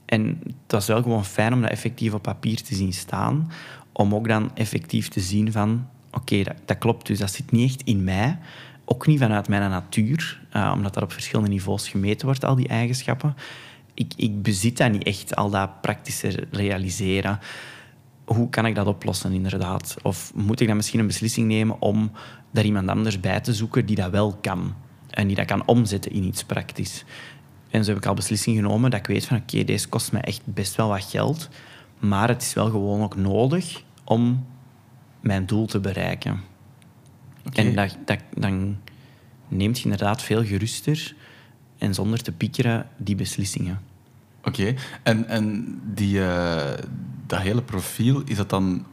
En 0.05 0.41
het 0.43 0.71
was 0.71 0.87
wel 0.87 1.01
gewoon 1.01 1.25
fijn 1.25 1.53
om 1.53 1.61
dat 1.61 1.69
effectief 1.69 2.13
op 2.13 2.21
papier 2.21 2.61
te 2.61 2.75
zien 2.75 2.93
staan, 2.93 3.51
om 3.91 4.15
ook 4.15 4.27
dan 4.27 4.51
effectief 4.53 5.07
te 5.07 5.19
zien 5.19 5.51
van, 5.51 5.87
oké, 6.11 6.43
dat, 6.43 6.55
dat, 6.65 6.77
klopt, 6.77 7.07
dus 7.07 7.19
dat 7.19 7.31
zit 7.31 7.51
niet 7.51 7.69
echt 7.69 7.81
in 7.81 8.03
mij, 8.03 8.37
ook 8.85 9.07
niet 9.07 9.19
vanuit 9.19 9.47
mijn 9.47 9.69
natuur, 9.69 10.41
uh, 10.53 10.71
omdat 10.75 10.93
dat 10.93 11.03
op 11.03 11.11
verschillende 11.11 11.49
niveaus 11.49 11.89
gemeten 11.89 12.25
wordt, 12.25 12.45
al 12.45 12.55
die 12.55 12.67
eigenschappen. 12.67 13.35
Ik, 13.95 14.13
ik 14.15 14.41
bezit 14.41 14.77
dat 14.77 14.91
niet 14.91 15.03
echt, 15.03 15.35
al 15.35 15.49
dat 15.49 15.81
praktische 15.81 16.47
realiseren. 16.51 17.39
Hoe 18.25 18.49
kan 18.49 18.65
ik 18.65 18.75
dat 18.75 18.87
oplossen, 18.87 19.33
inderdaad? 19.33 19.95
Of 20.01 20.31
moet 20.35 20.59
ik 20.59 20.67
dan 20.67 20.75
misschien 20.75 20.99
een 20.99 21.07
beslissing 21.07 21.47
nemen 21.47 21.81
om 21.81 22.11
daar 22.51 22.65
iemand 22.65 22.89
anders 22.89 23.19
bij 23.19 23.39
te 23.39 23.53
zoeken 23.53 23.85
die 23.85 23.95
dat 23.95 24.11
wel 24.11 24.37
kan? 24.41 24.73
En 25.09 25.27
die 25.27 25.35
dat 25.35 25.45
kan 25.45 25.67
omzetten 25.67 26.11
in 26.11 26.23
iets 26.23 26.43
praktisch. 26.43 27.03
En 27.69 27.83
zo 27.83 27.89
heb 27.89 27.99
ik 27.99 28.05
al 28.05 28.13
beslissing 28.13 28.55
genomen 28.55 28.91
dat 28.91 28.99
ik 28.99 29.07
weet 29.07 29.25
van 29.25 29.37
oké, 29.37 29.53
okay, 29.53 29.65
deze 29.65 29.89
kost 29.89 30.11
mij 30.11 30.21
echt 30.21 30.41
best 30.45 30.75
wel 30.75 30.87
wat 30.87 31.03
geld. 31.03 31.49
Maar 31.99 32.27
het 32.27 32.41
is 32.41 32.53
wel 32.53 32.69
gewoon 32.69 33.01
ook 33.01 33.15
nodig 33.15 33.83
om 34.03 34.45
mijn 35.19 35.45
doel 35.45 35.65
te 35.65 35.79
bereiken. 35.79 36.41
Okay. 37.47 37.65
En 37.65 37.75
dat, 37.75 37.97
dat, 38.05 38.19
dan 38.33 38.77
neemt 39.47 39.77
je 39.77 39.83
inderdaad 39.83 40.21
veel 40.21 40.43
geruster 40.43 41.15
en 41.77 41.93
zonder 41.93 42.21
te 42.21 42.31
piekeren 42.31 42.87
die 42.97 43.15
beslissingen. 43.15 43.79
Oké, 44.43 44.61
okay. 44.61 44.77
en, 45.03 45.27
en 45.27 45.79
die, 45.93 46.17
uh, 46.17 46.63
dat 47.27 47.39
hele 47.39 47.61
profiel, 47.61 48.21
is 48.25 48.37
dat 48.37 48.49
dan 48.49 48.85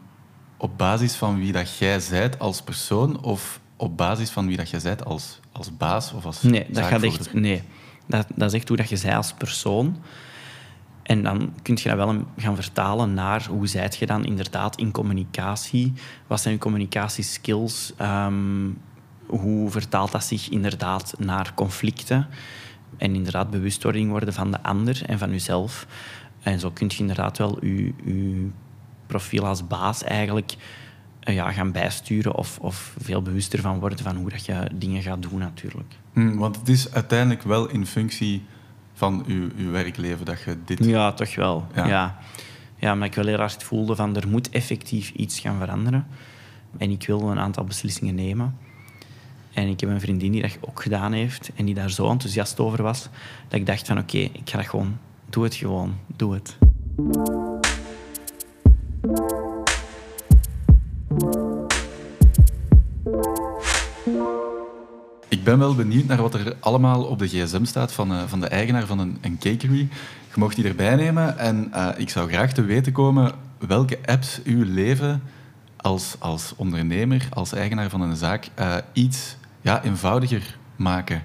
op 0.56 0.78
basis 0.78 1.14
van 1.14 1.38
wie 1.38 1.52
dat 1.52 1.78
jij 1.78 2.00
zijt 2.00 2.38
als 2.38 2.62
persoon 2.62 3.22
of 3.22 3.60
op 3.76 3.96
basis 3.96 4.30
van 4.30 4.46
wie 4.46 4.56
dat 4.56 4.70
jij 4.70 4.80
zijt 4.80 5.04
als, 5.04 5.40
als 5.52 5.76
baas 5.76 6.12
of 6.12 6.24
als 6.24 6.42
Nee, 6.42 6.66
dat 6.70 6.84
gaat 6.84 7.02
echt... 7.02 7.34
Nee, 7.34 7.62
dat, 8.06 8.26
dat 8.34 8.48
is 8.48 8.58
echt 8.58 8.68
hoe 8.68 8.76
dat 8.76 8.88
je 8.88 8.96
zij 8.96 9.16
als 9.16 9.32
persoon. 9.32 9.96
En 11.02 11.22
dan 11.22 11.52
kun 11.62 11.78
je 11.82 11.88
dat 11.88 11.96
wel 11.96 12.24
gaan 12.36 12.54
vertalen 12.54 13.14
naar 13.14 13.46
hoe 13.46 13.66
zijt 13.66 13.96
je 13.96 14.06
dan 14.06 14.24
inderdaad 14.24 14.76
in 14.76 14.90
communicatie. 14.90 15.92
Wat 16.26 16.40
zijn 16.40 16.54
je 16.54 16.60
communicatieskills? 16.60 17.92
Um, 18.00 18.78
hoe 19.26 19.70
vertaalt 19.70 20.12
dat 20.12 20.24
zich 20.24 20.48
inderdaad 20.48 21.14
naar 21.18 21.52
conflicten? 21.54 22.26
En 23.02 23.14
inderdaad 23.14 23.50
bewustwording 23.50 24.10
worden 24.10 24.34
van 24.34 24.50
de 24.50 24.62
ander 24.62 25.02
en 25.06 25.18
van 25.18 25.30
jezelf. 25.30 25.86
En 26.42 26.60
zo 26.60 26.70
kun 26.70 26.90
je 26.90 26.98
inderdaad 26.98 27.38
wel 27.38 27.64
je, 27.64 27.92
je 28.04 28.48
profiel 29.06 29.46
als 29.46 29.66
baas 29.66 30.02
eigenlijk 30.02 30.56
ja, 31.20 31.52
gaan 31.52 31.72
bijsturen 31.72 32.34
of, 32.34 32.58
of 32.58 32.94
veel 32.98 33.22
bewuster 33.22 33.60
van 33.60 33.78
worden 33.78 33.98
van 33.98 34.16
hoe 34.16 34.30
dat 34.30 34.44
je 34.44 34.70
dingen 34.74 35.02
gaat 35.02 35.22
doen 35.22 35.38
natuurlijk. 35.38 35.94
Hmm, 36.12 36.36
want 36.38 36.56
het 36.56 36.68
is 36.68 36.92
uiteindelijk 36.92 37.42
wel 37.42 37.68
in 37.68 37.86
functie 37.86 38.44
van 38.92 39.24
uw, 39.26 39.48
uw 39.56 39.70
werkleven 39.70 40.24
dat 40.24 40.42
je 40.42 40.56
dit... 40.64 40.84
Ja, 40.84 41.12
toch 41.12 41.34
wel. 41.34 41.66
Ja. 41.74 41.86
Ja. 41.86 42.18
ja, 42.76 42.94
maar 42.94 43.06
ik 43.06 43.14
wel 43.14 43.26
heel 43.26 43.38
hard 43.38 43.62
voelde 43.62 43.96
van 43.96 44.16
er 44.16 44.28
moet 44.28 44.50
effectief 44.50 45.10
iets 45.10 45.40
gaan 45.40 45.58
veranderen. 45.58 46.06
En 46.78 46.90
ik 46.90 47.06
wil 47.06 47.30
een 47.30 47.38
aantal 47.38 47.64
beslissingen 47.64 48.14
nemen. 48.14 48.56
En 49.52 49.68
ik 49.68 49.80
heb 49.80 49.90
een 49.90 50.00
vriendin 50.00 50.32
die 50.32 50.42
dat 50.42 50.58
ook 50.60 50.82
gedaan 50.82 51.12
heeft 51.12 51.50
en 51.54 51.64
die 51.64 51.74
daar 51.74 51.90
zo 51.90 52.10
enthousiast 52.10 52.60
over 52.60 52.82
was, 52.82 53.08
dat 53.48 53.60
ik 53.60 53.66
dacht 53.66 53.86
van 53.86 53.98
oké, 53.98 54.18
ik 54.18 54.50
ga 54.50 54.62
gewoon... 54.62 54.98
Doe 55.30 55.44
het 55.44 55.54
gewoon. 55.54 55.94
Doe 56.16 56.34
het. 56.34 56.56
Ik 65.28 65.44
ben 65.44 65.58
wel 65.58 65.74
benieuwd 65.74 66.06
naar 66.06 66.22
wat 66.22 66.34
er 66.34 66.56
allemaal 66.60 67.04
op 67.04 67.18
de 67.18 67.28
gsm 67.28 67.64
staat 67.64 67.92
van, 67.92 68.12
uh, 68.12 68.22
van 68.26 68.40
de 68.40 68.46
eigenaar 68.46 68.86
van 68.86 68.98
een, 68.98 69.18
een 69.20 69.38
cakery. 69.38 69.88
Je 70.34 70.34
mocht 70.34 70.56
die 70.56 70.68
erbij 70.68 70.94
nemen 70.94 71.38
en 71.38 71.70
uh, 71.74 71.88
ik 71.96 72.10
zou 72.10 72.28
graag 72.28 72.52
te 72.52 72.62
weten 72.62 72.92
komen 72.92 73.32
welke 73.58 73.98
apps 74.04 74.40
uw 74.44 74.64
leven 74.64 75.22
als, 75.76 76.16
als 76.18 76.52
ondernemer, 76.56 77.28
als 77.30 77.52
eigenaar 77.52 77.90
van 77.90 78.00
een 78.00 78.16
zaak, 78.16 78.48
uh, 78.58 78.76
iets 78.92 79.36
ja, 79.62 79.82
eenvoudiger 79.82 80.58
maken. 80.76 81.22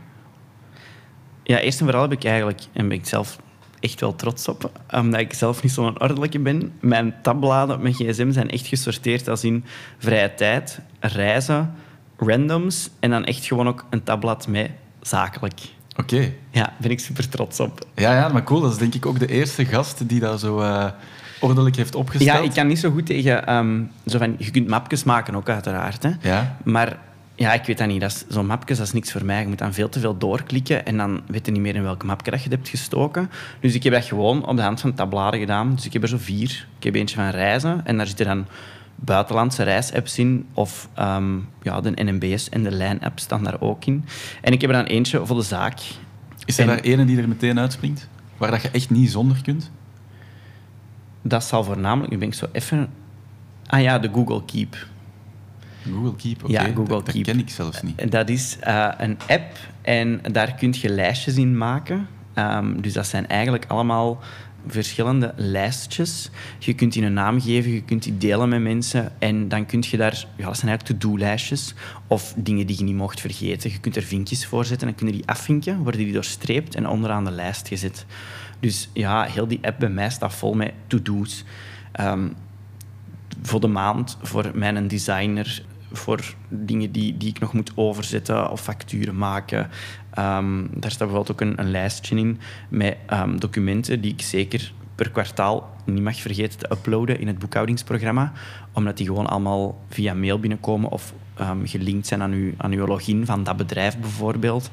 Ja, 1.44 1.60
eerst 1.60 1.80
en 1.80 1.86
vooral 1.86 2.04
heb 2.04 2.12
ik 2.12 2.24
eigenlijk, 2.24 2.62
en 2.74 2.88
ben 2.88 2.98
ik 2.98 3.06
zelf 3.06 3.40
echt 3.80 4.00
wel 4.00 4.16
trots 4.16 4.48
op, 4.48 4.72
omdat 4.94 5.20
ik 5.20 5.34
zelf 5.34 5.64
niet 5.64 5.72
zo'n 5.72 6.02
ordelijke 6.02 6.40
ben. 6.40 6.74
Mijn 6.80 7.16
tabbladen 7.22 7.82
met 7.82 7.96
gsm 7.96 8.32
zijn 8.32 8.50
echt 8.50 8.68
gesorteerd 8.68 9.28
als 9.28 9.44
in 9.44 9.64
vrije 9.98 10.34
tijd, 10.34 10.80
reizen, 11.00 11.74
randoms 12.18 12.90
en 13.00 13.10
dan 13.10 13.26
echt 13.26 13.46
gewoon 13.46 13.68
ook 13.68 13.86
een 13.90 14.04
tabblad 14.04 14.48
met 14.48 14.72
zakelijk. 15.02 15.60
Oké. 15.96 16.16
Okay. 16.16 16.38
Ja, 16.52 16.74
ben 16.78 16.92
ik 16.92 17.00
super 17.00 17.30
trots 17.30 17.60
op. 17.60 17.86
Ja, 17.96 18.14
ja, 18.14 18.28
maar 18.28 18.44
cool. 18.44 18.62
Dat 18.62 18.72
is 18.72 18.78
denk 18.78 18.94
ik 18.94 19.06
ook 19.06 19.20
de 19.20 19.28
eerste 19.28 19.66
gast 19.66 20.10
die 20.10 20.20
dat 20.20 20.40
zo 20.40 20.62
uh, 20.62 20.86
ordelijk 21.40 21.76
heeft 21.76 21.96
opgesteld. 21.96 22.38
Ja, 22.38 22.44
ik 22.44 22.52
kan 22.52 22.68
niet 22.68 22.80
zo 22.80 22.92
goed 22.92 23.06
tegen... 23.06 23.54
Um, 23.56 23.92
zo 24.06 24.18
van, 24.18 24.36
je 24.38 24.52
kunt 24.52 24.68
mapjes 24.68 25.04
maken 25.04 25.36
ook, 25.36 25.50
uiteraard. 25.50 26.04
Hè. 26.04 26.12
Ja. 26.22 26.58
Maar 26.64 26.98
ja, 27.38 27.54
ik 27.54 27.66
weet 27.66 27.78
dat 27.78 27.88
niet. 27.88 28.26
Zo'n 28.28 28.46
mapjes, 28.46 28.78
dat 28.78 28.88
is 28.88 28.94
niks 28.94 29.12
voor 29.12 29.26
mij. 29.26 29.42
Je 29.42 29.48
moet 29.48 29.58
dan 29.58 29.74
veel 29.74 29.90
te 29.90 30.00
veel 30.00 30.18
doorklikken 30.18 30.86
en 30.86 30.98
dan 30.98 31.22
weet 31.28 31.46
je 31.46 31.52
niet 31.52 31.62
meer 31.62 31.76
in 31.76 31.84
welke 31.84 32.06
mapje 32.06 32.32
dat 32.32 32.44
je 32.44 32.50
hebt 32.50 32.70
gestoken. 32.70 33.30
Dus 33.60 33.74
ik 33.74 33.84
heb 33.84 33.94
dat 33.94 34.06
gewoon 34.06 34.46
op 34.48 34.56
de 34.56 34.62
hand 34.62 34.80
van 34.82 34.94
tabbladen 34.94 35.40
gedaan. 35.40 35.76
Dus 35.76 35.86
ik 35.86 35.94
heb 35.94 36.02
er 36.02 36.08
zo 36.08 36.18
vier. 36.20 36.68
Ik 36.78 36.84
heb 36.84 36.96
eentje 36.96 37.16
van 37.16 37.30
reizen 37.30 37.82
en 37.86 37.98
daar 37.98 38.08
zitten 38.08 38.26
dan 38.26 38.46
buitenlandse 38.96 39.64
reisapps 39.64 40.20
in. 40.20 40.48
Of 40.54 40.90
ehm, 40.94 41.38
ja, 41.62 41.82
de 41.82 41.92
NMBS 42.04 42.50
en 42.50 42.64
de 42.64 42.72
Lijn-app 42.72 43.20
staan 43.20 43.44
daar 43.44 43.62
ook 43.62 43.86
in. 43.86 44.06
En 44.42 44.54
ik 44.54 44.62
heb 44.62 44.70
er 44.70 44.76
dan 44.76 44.86
eentje 44.86 45.26
voor 45.26 45.36
de 45.36 45.42
zaak. 45.42 45.80
Is 46.46 46.58
er 46.58 46.62
En- 46.64 46.68
daar 46.68 46.80
ene 46.80 47.06
die 47.06 47.18
er 47.22 47.28
meteen 47.28 47.60
uitspringt? 47.60 48.08
Waar 48.38 48.52
dat 48.52 48.62
je 48.62 48.70
echt 48.72 48.90
niet 48.90 49.12
zonder 49.12 49.38
kunt? 49.44 49.72
Dat 51.22 51.44
zal 51.44 51.64
voornamelijk... 51.64 52.12
Nu 52.12 52.18
ben 52.18 52.28
ik 52.28 52.34
zo 52.34 52.46
even... 52.52 52.90
Ah 53.66 53.82
ja, 53.82 54.00
de 54.00 54.10
Google 54.14 54.46
Keep. 54.46 54.76
Google 55.94 56.16
Keep, 56.16 56.44
oké. 56.44 56.52
Ja, 56.52 56.64
Google 56.64 56.88
dat, 56.88 57.06
dat 57.06 57.14
Keep. 57.14 57.24
ken 57.24 57.40
ik 57.40 57.50
zelfs 57.50 57.82
niet. 57.82 58.00
En 58.00 58.10
Dat 58.10 58.30
is 58.30 58.58
eh, 58.60 58.90
een 58.98 59.18
app 59.28 59.58
en 59.82 60.22
daar 60.32 60.56
kun 60.56 60.74
je 60.82 60.90
lijstjes 60.90 61.36
in 61.36 61.58
maken. 61.58 62.08
Ehm, 62.34 62.82
dus 62.82 62.94
dat 62.94 63.08
zijn 63.08 63.28
eigenlijk 63.28 63.66
allemaal 63.68 64.20
verschillende 64.68 65.34
lijstjes. 65.36 66.30
Je 66.60 66.74
kunt 66.74 66.94
die 66.94 67.04
een 67.04 67.14
naam 67.14 67.42
geven, 67.42 67.72
je 67.72 67.84
kunt 67.84 68.04
die 68.04 68.18
delen 68.18 68.50
met 68.50 68.62
mensen 68.62 69.12
en 69.20 69.48
dan 69.48 69.66
kun 69.66 69.84
je 69.90 69.98
daar... 69.98 70.26
Ja, 70.36 70.46
dat 70.46 70.58
zijn 70.58 70.70
eigenlijk 70.70 71.00
to-do-lijstjes 71.00 71.74
of 72.08 72.34
dingen 72.38 72.68
die 72.68 72.78
je 72.78 72.84
niet 72.84 72.96
mocht 72.96 73.22
vergeten. 73.22 73.72
Je 73.72 73.80
kunt 73.80 73.96
er 73.96 74.04
vinkjes 74.04 74.46
voor 74.46 74.66
zetten 74.66 74.88
en 74.88 74.94
dan 74.94 75.04
kun 75.04 75.14
je 75.14 75.22
die 75.22 75.30
afvinken, 75.30 75.78
worden 75.78 76.04
die 76.04 76.14
doorstreept 76.14 76.76
en 76.76 76.88
onderaan 76.88 77.26
de 77.26 77.32
lijst 77.32 77.68
gezet. 77.68 78.06
Dus 78.60 78.90
ja, 78.94 79.24
heel 79.24 79.48
die 79.48 79.60
app 79.62 79.80
bij 79.80 79.90
mij 79.90 80.10
staat 80.10 80.34
vol 80.34 80.54
met 80.54 80.74
to-do's. 80.88 81.44
Ehm, 81.92 82.28
voor 83.42 83.60
de 83.60 83.68
maand, 83.68 84.18
voor 84.22 84.52
mijn 84.54 84.88
designer, 84.88 85.64
voor 85.92 86.34
dingen 86.50 86.92
die, 86.92 87.18
die 87.18 87.30
ik 87.30 87.40
nog 87.40 87.54
moet 87.54 87.72
overzetten 87.76 88.52
of 88.52 88.62
facturen 88.62 89.18
maken. 89.18 89.70
Ehm, 90.14 90.66
daar 90.70 90.92
staat 90.92 91.08
bijvoorbeeld 91.08 91.32
ook 91.32 91.42
een, 91.42 91.60
een 91.60 91.72
lijstje 91.72 92.16
in 92.16 92.40
met 92.70 92.98
ehm, 93.06 93.38
documenten 93.38 94.02
die 94.02 94.14
ik 94.14 94.22
zeker 94.22 94.72
per 94.96 95.12
kwartaal 95.12 95.76
niet 95.86 96.04
mag 96.04 96.16
vergeten 96.16 96.60
te 96.60 96.68
uploaden 96.72 97.20
in 97.20 97.28
het 97.28 97.40
boekhoudingsprogramma, 97.40 98.32
omdat 98.72 98.98
die 98.98 99.06
gewoon 99.06 99.28
allemaal 99.28 99.82
via 99.90 100.14
mail 100.14 100.40
binnenkomen 100.40 100.90
of 100.90 101.14
ehm, 101.36 101.66
gelinkt 101.66 102.08
zijn 102.08 102.22
aan 102.22 102.32
uw, 102.32 102.54
aan 102.58 102.72
uw 102.72 102.86
login 102.86 103.26
van 103.26 103.44
dat 103.44 103.58
bedrijf 103.58 103.98
bijvoorbeeld. 103.98 104.70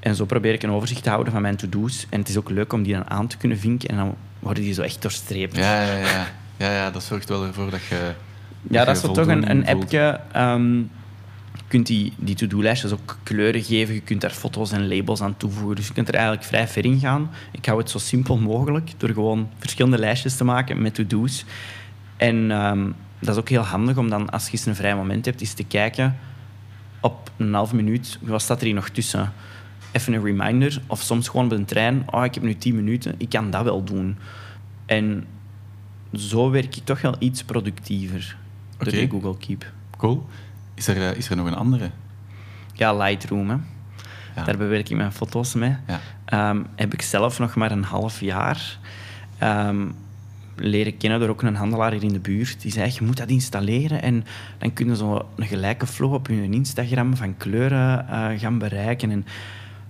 En 0.00 0.14
zo 0.14 0.24
probeer 0.24 0.52
ik 0.52 0.62
een 0.62 0.70
overzicht 0.70 1.02
te 1.02 1.10
houden 1.10 1.32
van 1.32 1.42
mijn 1.42 1.56
to-do's. 1.56 2.06
En 2.10 2.18
het 2.18 2.28
is 2.28 2.36
ook 2.36 2.50
leuk 2.50 2.72
om 2.72 2.82
die 2.82 2.94
dan 2.94 3.10
aan 3.10 3.26
te 3.26 3.36
kunnen 3.36 3.58
vinken 3.58 3.88
en 3.88 3.96
dan 3.96 4.16
worden 4.38 4.62
die 4.62 4.74
zo 4.74 4.82
echt 4.82 5.02
doorstreept. 5.02 5.56
Ja, 5.56 5.82
ja, 5.82 5.96
ja. 5.96 6.26
ja, 6.56 6.72
ja 6.72 6.90
dat 6.90 7.02
zorgt 7.02 7.28
wel 7.28 7.44
ervoor 7.44 7.70
dat 7.70 7.84
je... 7.84 8.12
Ja, 8.62 8.84
dat 8.84 8.96
is 8.96 9.02
toch 9.02 9.26
een, 9.26 9.50
een 9.50 9.66
appje. 9.66 10.20
ehm, 10.32 10.76
je 11.54 11.62
kunt 11.68 11.86
die, 11.86 12.12
die 12.16 12.34
to-do-lijstjes 12.34 12.92
ook 12.92 13.18
kleuren 13.22 13.62
geven. 13.62 13.94
Je 13.94 14.00
kunt 14.00 14.20
daar 14.20 14.30
foto's 14.30 14.72
en 14.72 14.88
labels 14.88 15.20
aan 15.20 15.36
toevoegen. 15.36 15.76
Dus 15.76 15.86
je 15.86 15.92
kunt 15.92 16.08
er 16.08 16.14
eigenlijk 16.14 16.44
vrij 16.44 16.68
ver 16.68 16.84
in 16.84 16.98
gaan. 16.98 17.30
Ik 17.52 17.66
hou 17.66 17.78
het 17.78 17.90
zo 17.90 17.98
simpel 17.98 18.36
mogelijk 18.36 18.90
door 18.96 19.08
gewoon 19.08 19.48
verschillende 19.58 19.98
lijstjes 19.98 20.36
te 20.36 20.44
maken 20.44 20.82
met 20.82 20.94
to-do's. 20.94 21.44
En 22.16 22.50
ehm, 22.50 22.90
dat 23.18 23.34
is 23.34 23.40
ook 23.40 23.48
heel 23.48 23.62
handig 23.62 23.96
om 23.96 24.10
dan, 24.10 24.30
als 24.30 24.46
je 24.46 24.52
eens 24.52 24.66
een 24.66 24.74
vrij 24.74 24.96
moment 24.96 25.24
hebt, 25.24 25.40
eens 25.40 25.52
te 25.52 25.64
kijken 25.64 26.16
op 27.00 27.30
een 27.36 27.54
half 27.54 27.72
minuut, 27.72 28.18
wat 28.20 28.42
staat 28.42 28.58
er 28.58 28.66
hier 28.66 28.74
nog 28.74 28.88
tussen? 28.88 29.32
Even 29.92 30.12
een 30.12 30.24
reminder. 30.24 30.82
Of 30.86 31.00
soms 31.00 31.28
gewoon 31.28 31.46
op 31.46 31.52
een 31.52 31.64
trein. 31.64 32.02
Oh, 32.06 32.24
ik 32.24 32.34
heb 32.34 32.42
nu 32.42 32.56
tien 32.56 32.74
minuten, 32.74 33.14
ik 33.18 33.28
kan 33.28 33.50
dat 33.50 33.64
wel 33.64 33.84
doen. 33.84 34.16
En 34.86 35.24
zo 36.12 36.50
werk 36.50 36.76
ik 36.76 36.84
toch 36.84 37.00
wel 37.00 37.14
iets 37.18 37.44
productiever 37.44 38.36
Oké. 38.80 38.90
die 38.90 39.10
Google 39.10 39.36
Keep. 39.36 39.72
Cool. 39.96 40.26
Is 40.74 40.88
er, 40.88 40.96
eh, 40.96 41.16
is 41.16 41.30
er 41.30 41.36
nog 41.36 41.46
een 41.46 41.54
andere? 41.54 41.90
Ja, 42.72 42.94
Lightroom, 42.94 43.50
hè. 43.50 43.56
Ja. 44.34 44.44
daar 44.44 44.56
bewerk 44.56 44.88
ik 44.88 44.96
mijn 44.96 45.12
foto's 45.12 45.54
mee. 45.54 45.76
Ja. 45.86 46.00
Ehm, 46.24 46.62
heb 46.74 46.92
ik 46.92 47.02
zelf 47.02 47.38
nog 47.38 47.54
maar 47.54 47.70
een 47.70 47.84
half 47.84 48.20
jaar 48.20 48.78
ehm, 49.38 49.86
leren 50.56 50.96
kennen 50.96 51.20
door 51.20 51.28
ook 51.28 51.42
een 51.42 51.54
handelaar 51.54 51.92
hier 51.92 52.02
in 52.02 52.12
de 52.12 52.18
buurt. 52.18 52.60
Die 52.60 52.72
zei, 52.72 52.92
je 52.94 53.04
moet 53.04 53.16
dat 53.16 53.28
installeren 53.28 54.02
en 54.02 54.24
dan 54.58 54.72
kun 54.72 54.86
je 54.88 54.96
zo 54.96 55.28
een 55.36 55.46
gelijke 55.46 55.86
flow 55.86 56.12
op 56.12 56.26
je 56.26 56.50
Instagram 56.50 57.16
van 57.16 57.36
kleuren 57.36 58.08
eh, 58.08 58.38
gaan 58.38 58.58
bereiken. 58.58 59.10
En 59.10 59.26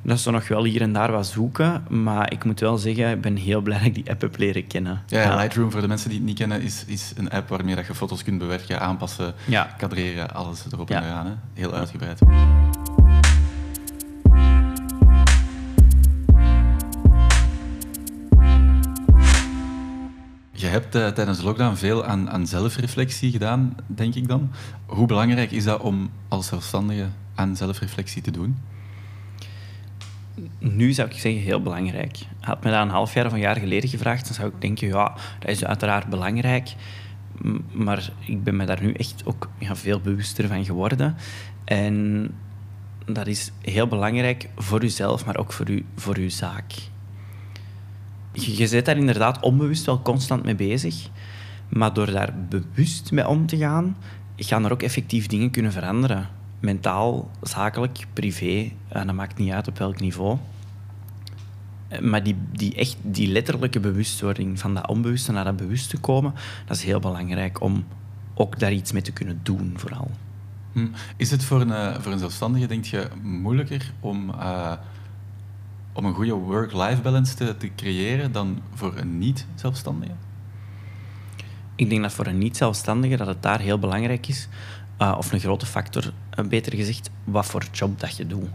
dat 0.02 0.16
is 0.16 0.22
zo 0.22 0.30
nog 0.30 0.48
wel 0.48 0.64
hier 0.64 0.80
en 0.82 0.92
daar 0.92 1.12
wat 1.12 1.26
zoeken, 1.26 1.82
maar 1.88 2.32
ik 2.32 2.44
moet 2.44 2.60
wel 2.60 2.78
zeggen, 2.78 3.10
ik 3.10 3.20
ben 3.20 3.36
heel 3.36 3.60
blij 3.60 3.78
dat 3.78 3.86
ik 3.86 3.94
die 3.94 4.10
app 4.10 4.20
heb 4.20 4.36
leren 4.38 4.66
kennen. 4.66 5.02
Ja, 5.06 5.22
ja, 5.22 5.36
Lightroom, 5.36 5.70
voor 5.70 5.80
de 5.80 5.88
mensen 5.88 6.08
die 6.08 6.18
het 6.18 6.26
niet 6.26 6.38
kennen, 6.38 6.62
is, 6.62 6.84
is 6.86 7.12
een 7.16 7.30
app 7.30 7.48
waarmee 7.48 7.74
dat 7.74 7.86
je 7.86 7.94
foto's 7.94 8.22
kunt 8.24 8.38
bewerken, 8.38 8.80
aanpassen, 8.80 9.34
Ja. 9.46 9.74
kadreren, 9.78 10.34
alles 10.34 10.64
erop 10.72 10.88
Ja. 10.88 10.96
en 11.02 11.04
eraan. 11.08 11.26
Hè. 11.26 11.32
Heel 11.54 11.72
uitgebreid. 11.74 12.18
Je 20.52 20.66
hebt 20.66 20.94
eh, 20.94 21.08
tijdens 21.08 21.38
de 21.38 21.44
lockdown 21.44 21.74
veel 21.76 22.04
aan, 22.04 22.30
aan 22.30 22.46
zelfreflectie 22.46 23.30
gedaan, 23.30 23.76
denk 23.86 24.14
ik 24.14 24.28
dan. 24.28 24.50
Hoe 24.86 25.06
belangrijk 25.06 25.50
is 25.50 25.64
dat 25.64 25.80
om 25.80 26.10
als 26.28 26.46
zelfstandige 26.46 27.06
aan 27.34 27.56
zelfreflectie 27.56 28.22
te 28.22 28.30
doen? 28.30 28.58
Nu 30.58 30.92
zou 30.92 31.08
ik 31.08 31.18
zeggen 31.18 31.42
heel 31.42 31.62
belangrijk. 31.62 32.18
Had 32.40 32.64
me 32.64 32.70
dat 32.70 32.82
een 32.82 32.88
half 32.88 33.14
jaar 33.14 33.26
of 33.26 33.32
een 33.32 33.38
jaar 33.38 33.56
geleden 33.56 33.88
gevraagd, 33.88 34.24
dan 34.24 34.34
zou 34.34 34.48
ik 34.48 34.60
denken, 34.60 34.88
ja, 34.88 35.16
dat 35.38 35.50
is 35.50 35.64
uiteraard 35.64 36.06
belangrijk. 36.06 36.74
Maar 37.72 38.10
ik 38.18 38.44
ben 38.44 38.56
me 38.56 38.64
daar 38.64 38.82
nu 38.82 38.92
echt 38.92 39.22
ook 39.24 39.50
veel 39.60 40.00
bewuster 40.00 40.48
van 40.48 40.64
geworden. 40.64 41.16
En 41.64 42.26
dat 43.04 43.26
is 43.26 43.52
heel 43.60 43.86
belangrijk 43.86 44.48
voor 44.56 44.84
uzelf, 44.84 45.24
maar 45.24 45.36
ook 45.36 45.52
voor, 45.52 45.70
u, 45.70 45.84
voor 45.96 46.16
uw 46.16 46.30
zaak. 46.30 46.72
Je, 48.32 48.56
je 48.56 48.68
bent 48.68 48.84
daar 48.84 48.96
inderdaad 48.96 49.40
onbewust 49.40 49.86
wel 49.86 50.02
constant 50.02 50.44
mee 50.44 50.54
bezig. 50.54 51.08
Maar 51.68 51.92
door 51.92 52.10
daar 52.10 52.34
bewust 52.48 53.12
mee 53.12 53.28
om 53.28 53.46
te 53.46 53.56
gaan, 53.56 53.96
gaan 54.36 54.64
er 54.64 54.72
ook 54.72 54.82
effectief 54.82 55.26
dingen 55.26 55.50
kunnen 55.50 55.72
veranderen. 55.72 56.28
Mentaal, 56.60 57.30
zakelijk, 57.42 58.06
privé, 58.12 58.70
en 58.88 59.06
dat 59.06 59.16
maakt 59.16 59.38
niet 59.38 59.52
uit 59.52 59.68
op 59.68 59.78
welk 59.78 60.00
niveau. 60.00 60.38
Eh, 61.88 62.00
Maar 62.00 62.22
die, 62.22 62.36
die, 62.52 62.74
echt, 62.74 62.96
die 63.02 63.28
letterlijke 63.28 63.80
bewustwording 63.80 64.58
van 64.58 64.74
dat 64.74 64.88
onbewuste 64.88 65.32
naar 65.32 65.44
dat 65.44 65.56
bewuste 65.56 65.98
komen, 65.98 66.34
dat 66.66 66.76
is 66.76 66.84
heel 66.84 67.00
belangrijk 67.00 67.60
om 67.60 67.84
ook 68.34 68.58
daar 68.58 68.72
iets 68.72 68.92
mee 68.92 69.02
te 69.02 69.12
kunnen 69.12 69.40
doen, 69.42 69.72
vooral. 69.76 70.10
Hm. 70.72 70.86
Is 71.16 71.30
het 71.30 71.44
voor 71.44 71.60
een, 71.60 71.72
eh, 71.72 72.00
voor 72.00 72.12
een 72.12 72.18
zelfstandige, 72.18 72.66
denk 72.66 72.84
je, 72.84 73.08
moeilijker 73.22 73.92
om, 74.00 74.30
eh, 74.30 74.72
om 75.92 76.04
een 76.04 76.14
goede 76.14 76.32
work-life 76.32 77.00
balance 77.00 77.34
te, 77.34 77.56
te 77.56 77.70
creëren 77.76 78.32
dan 78.32 78.58
voor 78.74 78.96
een 78.96 79.18
niet-zelfstandige? 79.18 80.12
Ik 81.74 81.90
denk 81.90 82.02
dat 82.02 82.12
voor 82.12 82.26
een 82.26 82.38
niet-zelfstandige 82.38 83.16
dat 83.16 83.26
het 83.26 83.42
daar 83.42 83.60
heel 83.60 83.78
belangrijk 83.78 84.28
is, 84.28 84.48
eh, 85.00 85.14
of 85.18 85.32
een 85.32 85.40
grote 85.40 85.66
factor, 85.66 86.12
eh, 86.30 86.44
beter 86.44 86.74
gezegd, 86.76 87.10
wat 87.24 87.46
voor 87.46 87.64
job 87.72 88.00
dat 88.00 88.16
je 88.16 88.26
doet. 88.26 88.48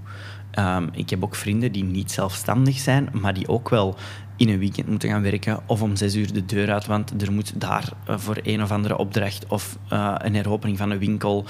Ehm, 0.51 0.87
ik 0.91 1.09
heb 1.09 1.23
ook 1.23 1.35
vrienden 1.35 1.71
die 1.71 1.83
niet 1.83 2.11
zelfstandig 2.11 2.77
zijn, 2.77 3.09
maar 3.13 3.33
die 3.33 3.47
ook 3.47 3.69
wel 3.69 3.95
in 4.35 4.49
een 4.49 4.59
weekend 4.59 4.87
moeten 4.87 5.09
gaan 5.09 5.21
werken 5.21 5.59
of 5.65 5.81
om 5.81 5.95
zes 5.95 6.15
uur 6.15 6.33
de 6.33 6.45
deur 6.45 6.71
uit, 6.71 6.85
want 6.85 7.21
er 7.21 7.31
moet 7.31 7.61
daar 7.61 7.89
eh, 8.05 8.17
voor 8.17 8.37
een 8.43 8.63
of 8.63 8.71
andere 8.71 8.97
opdracht 8.97 9.47
of 9.47 9.77
eh, 9.89 10.15
een 10.17 10.35
heropening 10.35 10.77
van 10.77 10.91
een 10.91 10.99
winkel, 10.99 11.45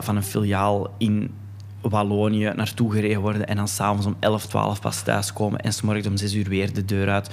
van 0.00 0.16
een 0.16 0.22
filiaal 0.22 0.94
in 0.98 1.30
Wallonië 1.80 2.52
naartoe 2.56 2.92
gereden 2.92 3.20
worden 3.20 3.46
en 3.46 3.56
dan 3.56 3.68
s'avonds 3.68 4.06
om 4.06 4.16
11, 4.20 4.46
12 4.46 4.80
pas 4.80 5.02
thuiskomen 5.02 5.60
en 5.60 5.72
s'morgens 5.72 6.06
om 6.06 6.16
zes 6.16 6.34
uur 6.34 6.48
weer 6.48 6.72
de 6.72 6.84
deur 6.84 7.08
uit. 7.08 7.30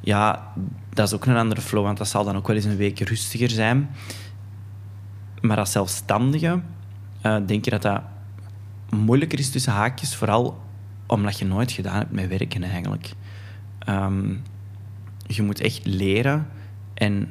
Ja, 0.00 0.52
dat 0.92 1.06
is 1.06 1.14
ook 1.14 1.26
een 1.26 1.36
andere 1.36 1.60
flow, 1.60 1.82
want 1.82 1.98
dat 1.98 2.08
zal 2.08 2.24
dan 2.24 2.36
ook 2.36 2.46
wel 2.46 2.56
eens 2.56 2.64
een 2.64 2.76
week 2.76 3.00
rustiger 3.00 3.50
zijn. 3.50 3.88
Maar 5.46 5.58
als 5.58 5.72
zelfstandige 5.72 6.60
eh, 7.20 7.36
denk 7.46 7.64
je 7.64 7.70
dat 7.70 7.82
dat 7.82 8.02
moeilijker 8.90 9.38
is 9.38 9.50
tussen 9.50 9.72
haakjes, 9.72 10.14
vooral 10.14 10.60
omdat 11.06 11.38
je 11.38 11.44
nooit 11.44 11.72
gedaan 11.72 11.96
hebt 11.96 12.12
met 12.12 12.28
werken 12.28 12.62
eigenlijk. 12.62 13.12
Ehm, 13.78 14.34
je 15.26 15.42
moet 15.42 15.60
echt 15.60 15.86
leren 15.86 16.46
en 16.94 17.28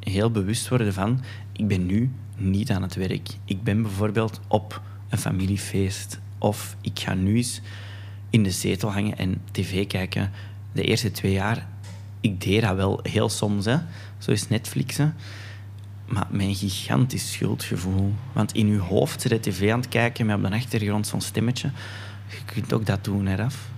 heel 0.00 0.30
bewust 0.30 0.68
worden 0.68 0.92
van, 0.92 1.20
ik 1.52 1.68
ben 1.68 1.86
nu 1.86 2.10
niet 2.36 2.70
aan 2.70 2.82
het 2.82 2.94
werk. 2.94 3.28
Ik 3.44 3.62
ben 3.62 3.82
bijvoorbeeld 3.82 4.40
op 4.48 4.82
een 5.08 5.18
familiefeest 5.18 6.20
of 6.38 6.76
ik 6.80 6.98
ga 6.98 7.14
nu 7.14 7.36
eens 7.36 7.60
in 8.30 8.42
de 8.42 8.50
zetel 8.50 8.92
hangen 8.92 9.18
en 9.18 9.42
tv 9.50 9.86
kijken. 9.86 10.30
De 10.72 10.82
eerste 10.82 11.10
twee 11.10 11.32
jaar, 11.32 11.66
ik 12.20 12.40
deed 12.40 12.62
dat 12.62 12.76
wel 12.76 13.00
heel 13.02 13.28
soms, 13.28 13.64
hè. 13.64 13.76
zo 14.18 14.30
is 14.30 14.48
Netflixen. 14.48 15.14
Maar 16.06 16.26
een 16.32 16.54
gigantisch 16.54 17.32
schuldgevoel. 17.32 18.14
Want 18.32 18.54
in 18.54 18.66
je 18.66 18.78
hoofd 18.78 19.20
zit 19.20 19.30
je 19.30 19.40
tv 19.40 19.72
aan 19.72 19.80
het 19.80 19.88
kijken 19.88 20.26
met 20.26 20.36
op 20.36 20.42
de 20.42 20.50
achtergrond 20.50 21.06
zo'n 21.06 21.20
stemmetje. 21.20 21.70
Je 22.28 22.44
kunt 22.44 22.72
ook 22.72 22.86
dat 22.86 23.04
doen, 23.04 23.26
hè, 23.26 23.34
Raf. 23.34 23.68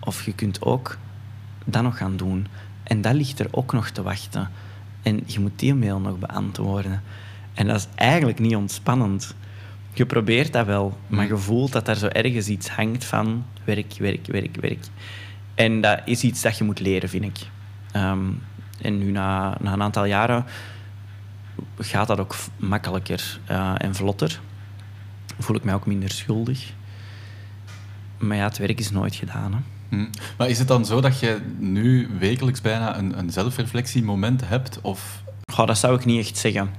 Of 0.00 0.24
je 0.24 0.34
kunt 0.34 0.62
ook 0.62 0.98
dat 1.64 1.82
nog 1.82 1.96
gaan 1.96 2.16
doen. 2.16 2.46
En 2.82 3.00
dat 3.00 3.14
ligt 3.14 3.38
er 3.38 3.48
ook 3.50 3.72
nog 3.72 3.90
te 3.90 4.02
wachten. 4.02 4.50
En 5.02 5.22
je 5.26 5.40
moet 5.40 5.58
die 5.58 5.74
mail 5.74 6.00
nog 6.00 6.18
beantwoorden. 6.18 7.02
En 7.54 7.66
dat 7.66 7.76
is 7.76 7.86
eigenlijk 7.94 8.38
niet 8.38 8.56
ontspannend. 8.56 9.34
Je 9.92 10.06
probeert 10.06 10.52
dat 10.52 10.66
wel, 10.66 10.98
maar 11.06 11.26
je 11.26 11.36
voelt 11.36 11.72
dat 11.72 11.86
daar 11.86 11.96
zo 11.96 12.06
ergens 12.06 12.48
iets 12.48 12.68
hangt 12.68 13.04
van 13.04 13.44
werk, 13.64 13.94
werk, 13.98 14.26
werk, 14.26 14.56
werk. 14.60 14.84
En 15.54 15.80
dat 15.80 16.00
is 16.04 16.22
iets 16.22 16.42
dat 16.42 16.58
je 16.58 16.64
moet 16.64 16.80
leren, 16.80 17.08
vind 17.08 17.24
ik. 17.24 17.46
Ehm, 17.92 18.30
en 18.80 18.98
nu, 18.98 19.10
na 19.10 19.56
een 19.60 19.82
aantal 19.82 20.04
jaren, 20.04 20.44
gaat 21.78 22.06
dat 22.06 22.18
ook 22.18 22.34
makkelijker 22.56 23.38
uh, 23.50 23.74
en 23.78 23.94
vlotter. 23.94 24.40
Voel 25.38 25.56
ik 25.56 25.64
mij 25.64 25.74
ook 25.74 25.86
minder 25.86 26.10
schuldig. 26.10 26.72
Maar 28.18 28.36
ja, 28.36 28.44
het 28.44 28.58
werk 28.58 28.78
is 28.78 28.90
nooit 28.90 29.14
gedaan. 29.14 29.52
Hè. 29.52 29.58
Hm. 29.96 30.06
Maar 30.38 30.48
is 30.48 30.58
het 30.58 30.68
dan 30.68 30.84
zo 30.84 31.00
dat 31.00 31.20
je 31.20 31.40
nu 31.58 32.08
wekelijks 32.18 32.60
bijna 32.60 32.98
een, 32.98 33.18
een 33.18 33.30
zelfreflectiemoment 33.30 34.48
hebt? 34.48 34.78
Of... 34.80 35.22
Goh, 35.52 35.66
dat 35.66 35.78
zou 35.78 35.96
ik 35.96 36.04
niet 36.04 36.26
echt 36.26 36.36
zeggen. 36.36 36.70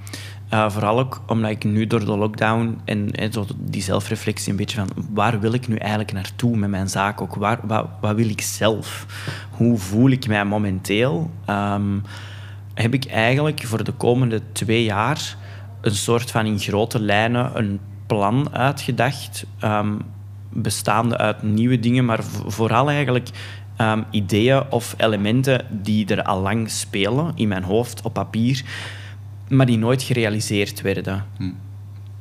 Uh, 0.53 0.69
vooral 0.69 0.99
ook 0.99 1.21
omdat 1.28 1.51
ik 1.51 1.63
nu 1.63 1.88
door 1.88 1.99
de 1.99 2.17
lockdown 2.17 2.80
en, 2.86 3.11
en 3.11 3.32
zo 3.32 3.45
die 3.57 3.82
zelfreflectie 3.82 4.51
een 4.51 4.57
beetje 4.57 4.78
van 4.78 4.89
waar 5.13 5.39
wil 5.39 5.53
ik 5.53 5.67
nu 5.67 5.76
eigenlijk 5.76 6.11
naartoe 6.11 6.57
met 6.57 6.69
mijn 6.69 6.89
zaak 6.89 7.21
ook? 7.21 7.36
Waar, 7.36 7.59
wat, 7.63 7.88
wat 8.01 8.15
wil 8.15 8.30
ik 8.30 8.41
zelf? 8.41 9.05
Hoe 9.49 9.78
voel 9.78 10.09
ik 10.09 10.28
mij 10.28 10.45
momenteel? 10.45 11.32
Um, 11.49 12.03
heb 12.76 12.93
ik 12.93 13.05
eigenlijk 13.05 13.63
voor 13.65 13.84
de 13.84 13.91
komende 13.91 14.41
twee 14.51 14.84
jaar 14.84 15.38
een 15.82 15.95
soort 15.95 16.32
van 16.32 16.45
in 16.45 16.59
grote 16.59 16.99
lijnen 16.99 17.57
een 17.57 17.80
plan 18.07 18.53
uitgedacht. 18.53 19.45
Um, 19.63 20.01
bestaande 20.49 21.17
uit 21.17 21.43
nieuwe 21.43 21.80
dingen, 21.80 22.05
maar 22.05 22.23
vooral 22.47 22.89
eigenlijk 22.89 23.30
um, 23.82 24.03
ideeën 24.11 24.63
of 24.69 24.93
elementen 24.97 25.65
die 25.69 26.07
er 26.07 26.23
al 26.23 26.41
lang 26.41 26.69
spelen 26.69 27.32
in 27.36 27.47
mijn 27.47 27.63
hoofd 27.63 28.01
op 28.01 28.13
papier, 28.13 28.63
maar 29.49 29.65
die 29.65 29.78
nooit 29.78 30.03
gerealiseerd 30.03 30.82
werden. 30.82 31.26
Hm. 31.38 31.51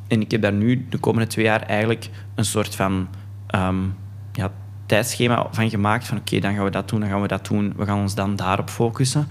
En 0.09 0.21
ik 0.21 0.31
heb 0.31 0.43
daar 0.43 0.53
nu 0.53 0.87
de 0.91 0.99
komende 0.99 1.27
twee 1.27 1.45
jaar 1.45 1.63
eigenlijk 1.63 2.11
een 2.35 2.45
soort 2.45 2.75
van 2.75 3.09
um, 3.55 3.97
ja, 4.33 4.51
tijdschema 4.87 5.47
van 5.51 5.71
gemaakt. 5.71 6.07
Van 6.07 6.19
oké, 6.19 6.39
dan 6.39 6.55
gaan 6.55 6.65
we 6.65 6.71
dat 6.71 6.89
doen, 6.89 7.01
dan 7.01 7.09
gaan 7.09 7.23
we 7.23 7.29
dat 7.29 7.47
doen. 7.47 7.73
We 7.77 7.85
gaan 7.85 8.01
ons 8.01 8.15
dan 8.15 8.37
daarop 8.37 8.71
focussen. 8.71 9.29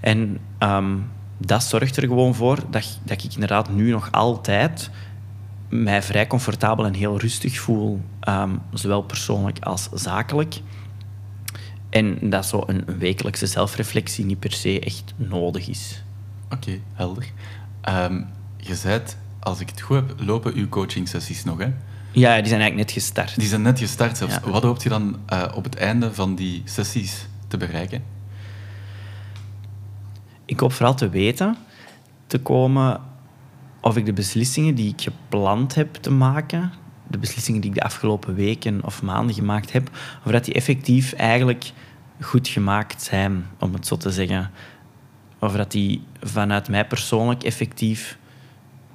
En 0.00 0.38
um, 0.58 1.10
dat 1.38 1.62
zorgt 1.62 1.96
er 1.96 2.02
gewoon 2.02 2.34
voor 2.34 2.58
dat, 2.70 2.98
dat 3.02 3.24
ik 3.24 3.34
inderdaad 3.34 3.70
nu 3.70 3.90
nog 3.90 4.12
altijd 4.12 4.90
mij 5.68 6.02
vrij 6.02 6.26
comfortabel 6.26 6.86
en 6.86 6.94
heel 6.94 7.20
rustig 7.20 7.58
voel, 7.58 8.00
um, 8.28 8.60
zowel 8.72 9.02
persoonlijk 9.02 9.58
als 9.58 9.88
zakelijk. 9.92 10.60
En 11.90 12.30
dat 12.30 12.46
zo 12.46 12.62
een 12.66 12.84
wekelijkse 12.98 13.46
zelfreflectie 13.46 14.24
niet 14.24 14.38
per 14.38 14.52
se 14.52 14.80
echt 14.80 15.14
nodig 15.16 15.68
is. 15.68 16.02
Oké, 16.50 16.78
helder. 16.92 17.32
Um, 17.88 18.26
je 18.56 18.74
zei, 18.74 19.00
als 19.40 19.60
ik 19.60 19.68
het 19.68 19.80
goed 19.80 19.96
heb, 19.96 20.14
lopen 20.16 20.54
uw 20.54 20.68
coaching-sessies 20.68 21.44
nog, 21.44 21.58
hè? 21.58 21.72
Ja, 22.12 22.36
die 22.36 22.46
zijn 22.46 22.60
eigenlijk 22.60 22.74
net 22.74 22.90
gestart. 22.90 23.38
Die 23.38 23.48
zijn 23.48 23.62
net 23.62 23.78
gestart 23.78 24.16
zelfs. 24.16 24.38
Wat 24.44 24.62
hoop 24.62 24.82
je 24.82 24.88
dan 24.88 25.16
uh, 25.32 25.42
op 25.54 25.64
het 25.64 25.76
einde 25.76 26.14
van 26.14 26.34
die 26.34 26.62
sessies 26.64 27.26
te 27.48 27.56
bereiken? 27.56 28.02
Ik 30.50 30.60
hoop 30.60 30.72
vooral 30.72 30.94
te 30.94 31.08
weten 31.08 31.56
te 32.26 32.38
komen 32.38 33.00
of 33.80 33.96
ik 33.96 34.06
de 34.06 34.12
beslissingen 34.12 34.74
die 34.74 34.92
ik 34.92 35.00
gepland 35.00 35.74
heb 35.74 35.94
te 35.94 36.10
maken, 36.10 36.72
de 37.06 37.18
beslissingen 37.18 37.60
die 37.60 37.70
ik 37.70 37.76
de 37.76 37.82
afgelopen 37.82 38.34
weken 38.34 38.84
of 38.84 39.02
maanden 39.02 39.34
gemaakt 39.34 39.72
heb, 39.72 39.90
of 40.24 40.32
dat 40.32 40.44
die 40.44 40.54
effectief 40.54 41.12
eigenlijk 41.12 41.72
goed 42.20 42.48
gemaakt 42.48 43.02
zijn, 43.02 43.46
om 43.58 43.72
het 43.74 43.86
zo 43.86 43.96
te 43.96 44.10
zeggen. 44.10 44.50
Of 45.38 45.52
dat 45.52 45.70
die 45.70 46.02
vanuit 46.20 46.68
mij 46.68 46.86
persoonlijk 46.86 47.42
effectief... 47.42 48.18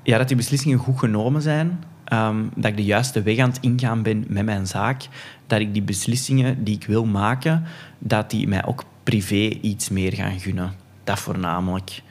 Ja, 0.03 0.17
dat 0.17 0.27
die 0.27 0.37
beslissingen 0.37 0.77
goed 0.77 0.99
genomen 0.99 1.41
zijn, 1.41 1.83
ehm, 2.03 2.43
dat 2.55 2.71
ik 2.71 2.77
de 2.77 2.83
juiste 2.83 3.21
weg 3.21 3.37
aan 3.37 3.49
het 3.49 3.59
ingaan 3.61 4.01
ben 4.01 4.25
met 4.27 4.45
mijn 4.45 4.67
zaak, 4.67 5.07
dat 5.47 5.59
ik 5.59 5.73
die 5.73 5.83
beslissingen 5.83 6.63
die 6.63 6.75
ik 6.75 6.85
wil 6.85 7.05
maken, 7.05 7.63
dat 7.99 8.29
die 8.29 8.47
mij 8.47 8.65
ook 8.65 8.83
privé 9.03 9.49
iets 9.61 9.89
meer 9.89 10.13
gaan 10.13 10.39
gunnen. 10.39 10.84
Dat 11.05 11.19
voornamelijk. 11.19 12.01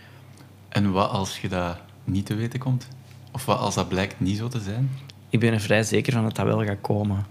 En 0.69 0.93
wat 0.93 1.11
als 1.11 1.41
je 1.41 1.49
dat 1.49 1.77
niet 2.05 2.27
te 2.27 2.35
weten 2.35 2.59
komt? 2.59 2.89
Of 3.33 3.45
wat 3.45 3.59
als 3.59 3.75
dat 3.75 3.89
blijkt 3.89 4.21
niet 4.21 4.37
zo 4.37 4.49
te 4.49 4.61
zijn? 4.61 4.91
Ik 5.29 5.41
ben 5.41 5.53
er 5.53 5.61
vrij 5.61 5.83
zeker 5.83 6.13
van 6.13 6.23
dat 6.23 6.37
dat 6.37 6.47
wel 6.47 6.65
gaat 6.65 6.81
komen. 6.81 7.27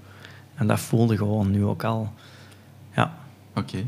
En 0.56 0.68
dat 0.68 0.80
voelde 0.80 1.18
gewoon 1.18 1.52
nu 1.52 1.66
ook 1.66 1.84
al. 1.84 2.14
Ja. 2.96 3.18
Oké. 3.56 3.86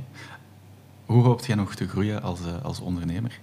Hoe 1.05 1.23
hoopt 1.23 1.45
jij 1.45 1.55
nog 1.55 1.75
te 1.75 1.87
groeien 1.87 2.21
als, 2.21 2.39
uh, 2.39 2.63
als 2.63 2.79
ondernemer? 2.79 3.39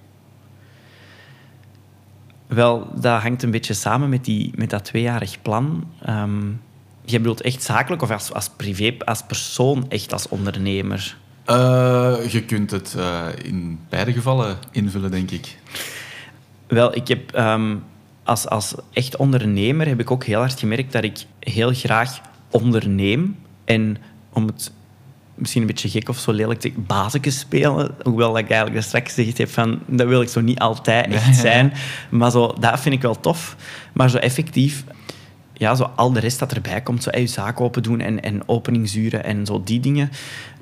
Wel, 2.47 3.01
dat 3.01 3.23
hangt 3.23 3.43
een 3.43 3.51
beetje 3.51 3.75
samen 3.75 4.09
met, 4.09 4.25
die, 4.25 4.53
met 4.55 4.71
dat 4.71 4.85
tweejarig 4.85 5.43
plan. 5.43 5.91
Um, 6.09 6.61
je 7.05 7.19
bedoelt 7.19 7.41
echt 7.41 7.63
zakelijk 7.63 8.03
of 8.03 8.11
als, 8.11 8.33
als 8.33 8.49
privé, 8.49 8.97
als 9.05 9.23
persoon, 9.23 9.91
echt 9.91 10.13
als 10.13 10.29
ondernemer? 10.29 11.17
Uh, 11.51 12.17
je 12.29 12.43
kunt 12.43 12.71
het 12.71 12.95
uh, 12.97 13.27
in 13.43 13.79
beide 13.89 14.13
gevallen 14.13 14.57
invullen, 14.71 15.11
denk 15.11 15.31
ik. 15.31 15.57
Wel, 16.67 16.97
ik 16.97 17.09
heb 17.09 17.39
um, 17.39 17.85
als, 18.25 18.49
als 18.49 18.75
echt 18.93 19.17
ondernemer 19.17 19.87
heb 19.87 20.01
ik 20.01 20.11
ook 20.11 20.25
heel 20.25 20.39
hard 20.39 20.59
gemerkt 20.59 20.93
dat 20.93 21.05
ik 21.05 21.19
heel 21.39 21.73
graag 21.73 22.21
onderneem. 22.51 23.37
En 23.65 23.97
om 24.33 24.47
het 24.47 24.73
misschien 25.35 25.61
een 25.61 25.67
beetje 25.67 25.89
gek 25.89 26.09
of 26.09 26.19
zo 26.19 26.33
lelijk 26.33 26.61
te 26.61 26.73
bazen 26.77 27.33
spelen. 27.33 27.95
Hoewel 28.03 28.39
ik 28.39 28.45
eigenlijk 28.45 28.75
daar 28.75 28.83
straks 28.83 29.15
gezegd 29.15 29.39
heb 29.39 29.49
van, 29.49 29.81
dat 29.87 30.07
wil 30.07 30.23
ik 30.23 30.29
zo 30.29 30.41
niet 30.41 30.59
altijd 30.59 31.13
echt 31.13 31.37
zijn. 31.37 31.73
Maar 32.11 32.31
zo, 32.31 32.55
dat 32.61 32.81
vind 32.81 32.95
ik 32.95 33.03
wel 33.03 33.21
tof. 33.21 33.57
Maar 33.93 34.11
zo 34.11 34.17
effectief, 34.17 34.85
ja, 35.63 35.75
zo 35.75 35.91
al 35.97 36.13
de 36.13 36.21
rest 36.21 36.39
dat 36.39 36.53
erbij 36.53 36.81
komt, 36.81 37.03
zo 37.03 37.11
je 37.19 37.27
zaak 37.27 37.61
open 37.61 37.83
doen 37.83 38.01
en, 38.01 38.23
en 38.23 38.49
openingsuren 38.49 39.25
en 39.25 39.47
zo 39.47 39.63
die 39.65 39.81
dingen 39.81 40.11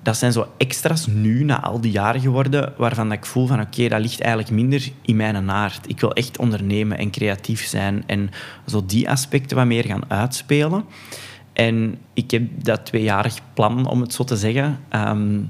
dat 0.02 0.16
zijn 0.16 0.32
zo 0.32 0.48
extra's 0.56 1.06
nu, 1.06 1.44
na 1.44 1.60
al 1.60 1.80
die 1.80 1.90
jaren 1.90 2.20
geworden, 2.20 2.72
waarvan 2.76 3.12
ik 3.12 3.26
voel 3.26 3.46
van 3.46 3.60
oké, 3.60 3.88
dat 3.88 4.00
ligt 4.00 4.20
eigenlijk 4.20 4.52
minder 4.52 4.90
in 5.02 5.16
mijn 5.16 5.50
aard. 5.50 5.88
Ik 5.88 6.00
wil 6.00 6.12
echt 6.12 6.38
ondernemen 6.38 6.98
en 6.98 7.10
creatief 7.10 7.66
zijn 7.66 8.02
en 8.06 8.30
zo 8.66 8.86
die 8.86 9.10
aspecten 9.10 9.56
wat 9.56 9.66
meer 9.66 9.84
gaan 9.84 10.10
uitspelen. 10.10 10.84
En 11.52 11.98
ik 12.14 12.30
heb 12.30 12.42
dat 12.62 12.86
tweejarig 12.86 13.38
plan, 13.54 13.88
om 13.88 14.00
het 14.00 14.12
zo 14.14 14.24
te 14.24 14.36
zeggen. 14.36 14.78
Ehm, 14.88 15.40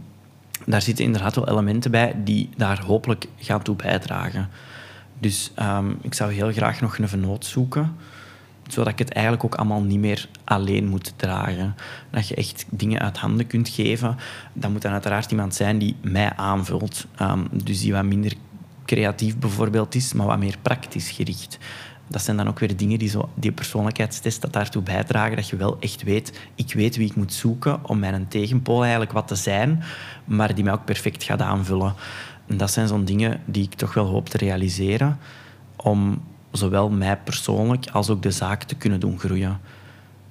daar 0.66 0.82
zitten 0.82 1.04
inderdaad 1.04 1.34
wel 1.34 1.48
elementen 1.48 1.90
bij 1.90 2.14
die 2.24 2.48
daar 2.56 2.82
hopelijk 2.84 3.26
gaan 3.36 3.62
toe 3.62 3.76
bijdragen. 3.76 4.48
Dus 5.18 5.52
um, 5.62 5.98
ik 6.02 6.14
zou 6.14 6.32
heel 6.32 6.52
graag 6.52 6.80
nog 6.80 6.98
een 6.98 7.08
vernoot 7.08 7.46
zoeken 7.46 7.96
zodat 8.72 8.92
ik 8.92 8.98
het 8.98 9.12
eigenlijk 9.12 9.44
ook 9.44 9.54
allemaal 9.54 9.82
niet 9.82 9.98
meer 9.98 10.28
alleen 10.44 10.88
moet 10.88 11.12
dragen. 11.16 11.74
Dat 12.10 12.28
je 12.28 12.34
echt 12.34 12.64
dingen 12.68 13.00
uit 13.00 13.18
handen 13.18 13.46
kunt 13.46 13.68
geven. 13.68 14.16
Dat 14.52 14.70
moet 14.70 14.82
dan 14.82 14.92
uiteraard 14.92 15.30
iemand 15.30 15.54
zijn 15.54 15.78
die 15.78 15.96
mij 16.02 16.32
aanvult. 16.36 17.06
Um, 17.22 17.48
dus 17.64 17.80
die 17.80 17.92
wat 17.92 18.04
minder 18.04 18.32
creatief 18.84 19.38
bijvoorbeeld 19.38 19.94
is, 19.94 20.12
maar 20.12 20.26
wat 20.26 20.38
meer 20.38 20.56
praktisch 20.62 21.10
gericht. 21.10 21.58
Dat 22.08 22.22
zijn 22.22 22.36
dan 22.36 22.48
ook 22.48 22.58
weer 22.58 22.76
dingen 22.76 22.98
die 22.98 23.08
zo, 23.08 23.28
die 23.34 23.52
persoonlijkheidstest 23.52 24.40
dat 24.40 24.52
daartoe 24.52 24.82
bijdragen 24.82 25.36
dat 25.36 25.48
je 25.48 25.56
wel 25.56 25.76
echt 25.80 26.02
weet, 26.02 26.40
ik 26.54 26.72
weet 26.72 26.96
wie 26.96 27.08
ik 27.08 27.16
moet 27.16 27.32
zoeken 27.32 27.88
om 27.88 27.98
mijn 27.98 28.28
tegenpool 28.28 28.80
eigenlijk 28.80 29.12
wat 29.12 29.28
te 29.28 29.34
zijn, 29.34 29.82
maar 30.24 30.54
die 30.54 30.64
mij 30.64 30.72
ook 30.72 30.84
perfect 30.84 31.22
gaat 31.22 31.40
aanvullen. 31.40 31.94
En 32.46 32.56
dat 32.56 32.70
zijn 32.70 32.88
zo'n 32.88 33.04
dingen 33.04 33.40
die 33.44 33.62
ik 33.62 33.74
toch 33.74 33.94
wel 33.94 34.06
hoop 34.06 34.28
te 34.28 34.38
realiseren 34.38 35.18
om 35.76 36.22
zowel 36.52 36.90
mij 36.90 37.16
persoonlijk 37.16 37.86
als 37.92 38.10
ook 38.10 38.22
de 38.22 38.30
zaak 38.30 38.62
te 38.62 38.74
kunnen 38.74 39.00
doen 39.00 39.18
groeien. 39.18 39.60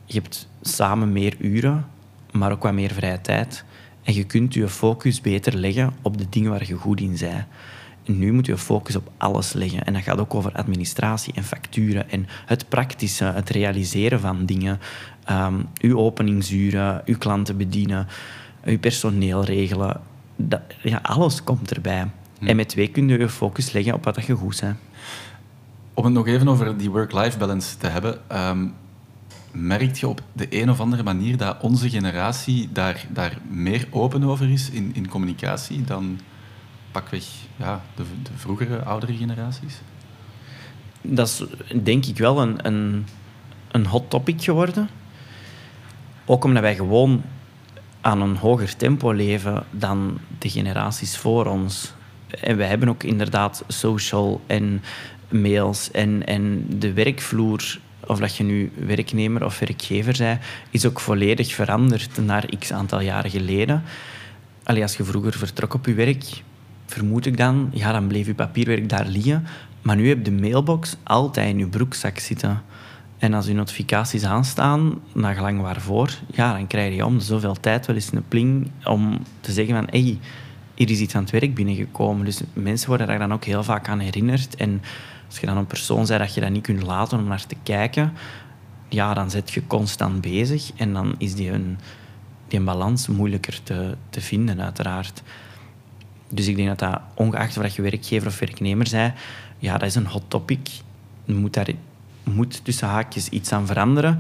Je 0.05 0.13
hebt 0.13 0.47
samen 0.61 1.11
meer 1.11 1.35
uren, 1.39 1.85
maar 2.31 2.51
ook 2.51 2.63
wat 2.63 2.73
meer 2.73 2.91
vrije 2.91 3.21
tijd. 3.21 3.63
En 4.03 4.13
je 4.13 4.23
kunt 4.23 4.53
je 4.53 4.67
focus 4.67 5.21
beter 5.21 5.55
leggen 5.55 5.93
op 6.01 6.17
de 6.17 6.25
dingen 6.29 6.51
waar 6.51 6.67
je 6.67 6.75
goed 6.75 6.99
in 6.99 7.17
bent. 7.19 7.45
En 8.05 8.17
nu 8.17 8.33
moet 8.33 8.45
je 8.45 8.57
focus 8.57 8.95
op 8.95 9.11
alles 9.17 9.53
leggen. 9.53 9.85
En 9.85 9.93
dat 9.93 10.01
gaat 10.01 10.19
ook 10.19 10.35
over 10.35 10.51
administratie 10.51 11.33
en 11.33 11.43
facturen 11.43 12.09
en 12.09 12.27
het 12.45 12.69
praktische, 12.69 13.25
het 13.25 13.49
realiseren 13.49 14.19
van 14.19 14.45
dingen. 14.45 14.79
Um, 15.31 15.67
uw 15.81 15.97
openingsuren, 15.97 17.01
uw 17.05 17.17
klanten 17.17 17.57
bedienen, 17.57 18.07
uw 18.63 18.79
personeel 18.79 19.43
regelen. 19.43 20.01
Dat, 20.35 20.61
ja, 20.81 20.99
alles 21.01 21.43
komt 21.43 21.73
erbij. 21.73 22.07
Hm. 22.39 22.47
En 22.47 22.55
met 22.55 22.69
twee 22.69 22.87
kun 22.87 23.07
je 23.07 23.17
je 23.17 23.29
focus 23.29 23.71
leggen 23.71 23.93
op 23.93 24.03
wat 24.03 24.25
je 24.25 24.33
goed 24.33 24.59
bent. 24.61 24.77
Om 25.99 26.05
het 26.05 26.13
nog 26.13 26.27
even 26.27 26.47
over 26.47 26.77
die 26.77 26.89
work-life 26.89 27.37
balance 27.37 27.77
te 27.77 27.87
hebben, 27.87 28.19
um, 28.31 28.73
merkt 29.51 29.99
je 29.99 30.07
op 30.07 30.21
de 30.33 30.47
een 30.49 30.69
of 30.69 30.79
andere 30.79 31.03
manier 31.03 31.37
dat 31.37 31.57
onze 31.61 31.89
generatie 31.89 32.69
daar, 32.71 33.05
daar 33.09 33.37
meer 33.49 33.87
open 33.91 34.23
over 34.23 34.49
is 34.49 34.69
in, 34.69 34.91
in 34.93 35.09
communicatie 35.09 35.83
dan 35.83 36.19
pakweg 36.91 37.25
ja, 37.55 37.81
de, 37.95 38.03
de 38.23 38.29
vroegere, 38.35 38.83
oudere 38.83 39.15
generaties? 39.15 39.81
Dat 41.01 41.27
is 41.27 41.43
denk 41.83 42.05
ik 42.05 42.17
wel 42.17 42.41
een, 42.41 42.65
een, 42.67 43.05
een 43.71 43.85
hot 43.85 44.09
topic 44.09 44.43
geworden. 44.43 44.89
Ook 46.25 46.43
omdat 46.43 46.61
wij 46.61 46.75
gewoon 46.75 47.21
aan 48.01 48.21
een 48.21 48.35
hoger 48.35 48.75
tempo 48.75 49.11
leven 49.11 49.63
dan 49.71 50.17
de 50.37 50.49
generaties 50.49 51.17
voor 51.17 51.45
ons. 51.45 51.93
En 52.41 52.57
wij 52.57 52.67
hebben 52.67 52.89
ook 52.89 53.03
inderdaad 53.03 53.63
social 53.67 54.41
en 54.47 54.81
mails 55.29 55.91
en, 55.91 56.25
en 56.25 56.65
de 56.67 56.93
werkvloer, 56.93 57.79
of 58.05 58.19
dat 58.19 58.35
je 58.35 58.43
nu 58.43 58.71
werknemer 58.85 59.45
of 59.45 59.59
werkgever 59.59 60.15
bent, 60.17 60.41
is 60.69 60.85
ook 60.85 60.99
volledig 60.99 61.53
veranderd 61.53 62.25
naar 62.25 62.45
x 62.59 62.71
aantal 62.71 63.01
jaren 63.01 63.31
geleden. 63.31 63.83
Allee, 64.63 64.81
als 64.81 64.97
je 64.97 65.03
vroeger 65.03 65.33
vertrok 65.33 65.73
op 65.73 65.85
je 65.85 65.93
werk, 65.93 66.25
vermoed 66.85 67.25
ik 67.25 67.37
dan, 67.37 67.69
ja, 67.73 67.91
dan 67.91 68.07
bleef 68.07 68.25
je 68.25 68.33
papierwerk 68.33 68.89
daar 68.89 69.07
liggen. 69.07 69.45
Maar 69.81 69.95
nu 69.95 70.07
heb 70.07 70.17
je 70.17 70.23
de 70.23 70.41
mailbox 70.41 70.95
altijd 71.03 71.49
in 71.49 71.57
je 71.57 71.67
broekzak 71.67 72.19
zitten. 72.19 72.61
En 73.17 73.33
als 73.33 73.45
je 73.45 73.53
notificaties 73.53 74.23
aanstaan, 74.23 75.01
naar 75.13 75.35
gelang 75.35 75.61
waarvoor, 75.61 76.09
ja, 76.31 76.53
dan 76.53 76.67
krijg 76.67 76.95
je 76.95 77.05
om 77.05 77.19
zoveel 77.19 77.55
tijd 77.59 77.85
wel 77.85 77.95
eens 77.95 78.11
een 78.11 78.27
pling 78.27 78.71
om 78.83 79.19
te 79.41 79.51
zeggen 79.51 79.75
van 79.75 79.87
hey, 79.89 80.19
hier 80.73 80.89
is 80.89 80.99
iets 80.99 81.15
aan 81.15 81.21
het 81.21 81.31
werk 81.31 81.55
binnengekomen. 81.55 82.25
Dus 82.25 82.41
mensen 82.53 82.87
worden 82.87 83.07
daar 83.07 83.19
dan 83.19 83.33
ook 83.33 83.43
heel 83.43 83.63
vaak 83.63 83.87
aan 83.87 83.99
herinnerd. 83.99 84.55
En 84.55 84.81
als 85.29 85.39
je 85.39 85.45
dan 85.45 85.57
een 85.57 85.65
persoon 85.65 86.05
bent 86.05 86.19
dat 86.19 86.33
je 86.33 86.41
dat 86.41 86.49
niet 86.49 86.63
kunt 86.63 86.83
laten 86.83 87.19
om 87.19 87.27
naar 87.27 87.45
te 87.45 87.55
kijken, 87.63 88.13
ja, 88.87 89.13
dan 89.13 89.29
zit 89.29 89.51
je 89.51 89.67
constant 89.67 90.21
bezig 90.21 90.71
en 90.75 90.93
dan 90.93 91.15
is 91.17 91.35
die 91.35 91.51
een, 91.51 91.77
die 92.47 92.61
balans 92.61 93.07
moeilijker 93.07 93.63
te, 93.63 93.95
te 94.09 94.21
vinden, 94.21 94.61
uiteraard. 94.61 95.23
Dus 96.29 96.47
ik 96.47 96.55
denk 96.55 96.67
dat 96.67 96.79
dat, 96.79 97.01
ongeacht 97.13 97.57
of 97.57 97.75
je 97.75 97.81
werkgever 97.81 98.27
of 98.27 98.39
werknemer 98.39 98.87
zei, 98.87 99.13
ja, 99.57 99.77
dat 99.77 99.87
is 99.87 99.95
een 99.95 100.07
hot 100.07 100.23
topic. 100.27 100.69
Je 101.25 101.33
moet 101.33 101.53
daar 101.53 101.69
moet 102.23 102.63
tussen 102.63 102.87
haakjes 102.87 103.29
iets 103.29 103.51
aan 103.51 103.67
veranderen. 103.67 104.19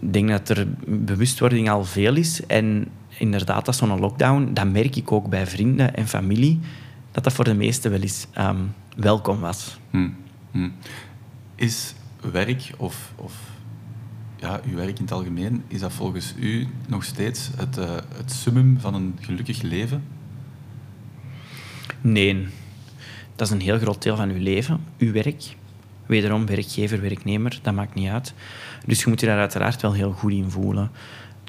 Ik 0.00 0.12
denk 0.12 0.28
dat 0.28 0.48
er 0.48 0.66
bewustwording 0.86 1.70
al 1.70 1.84
veel 1.84 2.16
is. 2.16 2.46
En 2.46 2.88
inderdaad, 3.08 3.64
dat 3.64 3.76
zo'n 3.76 4.00
lockdown, 4.00 4.50
dat 4.52 4.70
merk 4.70 4.96
ik 4.96 5.12
ook 5.12 5.28
bij 5.28 5.46
vrienden 5.46 5.94
en 5.94 6.08
familie, 6.08 6.60
dat 7.10 7.24
dat 7.24 7.32
voor 7.32 7.44
de 7.44 7.54
meesten 7.54 7.90
wel 7.90 8.00
eens 8.00 8.26
um, 8.38 8.74
welkom 8.96 9.40
was. 9.40 9.78
Hmm. 9.90 10.16
Hmm. 10.50 10.72
Is 11.54 11.94
werk 12.32 12.70
of, 12.76 13.12
of 13.16 13.34
ja, 14.36 14.60
uw 14.70 14.76
werk 14.76 14.98
in 14.98 15.04
het 15.04 15.12
algemeen, 15.12 15.62
is 15.68 15.80
dat 15.80 15.92
volgens 15.92 16.34
u 16.38 16.68
nog 16.86 17.04
steeds 17.04 17.50
het, 17.56 17.78
uh, 17.78 17.94
het 18.16 18.32
summum 18.32 18.80
van 18.80 18.94
een 18.94 19.18
gelukkig 19.20 19.62
leven? 19.62 20.04
Nee. 22.00 22.46
Dat 23.36 23.46
is 23.46 23.52
een 23.52 23.60
heel 23.60 23.78
groot 23.78 24.02
deel 24.02 24.16
van 24.16 24.30
uw 24.30 24.42
leven, 24.42 24.84
uw 24.98 25.12
werk. 25.12 25.56
Wederom, 26.06 26.46
werkgever, 26.46 27.00
werknemer, 27.00 27.58
dat 27.62 27.74
maakt 27.74 27.94
niet 27.94 28.08
uit. 28.08 28.34
Dus 28.86 29.00
je 29.00 29.08
moet 29.08 29.20
je 29.20 29.26
daar 29.26 29.38
uiteraard 29.38 29.82
wel 29.82 29.92
heel 29.92 30.12
goed 30.12 30.32
in 30.32 30.50
voelen. 30.50 30.90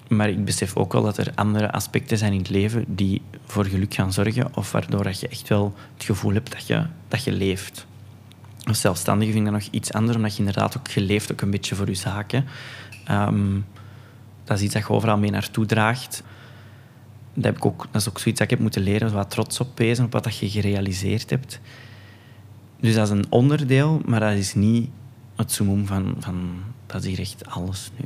Maar 0.08 0.30
ik 0.30 0.46
besef 0.46 0.76
ook 0.76 0.94
wel 0.94 1.04
dat 1.04 1.18
er 1.18 1.32
andere 1.36 1.72
aspecten 1.72 2.18
zijn 2.18 2.34
in 2.34 2.40
het 2.40 2.50
leven 2.50 2.86
die 2.88 3.22
voor 3.46 3.66
geluk 3.66 3.94
gaan 3.94 4.14
zorgen, 4.14 4.56
of 4.56 4.72
waardoor 4.72 5.04
dat 5.04 5.20
je 5.20 5.28
echt 5.28 5.48
wel 5.48 5.74
het 5.94 6.04
gevoel 6.04 6.34
hebt 6.34 6.52
dat 6.52 6.68
je, 6.68 6.86
dat 7.08 7.24
je 7.24 7.32
leeft. 7.32 7.86
Als 8.64 8.82
zelfstandige 8.82 9.32
vind 9.32 9.46
ik 9.46 9.52
dat 9.52 9.62
nog 9.62 9.72
iets 9.72 9.94
anders, 9.94 10.18
omdat 10.18 10.34
je 10.34 10.40
inderdaad 10.40 10.78
ook 10.78 10.92
geleefd 10.92 11.32
ook 11.32 11.42
een 11.42 11.52
beetje 11.52 11.76
voor 11.76 11.88
je 11.88 11.96
zaken. 11.96 12.46
Um, 13.12 13.66
dat 14.44 14.58
is 14.58 14.64
iets 14.64 14.74
dat 14.74 14.84
je 14.88 14.94
overal 14.94 15.18
mee 15.18 15.32
naartoe 15.32 15.66
draagt. 15.66 16.24
Dat, 17.34 17.44
heb 17.44 17.56
ik 17.56 17.66
ook, 17.66 17.88
dat 17.92 18.02
is 18.02 18.10
ook 18.10 18.20
zoiets 18.20 18.40
dat 18.40 18.50
ik 18.50 18.50
heb 18.50 18.60
moeten 18.60 18.82
leren, 18.82 19.14
wat 19.14 19.30
trots 19.30 19.60
op 19.60 19.78
wezen, 19.78 20.06
op 20.06 20.12
wat 20.12 20.24
dat 20.24 20.38
je 20.38 20.50
gerealiseerd 20.50 21.30
hebt. 21.30 21.60
Dus 22.80 22.96
dat 22.96 23.04
is 23.04 23.14
een 23.14 23.26
onderdeel, 23.30 24.02
maar 24.06 24.20
dat 24.20 24.34
is 24.34 24.54
niet 24.54 24.90
het 25.36 25.52
summum 25.52 25.86
van, 25.86 26.16
van 26.20 26.50
dat 26.86 27.04
is 27.04 27.08
hier 27.10 27.20
echt 27.20 27.46
alles 27.46 27.92
nu. 27.98 28.06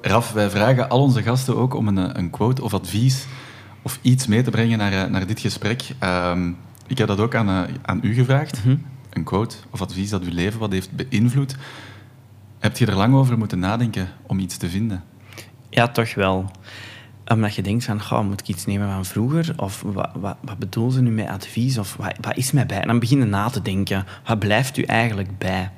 Raf, 0.00 0.32
wij 0.32 0.50
vragen 0.50 0.88
al 0.88 1.00
onze 1.00 1.22
gasten 1.22 1.56
ook 1.56 1.74
om 1.74 1.88
een, 1.88 2.18
een 2.18 2.30
quote 2.30 2.62
of 2.62 2.74
advies 2.74 3.26
of 3.82 3.98
iets 4.02 4.26
mee 4.26 4.42
te 4.42 4.50
brengen 4.50 4.78
naar, 4.78 4.92
eh, 4.92 5.10
naar 5.10 5.26
dit 5.26 5.40
gesprek. 5.40 5.82
Ehm, 5.98 6.52
ik 6.86 6.98
heb 6.98 7.08
dat 7.08 7.20
ook 7.20 7.34
aan, 7.34 7.48
uh, 7.48 7.60
aan 7.82 8.00
u 8.02 8.14
gevraagd. 8.14 8.64
Mhm. 8.64 8.76
Een 9.10 9.24
quote 9.24 9.56
of 9.70 9.82
advies 9.82 10.10
dat 10.10 10.22
uw 10.22 10.32
leven 10.32 10.60
wat 10.60 10.72
heeft 10.72 10.90
beïnvloed. 11.08 11.56
Heb 12.58 12.76
je 12.76 12.86
er 12.86 12.96
lang 12.96 13.14
over 13.14 13.38
moeten 13.38 13.58
nadenken 13.58 14.08
om 14.26 14.38
iets 14.38 14.56
te 14.56 14.68
vinden? 14.68 15.04
Ja, 15.70 15.88
toch 15.88 16.14
wel. 16.14 16.50
Omdat 17.26 17.54
je 17.54 17.62
denkt 17.62 17.84
van, 17.84 18.02
goh, 18.02 18.24
moet 18.24 18.40
ik 18.40 18.48
iets 18.48 18.66
nemen 18.66 18.90
van 18.90 19.04
vroeger? 19.04 19.52
Of 19.56 19.82
wat, 19.86 20.10
wat, 20.14 20.36
wat 20.40 20.58
bedoelen 20.58 20.92
ze 20.92 21.02
nu 21.02 21.10
met 21.10 21.28
advies? 21.28 21.78
Of 21.78 21.96
wat, 21.96 22.12
wat 22.20 22.36
is 22.36 22.52
mij 22.52 22.66
bij? 22.66 22.80
En 22.80 22.86
dan 22.86 22.98
begin 22.98 23.18
je 23.18 23.24
na 23.24 23.48
te 23.48 23.62
denken. 23.62 24.04
Wat 24.26 24.38
blijft 24.38 24.76
u 24.76 24.82
eigenlijk 24.82 25.38
bij? 25.38 25.70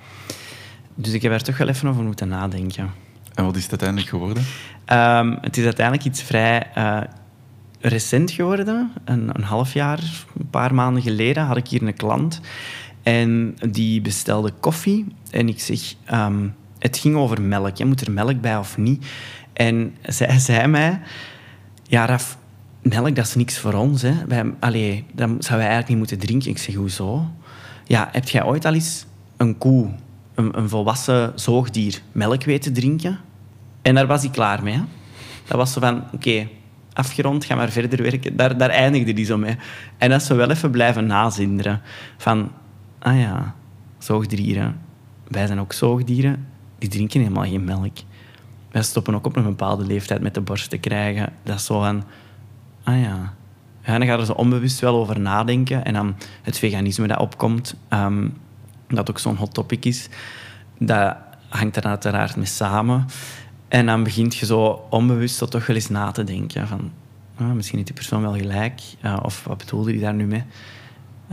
Dus 0.94 1.12
ik 1.12 1.22
heb 1.22 1.32
er 1.32 1.42
toch 1.42 1.56
wel 1.56 1.68
even 1.68 1.88
over 1.88 2.02
moeten 2.02 2.28
nadenken. 2.28 2.90
En 3.34 3.44
wat 3.44 3.56
is 3.56 3.62
het 3.62 3.70
uiteindelijk 3.70 4.10
geworden? 4.10 4.44
Um, 4.92 5.38
het 5.40 5.56
is 5.56 5.64
uiteindelijk 5.64 6.06
iets 6.06 6.22
vrij 6.22 6.66
uh, 6.78 7.00
recent 7.80 8.30
geworden. 8.30 8.92
Een, 9.04 9.30
een 9.32 9.42
half 9.42 9.72
jaar, 9.72 9.98
een 10.38 10.50
paar 10.50 10.74
maanden 10.74 11.02
geleden 11.02 11.44
had 11.44 11.56
ik 11.56 11.68
hier 11.68 11.82
een 11.82 11.94
klant. 11.94 12.40
En 13.02 13.56
die 13.70 14.00
bestelde 14.00 14.52
koffie. 14.60 15.06
En 15.30 15.48
ik 15.48 15.60
zeg, 15.60 15.94
um, 16.12 16.54
het 16.78 16.98
ging 16.98 17.16
over 17.16 17.42
melk. 17.42 17.76
Je 17.76 17.84
moet 17.84 18.00
er 18.00 18.12
melk 18.12 18.40
bij 18.40 18.56
of 18.56 18.76
niet? 18.76 19.06
En 19.52 19.94
zij 20.02 20.38
zei 20.48 20.66
mij... 20.66 21.00
Ja, 21.86 22.04
Raf, 22.06 22.38
melk, 22.82 23.16
dat 23.16 23.26
is 23.26 23.34
niks 23.34 23.58
voor 23.58 23.74
ons. 23.74 24.02
Hè. 24.02 24.12
Wij, 24.26 24.54
allee, 24.60 25.04
dat 25.12 25.28
zouden 25.28 25.48
wij 25.48 25.58
eigenlijk 25.58 25.88
niet 25.88 25.98
moeten 25.98 26.18
drinken. 26.18 26.50
Ik 26.50 26.58
zeg, 26.58 26.74
hoezo? 26.74 27.26
Ja, 27.84 28.08
heb 28.12 28.28
jij 28.28 28.44
ooit 28.44 28.64
al 28.64 28.74
eens 28.74 29.06
een 29.36 29.58
koe, 29.58 29.90
een, 30.34 30.58
een 30.58 30.68
volwassen 30.68 31.32
zoogdier, 31.34 32.00
melk 32.12 32.44
weten 32.44 32.72
drinken? 32.72 33.18
En 33.82 33.94
daar 33.94 34.06
was 34.06 34.20
hij 34.20 34.30
klaar 34.30 34.62
mee. 34.62 34.74
Hè. 34.74 34.82
Dat 35.46 35.56
was 35.56 35.72
zo 35.72 35.80
van, 35.80 36.04
oké, 36.12 36.48
afgerond, 36.92 37.44
ga 37.44 37.54
maar 37.54 37.70
verder 37.70 38.02
werken. 38.02 38.36
Daar, 38.36 38.58
daar 38.58 38.70
eindigde 38.70 39.12
hij 39.12 39.24
zo 39.24 39.36
mee. 39.36 39.56
En 39.98 40.10
dat 40.10 40.22
ze 40.22 40.34
wel 40.34 40.50
even 40.50 40.70
blijven 40.70 41.06
nazinderen. 41.06 41.80
Van, 42.16 42.50
ah 42.98 43.18
ja, 43.18 43.54
zoogdieren. 43.98 44.80
Wij 45.28 45.46
zijn 45.46 45.60
ook 45.60 45.72
zoogdieren. 45.72 46.46
Die 46.78 46.88
drinken 46.88 47.20
helemaal 47.20 47.44
geen 47.44 47.64
melk. 47.64 47.96
Wij 48.74 48.82
stoppen 48.82 49.14
ook 49.14 49.26
op 49.26 49.36
een 49.36 49.42
bepaalde 49.42 49.84
leeftijd 49.84 50.20
met 50.20 50.34
de 50.34 50.40
borst 50.40 50.70
te 50.70 50.78
krijgen. 50.78 51.32
Dat 51.42 51.56
is 51.56 51.64
zo 51.64 51.80
van, 51.80 52.04
ah 52.82 53.00
ja. 53.00 53.34
ja 53.84 53.98
dan 53.98 54.06
gaan 54.06 54.18
er 54.18 54.26
zo 54.26 54.32
onbewust 54.32 54.80
wel 54.80 54.96
over 54.96 55.20
nadenken. 55.20 55.84
En 55.84 55.92
dan 55.92 56.16
het 56.42 56.58
veganisme 56.58 57.06
dat 57.06 57.18
opkomt, 57.18 57.74
um, 57.90 58.36
dat 58.88 59.10
ook 59.10 59.18
zo'n 59.18 59.36
hot 59.36 59.54
topic 59.54 59.84
is, 59.84 60.08
dat 60.78 61.16
hangt 61.48 61.76
er 61.76 61.82
uiteraard 61.82 62.36
mee 62.36 62.46
samen. 62.46 63.06
En 63.68 63.86
dan 63.86 64.02
begint 64.02 64.36
je 64.36 64.46
zo 64.46 64.86
onbewust 64.90 65.38
tot 65.38 65.50
toch 65.50 65.66
wel 65.66 65.76
eens 65.76 65.88
na 65.88 66.10
te 66.10 66.24
denken 66.24 66.68
van... 66.68 66.92
Ah, 67.36 67.52
misschien 67.52 67.76
heeft 67.76 67.88
die 67.88 67.98
persoon 67.98 68.22
wel 68.22 68.34
gelijk. 68.36 68.80
Uh, 69.02 69.16
of 69.22 69.44
wat 69.44 69.58
bedoelde 69.58 69.90
hij 69.90 70.00
daar 70.00 70.14
nu 70.14 70.24
mee? 70.24 70.44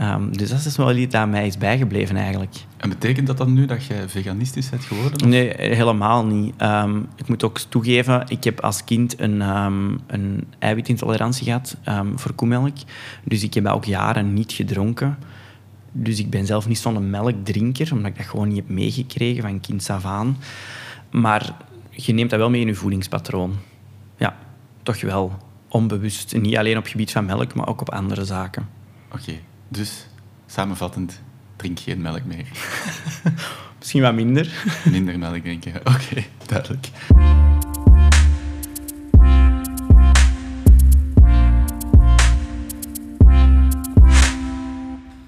Um, 0.00 0.36
dus 0.36 0.50
dat 0.50 0.64
is 0.64 0.76
wel 0.76 0.96
iets 0.96 1.12
dat 1.12 1.28
mij 1.28 1.46
is 1.46 1.58
bijgebleven 1.58 2.16
eigenlijk. 2.16 2.54
En 2.76 2.88
betekent 2.88 3.26
dat 3.26 3.36
dan 3.36 3.52
nu 3.52 3.66
dat 3.66 3.84
je 3.84 4.04
veganistisch 4.06 4.70
bent 4.70 4.84
geworden? 4.84 5.28
Nee, 5.28 5.54
helemaal 5.56 6.24
niet. 6.24 6.62
Um, 6.62 7.08
ik 7.16 7.28
moet 7.28 7.44
ook 7.44 7.58
toegeven, 7.58 8.24
ik 8.28 8.44
heb 8.44 8.60
als 8.60 8.84
kind 8.84 9.20
een, 9.20 9.40
um, 9.40 10.00
een 10.06 10.46
eiwitintolerantie 10.58 11.44
gehad 11.44 11.76
voor 12.14 12.32
koemelk. 12.32 12.76
Dus 13.24 13.42
ik 13.42 13.54
heb 13.54 13.64
dat 13.64 13.72
ook 13.72 13.84
jaren 13.84 14.34
niet 14.34 14.52
gedronken. 14.52 15.18
Dus 15.92 16.18
ik 16.18 16.30
ben 16.30 16.46
zelf 16.46 16.68
niet 16.68 16.78
zo'n 16.78 17.10
melkdrinker, 17.10 17.92
omdat 17.92 18.10
ik 18.10 18.16
dat 18.16 18.26
gewoon 18.26 18.48
niet 18.48 18.56
heb 18.56 18.68
meegekregen 18.68 19.42
van 19.42 19.60
kind 19.60 19.90
af 19.90 20.04
aan. 20.04 20.36
Maar 21.10 21.56
je 21.90 22.12
neemt 22.12 22.30
dat 22.30 22.38
wel 22.38 22.50
mee 22.50 22.60
in 22.60 22.66
je 22.66 22.74
voedingspatroon. 22.74 23.54
Ja, 24.16 24.36
toch 24.82 25.00
wel. 25.00 25.32
Onbewust. 25.68 26.36
Niet 26.36 26.56
alleen 26.56 26.76
op 26.76 26.82
het 26.82 26.92
gebied 26.92 27.12
van 27.12 27.24
melk, 27.24 27.54
maar 27.54 27.68
ook 27.68 27.80
op 27.80 27.90
andere 27.90 28.24
zaken. 28.24 28.68
Oké, 29.12 29.32
dus 29.72 30.06
samenvattend, 30.46 31.20
drink 31.56 31.80
geen 31.80 32.00
melk 32.00 32.24
meer. 32.24 32.46
Misschien 33.78 34.02
wat 34.02 34.14
minder. 34.14 34.64
minder 34.84 35.18
melk 35.18 35.42
drinken, 35.42 35.74
oké, 35.94 36.24
duidelijk. 36.46 36.88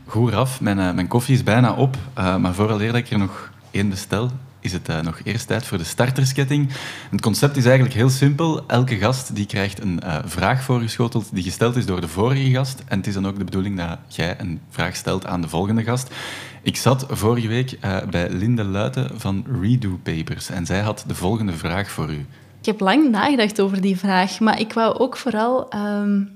Goed, 0.07 0.32
af. 0.32 0.61
Mijn, 0.61 0.78
uh, 0.78 0.92
mijn 0.92 1.09
koffie 1.09 1.34
is 1.34 1.42
bijna 1.42 1.72
op. 1.72 1.97
Uh, 2.18 2.36
maar 2.36 2.55
vooral 2.55 2.78
dat 2.78 2.95
ik 2.95 3.11
er 3.11 3.18
nog 3.18 3.53
één 3.70 3.88
bestel, 3.88 4.30
is 4.64 4.72
het 4.72 4.88
uh, 4.88 5.00
nog 5.00 5.20
eerst 5.24 5.46
tijd 5.46 5.64
voor 5.64 5.78
de 5.78 5.84
startersketting. 5.84 6.70
Het 7.10 7.20
concept 7.20 7.56
is 7.56 7.64
eigenlijk 7.64 7.94
heel 7.94 8.08
simpel. 8.08 8.66
Elke 8.66 8.96
gast 8.96 9.34
die 9.34 9.46
krijgt 9.46 9.82
een 9.82 10.00
uh, 10.04 10.18
vraag 10.24 10.62
voorgeschoteld 10.62 11.28
die 11.32 11.42
gesteld 11.42 11.76
is 11.76 11.86
door 11.86 12.00
de 12.00 12.08
vorige 12.08 12.50
gast. 12.50 12.82
En 12.86 12.98
het 12.98 13.06
is 13.06 13.14
dan 13.14 13.26
ook 13.26 13.38
de 13.38 13.44
bedoeling 13.44 13.76
dat 13.76 13.98
jij 14.08 14.40
een 14.40 14.60
vraag 14.70 14.96
stelt 14.96 15.26
aan 15.26 15.40
de 15.40 15.48
volgende 15.48 15.82
gast. 15.82 16.14
Ik 16.62 16.76
zat 16.76 17.06
vorige 17.08 17.48
week 17.48 17.72
uh, 17.84 18.02
bij 18.10 18.30
Linde 18.30 18.64
Luiten 18.64 19.20
van 19.20 19.44
Redo 19.60 19.98
Papers 20.02 20.50
en 20.50 20.66
zij 20.66 20.80
had 20.80 21.04
de 21.06 21.14
volgende 21.14 21.52
vraag 21.52 21.90
voor 21.90 22.10
u. 22.10 22.26
Ik 22.60 22.66
heb 22.66 22.80
lang 22.80 23.10
nagedacht 23.10 23.60
over 23.60 23.80
die 23.80 23.98
vraag, 23.98 24.40
maar 24.40 24.60
ik 24.60 24.72
wou 24.72 24.98
ook 24.98 25.16
vooral 25.16 25.74
um, 25.74 26.30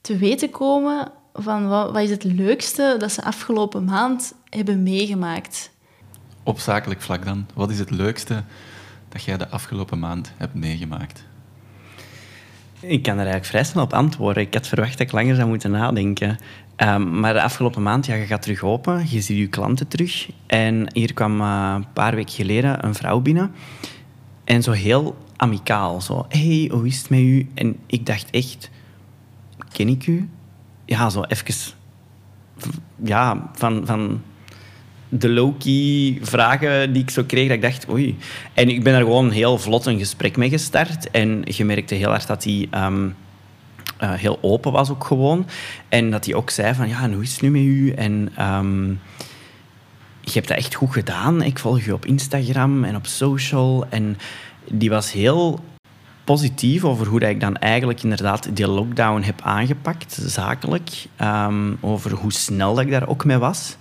te 0.00 0.16
weten 0.16 0.50
komen 0.50 1.10
van 1.32 1.68
wat, 1.68 1.92
wat 1.92 2.02
is 2.02 2.10
het 2.10 2.24
leukste 2.24 2.96
dat 2.98 3.12
ze 3.12 3.24
afgelopen 3.24 3.84
maand 3.84 4.34
hebben 4.48 4.82
meegemaakt 4.82 5.70
op 6.42 6.58
zakelijk 6.58 7.02
vlak 7.02 7.24
dan, 7.24 7.46
wat 7.54 7.70
is 7.70 7.78
het 7.78 7.90
leukste 7.90 8.42
dat 9.08 9.24
jij 9.24 9.36
de 9.36 9.48
afgelopen 9.48 9.98
maand 9.98 10.32
hebt 10.36 10.54
meegemaakt? 10.54 11.24
Ik 12.80 13.02
kan 13.02 13.12
er 13.12 13.18
eigenlijk 13.18 13.46
vrij 13.46 13.64
snel 13.64 13.82
op 13.82 13.92
antwoorden. 13.92 14.42
Ik 14.42 14.54
had 14.54 14.68
verwacht 14.68 14.98
dat 14.98 15.00
ik 15.00 15.12
langer 15.12 15.34
zou 15.34 15.48
moeten 15.48 15.70
nadenken. 15.70 16.38
Um, 16.76 17.20
maar 17.20 17.32
de 17.32 17.42
afgelopen 17.42 17.82
maand, 17.82 18.06
ja, 18.06 18.14
je 18.14 18.26
gaat 18.26 18.42
terug 18.42 18.62
open, 18.62 19.06
je 19.08 19.20
ziet 19.20 19.38
je 19.38 19.46
klanten 19.46 19.88
terug. 19.88 20.30
En 20.46 20.92
hier 20.92 21.12
kwam 21.12 21.40
uh, 21.40 21.72
een 21.76 21.92
paar 21.92 22.14
weken 22.14 22.34
geleden 22.34 22.84
een 22.84 22.94
vrouw 22.94 23.20
binnen. 23.20 23.52
En 24.44 24.62
zo 24.62 24.70
heel 24.70 25.16
amicaal, 25.36 26.00
zo, 26.00 26.26
hey, 26.28 26.70
hoe 26.72 26.86
is 26.86 26.98
het 26.98 27.10
met 27.10 27.20
u? 27.20 27.48
En 27.54 27.76
ik 27.86 28.06
dacht 28.06 28.30
echt, 28.30 28.70
ken 29.72 29.88
ik 29.88 30.06
u? 30.06 30.28
Ja, 30.84 31.10
zo 31.10 31.22
even... 31.22 31.74
Ja, 33.02 33.50
van, 33.52 33.86
van 33.86 34.22
de 35.14 35.28
low-key 35.28 36.18
vragen 36.22 36.92
die 36.92 37.02
ik 37.02 37.10
zo 37.10 37.24
kreeg, 37.24 37.46
dat 37.46 37.56
ik 37.56 37.62
dacht, 37.62 37.88
oei. 37.88 38.18
En 38.54 38.68
ik 38.68 38.82
ben 38.82 38.94
er 38.94 39.00
gewoon 39.00 39.30
heel 39.30 39.58
vlot 39.58 39.86
een 39.86 39.98
gesprek 39.98 40.36
mee 40.36 40.48
gestart. 40.48 41.10
En 41.10 41.42
je 41.44 41.64
merkte 41.64 41.94
heel 41.94 42.14
erg 42.14 42.26
dat 42.26 42.44
hij 42.44 42.68
um, 42.74 43.14
uh, 44.02 44.12
heel 44.12 44.38
open 44.40 44.72
was 44.72 44.90
ook 44.90 45.04
gewoon. 45.04 45.46
En 45.88 46.10
dat 46.10 46.24
hij 46.24 46.34
ook 46.34 46.50
zei 46.50 46.74
van, 46.74 46.88
ja, 46.88 47.02
en 47.02 47.12
hoe 47.12 47.22
is 47.22 47.32
het 47.32 47.40
nu 47.40 47.50
met 47.50 47.62
u? 47.62 47.90
En 47.90 48.32
um, 48.40 49.00
je 50.20 50.32
hebt 50.32 50.48
dat 50.48 50.56
echt 50.56 50.74
goed 50.74 50.92
gedaan. 50.92 51.42
Ik 51.42 51.58
volg 51.58 51.84
je 51.84 51.94
op 51.94 52.06
Instagram 52.06 52.84
en 52.84 52.96
op 52.96 53.06
social. 53.06 53.86
En 53.88 54.18
die 54.70 54.90
was 54.90 55.12
heel 55.12 55.60
positief 56.24 56.84
over 56.84 57.06
hoe 57.06 57.20
dat 57.20 57.30
ik 57.30 57.40
dan 57.40 57.56
eigenlijk 57.56 58.02
inderdaad 58.02 58.56
die 58.56 58.68
lockdown 58.68 59.22
heb 59.22 59.40
aangepakt, 59.42 60.18
zakelijk. 60.26 60.90
Um, 61.22 61.78
over 61.80 62.12
hoe 62.12 62.32
snel 62.32 62.74
dat 62.74 62.84
ik 62.84 62.90
daar 62.90 63.08
ook 63.08 63.24
mee 63.24 63.38
was. 63.38 63.76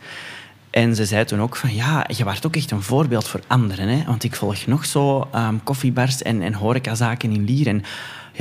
En 0.72 0.96
ze 0.96 1.06
zei 1.06 1.26
toen 1.26 1.42
ook 1.42 1.56
van, 1.56 1.74
ja, 1.74 2.06
je 2.08 2.24
waart 2.24 2.46
ook 2.46 2.56
echt 2.56 2.72
een 2.72 2.82
voorbeeld 2.82 3.28
voor 3.28 3.42
anderen. 3.48 3.88
Hè? 3.88 4.04
Want 4.06 4.24
ik 4.24 4.36
volg 4.36 4.66
nog 4.66 4.86
zo 4.86 5.28
um, 5.36 5.64
koffiebars 5.64 6.22
en, 6.22 6.42
en 6.42 6.54
horecazaken 6.54 7.32
in 7.32 7.44
Lier. 7.44 7.68
En 7.68 7.84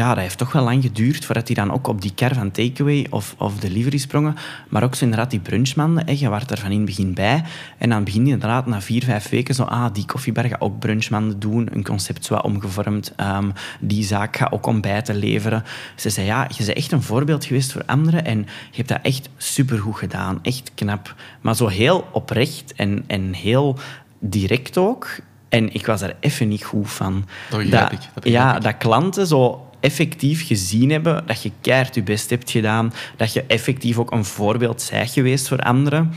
ja, 0.01 0.15
dat 0.15 0.23
heeft 0.23 0.39
toch 0.39 0.53
wel 0.53 0.65
lang 0.65 0.83
geduurd 0.83 1.25
voordat 1.25 1.47
hij 1.47 1.57
dan 1.57 1.73
ook 1.73 1.87
op 1.87 2.01
die 2.01 2.15
ker 2.15 2.35
van 2.35 2.51
takeaway 2.51 3.07
of, 3.11 3.35
of 3.39 3.59
delivery 3.59 3.99
sprongen. 3.99 4.37
Maar 4.69 4.83
ook 4.83 4.95
zo 4.95 5.05
inderdaad 5.05 5.31
die 5.31 5.41
brunchmanden, 5.41 6.07
hè, 6.07 6.13
je 6.19 6.31
werd 6.31 6.51
er 6.51 6.59
van 6.59 6.71
in 6.71 6.77
het 6.77 6.87
begin 6.87 7.15
bij. 7.15 7.45
En 7.79 7.89
dan 7.89 8.05
begin 8.05 8.27
je 8.27 8.33
inderdaad 8.33 8.67
na 8.67 8.81
vier, 8.81 9.05
vijf 9.05 9.29
weken 9.29 9.55
zo, 9.55 9.63
ah, 9.63 9.87
die 9.93 10.05
koffiebar 10.05 10.45
gaat 10.45 10.61
ook 10.61 10.79
brunchmanden 10.79 11.41
doen. 11.41 11.69
Een 11.73 11.85
concept 11.85 12.25
zo 12.25 12.35
omgevormd. 12.35 13.13
Um, 13.17 13.53
die 13.81 14.05
zaak 14.05 14.37
gaat 14.37 14.53
ook 14.53 14.67
ontbijten 14.67 15.17
leveren. 15.17 15.65
Ze 15.95 16.11
zei, 16.11 16.27
ja, 16.27 16.47
je 16.57 16.65
bent 16.65 16.77
echt 16.77 16.93
een 16.93 17.03
voorbeeld 17.03 17.45
geweest 17.45 17.73
voor 17.73 17.83
anderen 17.87 18.25
en 18.25 18.39
je 18.71 18.77
hebt 18.77 18.89
dat 18.89 18.99
echt 19.03 19.29
supergoed 19.37 19.97
gedaan. 19.97 20.39
Echt 20.43 20.71
knap. 20.75 21.15
Maar 21.41 21.57
zo 21.57 21.67
heel 21.67 22.09
oprecht 22.13 22.73
en, 22.77 23.05
en 23.07 23.33
heel 23.33 23.79
direct 24.19 24.77
ook. 24.77 25.09
En 25.49 25.75
ik 25.75 25.87
was 25.87 26.01
er 26.01 26.17
even 26.21 26.49
niet 26.49 26.65
goed 26.65 26.91
van. 26.91 27.25
Dat 27.51 27.59
begrijp 27.59 27.93
ik. 27.93 28.01
Dat 28.15 28.25
ja, 28.25 28.59
dat 28.59 28.77
klanten 28.77 29.27
zo 29.27 29.65
effectief 29.81 30.47
gezien 30.47 30.91
hebben 30.91 31.27
dat 31.27 31.43
je 31.43 31.51
keihard 31.61 31.95
je 31.95 32.03
best 32.03 32.31
hebt 32.31 32.51
gedaan, 32.51 32.93
dat 33.17 33.33
je 33.33 33.45
effectief 33.47 33.99
ook 33.99 34.13
een 34.13 34.25
voorbeeld 34.25 34.83
zijt 34.83 35.11
geweest 35.11 35.49
voor 35.49 35.59
anderen. 35.59 36.13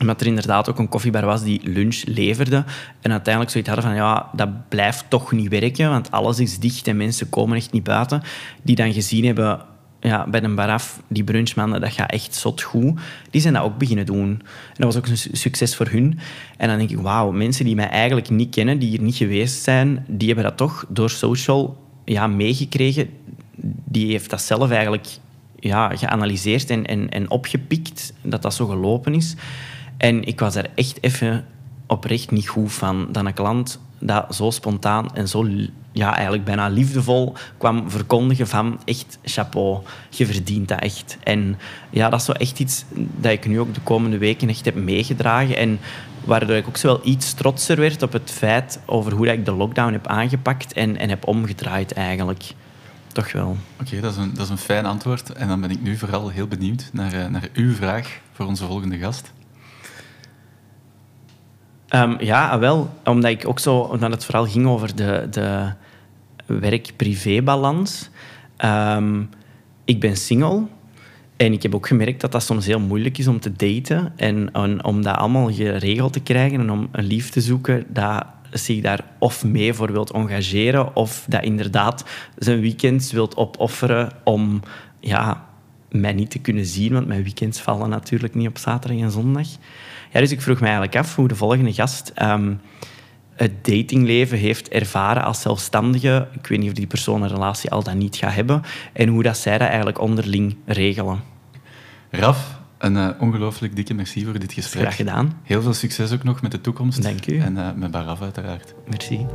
Omdat 0.00 0.20
er 0.20 0.26
inderdaad 0.26 0.70
ook 0.70 0.78
een 0.78 0.88
koffiebar 0.88 1.24
was 1.24 1.42
die 1.42 1.60
lunch 1.64 2.02
leverde. 2.04 2.64
En 3.00 3.10
uiteindelijk 3.10 3.52
zoiets 3.52 3.70
hadden 3.70 3.88
van, 3.88 3.96
ja, 3.96 4.30
dat 4.32 4.68
blijft 4.68 5.04
toch 5.08 5.32
niet 5.32 5.48
werken, 5.48 5.90
want 5.90 6.10
alles 6.10 6.38
is 6.38 6.58
dicht 6.58 6.86
en 6.86 6.96
mensen 6.96 7.28
komen 7.28 7.56
echt 7.56 7.72
niet 7.72 7.82
buiten. 7.84 8.22
Die 8.62 8.76
dan 8.76 8.92
gezien 8.92 9.24
hebben, 9.24 9.60
ja, 10.00 10.26
bij 10.28 10.42
een 10.42 10.54
baraf, 10.54 11.02
die 11.08 11.24
brunchmannen, 11.24 11.80
dat 11.80 11.92
gaat 11.92 12.10
echt 12.10 12.34
zot 12.34 12.62
goed. 12.62 13.00
Die 13.30 13.40
zijn 13.40 13.54
dat 13.54 13.62
ook 13.62 13.78
beginnen 13.78 14.06
doen. 14.06 14.28
En 14.28 14.76
dat 14.76 14.94
was 14.94 14.96
ook 14.96 15.06
een 15.06 15.36
succes 15.36 15.76
voor 15.76 15.88
hun. 15.88 16.18
En 16.56 16.68
dan 16.68 16.78
denk 16.78 16.90
ik, 16.90 16.98
wauw, 16.98 17.30
mensen 17.30 17.64
die 17.64 17.74
mij 17.74 17.88
eigenlijk 17.88 18.30
niet 18.30 18.54
kennen, 18.54 18.78
die 18.78 18.88
hier 18.88 19.02
niet 19.02 19.16
geweest 19.16 19.62
zijn, 19.62 20.04
die 20.08 20.26
hebben 20.26 20.44
dat 20.44 20.56
toch 20.56 20.84
door 20.88 21.10
social 21.10 21.83
ja, 22.04 22.26
meegekregen. 22.26 23.10
Die 23.84 24.06
heeft 24.06 24.30
dat 24.30 24.42
zelf 24.42 24.70
eigenlijk 24.70 25.06
ja, 25.58 25.96
geanalyseerd 25.96 26.70
en, 26.70 26.86
en, 26.86 27.08
en 27.08 27.30
opgepikt, 27.30 28.12
dat 28.22 28.42
dat 28.42 28.54
zo 28.54 28.66
gelopen 28.66 29.14
is. 29.14 29.36
En 29.96 30.24
ik 30.24 30.40
was 30.40 30.54
er 30.54 30.70
echt 30.74 30.98
even 31.02 31.46
oprecht 31.86 32.30
niet 32.30 32.48
goed 32.48 32.72
van. 32.72 33.08
Dat 33.12 33.24
een 33.24 33.34
klant 33.34 33.80
dat 33.98 34.34
zo 34.34 34.50
spontaan 34.50 35.14
en 35.14 35.28
zo 35.28 35.48
ja, 35.94 36.14
eigenlijk 36.14 36.44
bijna 36.44 36.68
liefdevol 36.68 37.34
kwam 37.58 37.90
verkondigen 37.90 38.48
van 38.48 38.80
echt 38.84 39.18
chapeau, 39.24 39.78
je 40.10 40.26
verdient 40.26 40.68
dat 40.68 40.80
echt. 40.80 41.18
En 41.22 41.58
ja, 41.90 42.10
dat 42.10 42.20
is 42.20 42.26
zo 42.26 42.32
echt 42.32 42.58
iets 42.58 42.84
dat 42.94 43.32
ik 43.32 43.46
nu 43.46 43.60
ook 43.60 43.74
de 43.74 43.80
komende 43.80 44.18
weken 44.18 44.48
echt 44.48 44.64
heb 44.64 44.74
meegedragen. 44.74 45.56
En 45.56 45.78
waardoor 46.24 46.56
ik 46.56 46.68
ook 46.68 46.76
zo 46.76 46.86
wel 46.86 47.00
iets 47.02 47.32
trotser 47.34 47.76
werd 47.76 48.02
op 48.02 48.12
het 48.12 48.30
feit 48.30 48.80
over 48.84 49.12
hoe 49.12 49.32
ik 49.32 49.44
de 49.44 49.52
lockdown 49.52 49.92
heb 49.92 50.06
aangepakt 50.06 50.72
en, 50.72 50.96
en 50.96 51.08
heb 51.08 51.26
omgedraaid 51.26 51.92
eigenlijk. 51.92 52.44
Toch 53.12 53.32
wel. 53.32 53.56
Oké, 53.80 54.00
dat, 54.00 54.12
is 54.12 54.18
een, 54.18 54.34
dat 54.34 54.44
is 54.44 54.50
een 54.50 54.58
fijn 54.58 54.86
antwoord. 54.86 55.32
En 55.32 55.48
dan 55.48 55.60
ben 55.60 55.70
ik 55.70 55.82
nu 55.82 55.96
vooral 55.96 56.28
heel 56.28 56.46
benieuwd 56.46 56.90
naar, 56.92 57.14
uh, 57.14 57.26
naar 57.26 57.48
uw 57.52 57.74
vraag 57.74 58.20
voor 58.32 58.46
onze 58.46 58.64
volgende 58.64 58.98
gast. 58.98 59.32
Um, 61.90 62.16
ja, 62.20 62.48
ah, 62.48 62.58
wel. 62.58 62.94
Omdat 63.04 63.30
ik 63.30 63.48
ook 63.48 63.58
zo, 63.58 63.76
omdat 63.76 64.10
het 64.10 64.24
vooral 64.24 64.46
ging 64.46 64.66
over 64.66 64.96
de, 64.96 65.26
de 65.30 65.72
werk-privé-balans. 66.46 68.10
Um, 68.64 69.28
ik 69.84 70.00
ben 70.00 70.16
single. 70.16 70.62
En 71.36 71.52
ik 71.52 71.62
heb 71.62 71.74
ook 71.74 71.86
gemerkt 71.86 72.20
dat 72.20 72.32
dat 72.32 72.42
soms 72.42 72.66
heel 72.66 72.80
moeilijk 72.80 73.18
is 73.18 73.26
om 73.26 73.40
te 73.40 73.52
daten. 73.52 74.12
En, 74.16 74.54
om 74.84 75.02
dat 75.02 75.16
allemaal 75.16 75.52
geregeld 75.52 76.12
te 76.12 76.20
krijgen 76.20 76.60
en 76.60 76.70
om 76.70 76.88
een 76.92 77.04
lief 77.04 77.30
te 77.30 77.40
zoeken 77.40 77.84
dat 77.88 78.24
zich 78.50 78.80
daar 78.80 79.04
of 79.18 79.44
mee 79.44 79.74
voor 79.74 79.92
wilt 79.92 80.10
engageren 80.10 80.96
of 80.96 81.24
dat 81.28 81.42
inderdaad 81.42 82.04
zijn 82.38 82.60
weekends 82.60 83.12
wilt 83.12 83.36
opofferen 83.36 84.12
om 84.24 84.60
ja, 85.00 85.44
mij 85.90 86.12
niet 86.12 86.30
te 86.30 86.38
kunnen 86.38 86.66
zien, 86.66 86.92
want 86.92 87.06
mijn 87.06 87.22
weekends 87.22 87.60
vallen 87.60 87.88
natuurlijk 87.88 88.34
niet 88.34 88.48
op 88.48 88.58
zaterdag 88.58 89.00
en 89.00 89.10
zondag. 89.10 89.46
Ja, 90.12 90.20
dus 90.20 90.30
ik 90.30 90.40
vroeg 90.40 90.58
me 90.60 90.64
eigenlijk 90.64 90.96
af 90.96 91.16
hoe 91.16 91.28
de 91.28 91.34
volgende 91.34 91.72
gast 91.72 92.12
um, 92.22 92.60
het 93.36 93.64
datingleven 93.64 94.38
heeft 94.38 94.68
ervaren 94.68 95.24
als 95.24 95.40
zelfstandige. 95.40 96.28
Ik 96.32 96.46
weet 96.46 96.58
niet 96.58 96.68
of 96.68 96.74
die 96.74 96.86
persoon 96.86 97.22
een 97.22 97.28
relatie 97.28 97.70
al 97.70 97.82
dan 97.82 97.98
niet 97.98 98.16
gaat 98.16 98.34
hebben. 98.34 98.62
En 98.92 99.08
hoe 99.08 99.22
dat 99.22 99.36
zij 99.36 99.58
dat 99.58 99.68
eigenlijk 99.68 100.00
onderling 100.00 100.56
regelen. 100.66 101.22
Raf, 102.10 102.60
een 102.78 102.94
uh, 102.94 103.08
ongelooflijk 103.18 103.76
dikke 103.76 103.94
merci 103.94 104.24
voor 104.24 104.38
dit 104.38 104.52
gesprek. 104.52 104.82
Graag 104.82 104.96
gedaan. 104.96 105.40
Heel 105.42 105.62
veel 105.62 105.74
succes 105.74 106.12
ook 106.12 106.24
nog 106.24 106.42
met 106.42 106.50
de 106.50 106.60
toekomst. 106.60 107.02
Dank 107.02 107.26
u. 107.26 107.38
En 107.38 107.56
uh, 107.56 107.68
met 107.76 107.90
Baraf 107.90 108.22
uiteraard. 108.22 108.74
Merci. 108.88 109.26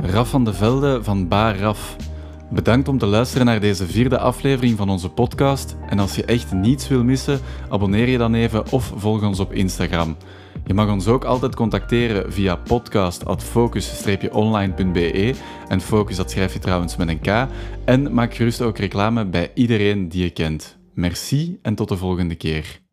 Raf 0.00 0.28
van 0.28 0.44
de 0.44 0.54
Velde 0.54 1.04
van 1.04 1.28
Bar 1.28 1.56
Raf. 1.56 1.96
Bedankt 2.50 2.88
om 2.88 2.98
te 2.98 3.06
luisteren 3.06 3.46
naar 3.46 3.60
deze 3.60 3.86
vierde 3.86 4.18
aflevering 4.18 4.76
van 4.76 4.88
onze 4.88 5.08
podcast. 5.08 5.76
En 5.88 5.98
als 5.98 6.14
je 6.14 6.24
echt 6.24 6.52
niets 6.52 6.88
wil 6.88 7.04
missen, 7.04 7.40
abonneer 7.68 8.08
je 8.08 8.18
dan 8.18 8.34
even 8.34 8.72
of 8.72 8.92
volg 8.96 9.22
ons 9.22 9.40
op 9.40 9.52
Instagram. 9.52 10.16
Je 10.66 10.74
mag 10.74 10.90
ons 10.90 11.06
ook 11.06 11.24
altijd 11.24 11.54
contacteren 11.54 12.32
via 12.32 12.56
podcast.focus-online.be 12.56 15.34
en 15.68 15.80
focus 15.80 16.16
dat 16.16 16.30
schrijf 16.30 16.52
je 16.52 16.58
trouwens 16.58 16.96
met 16.96 17.08
een 17.08 17.20
K. 17.20 17.46
En 17.84 18.14
maak 18.14 18.34
gerust 18.34 18.60
ook 18.60 18.78
reclame 18.78 19.24
bij 19.24 19.50
iedereen 19.54 20.08
die 20.08 20.22
je 20.22 20.30
kent. 20.30 20.78
Merci 20.94 21.58
en 21.62 21.74
tot 21.74 21.88
de 21.88 21.96
volgende 21.96 22.34
keer. 22.34 22.87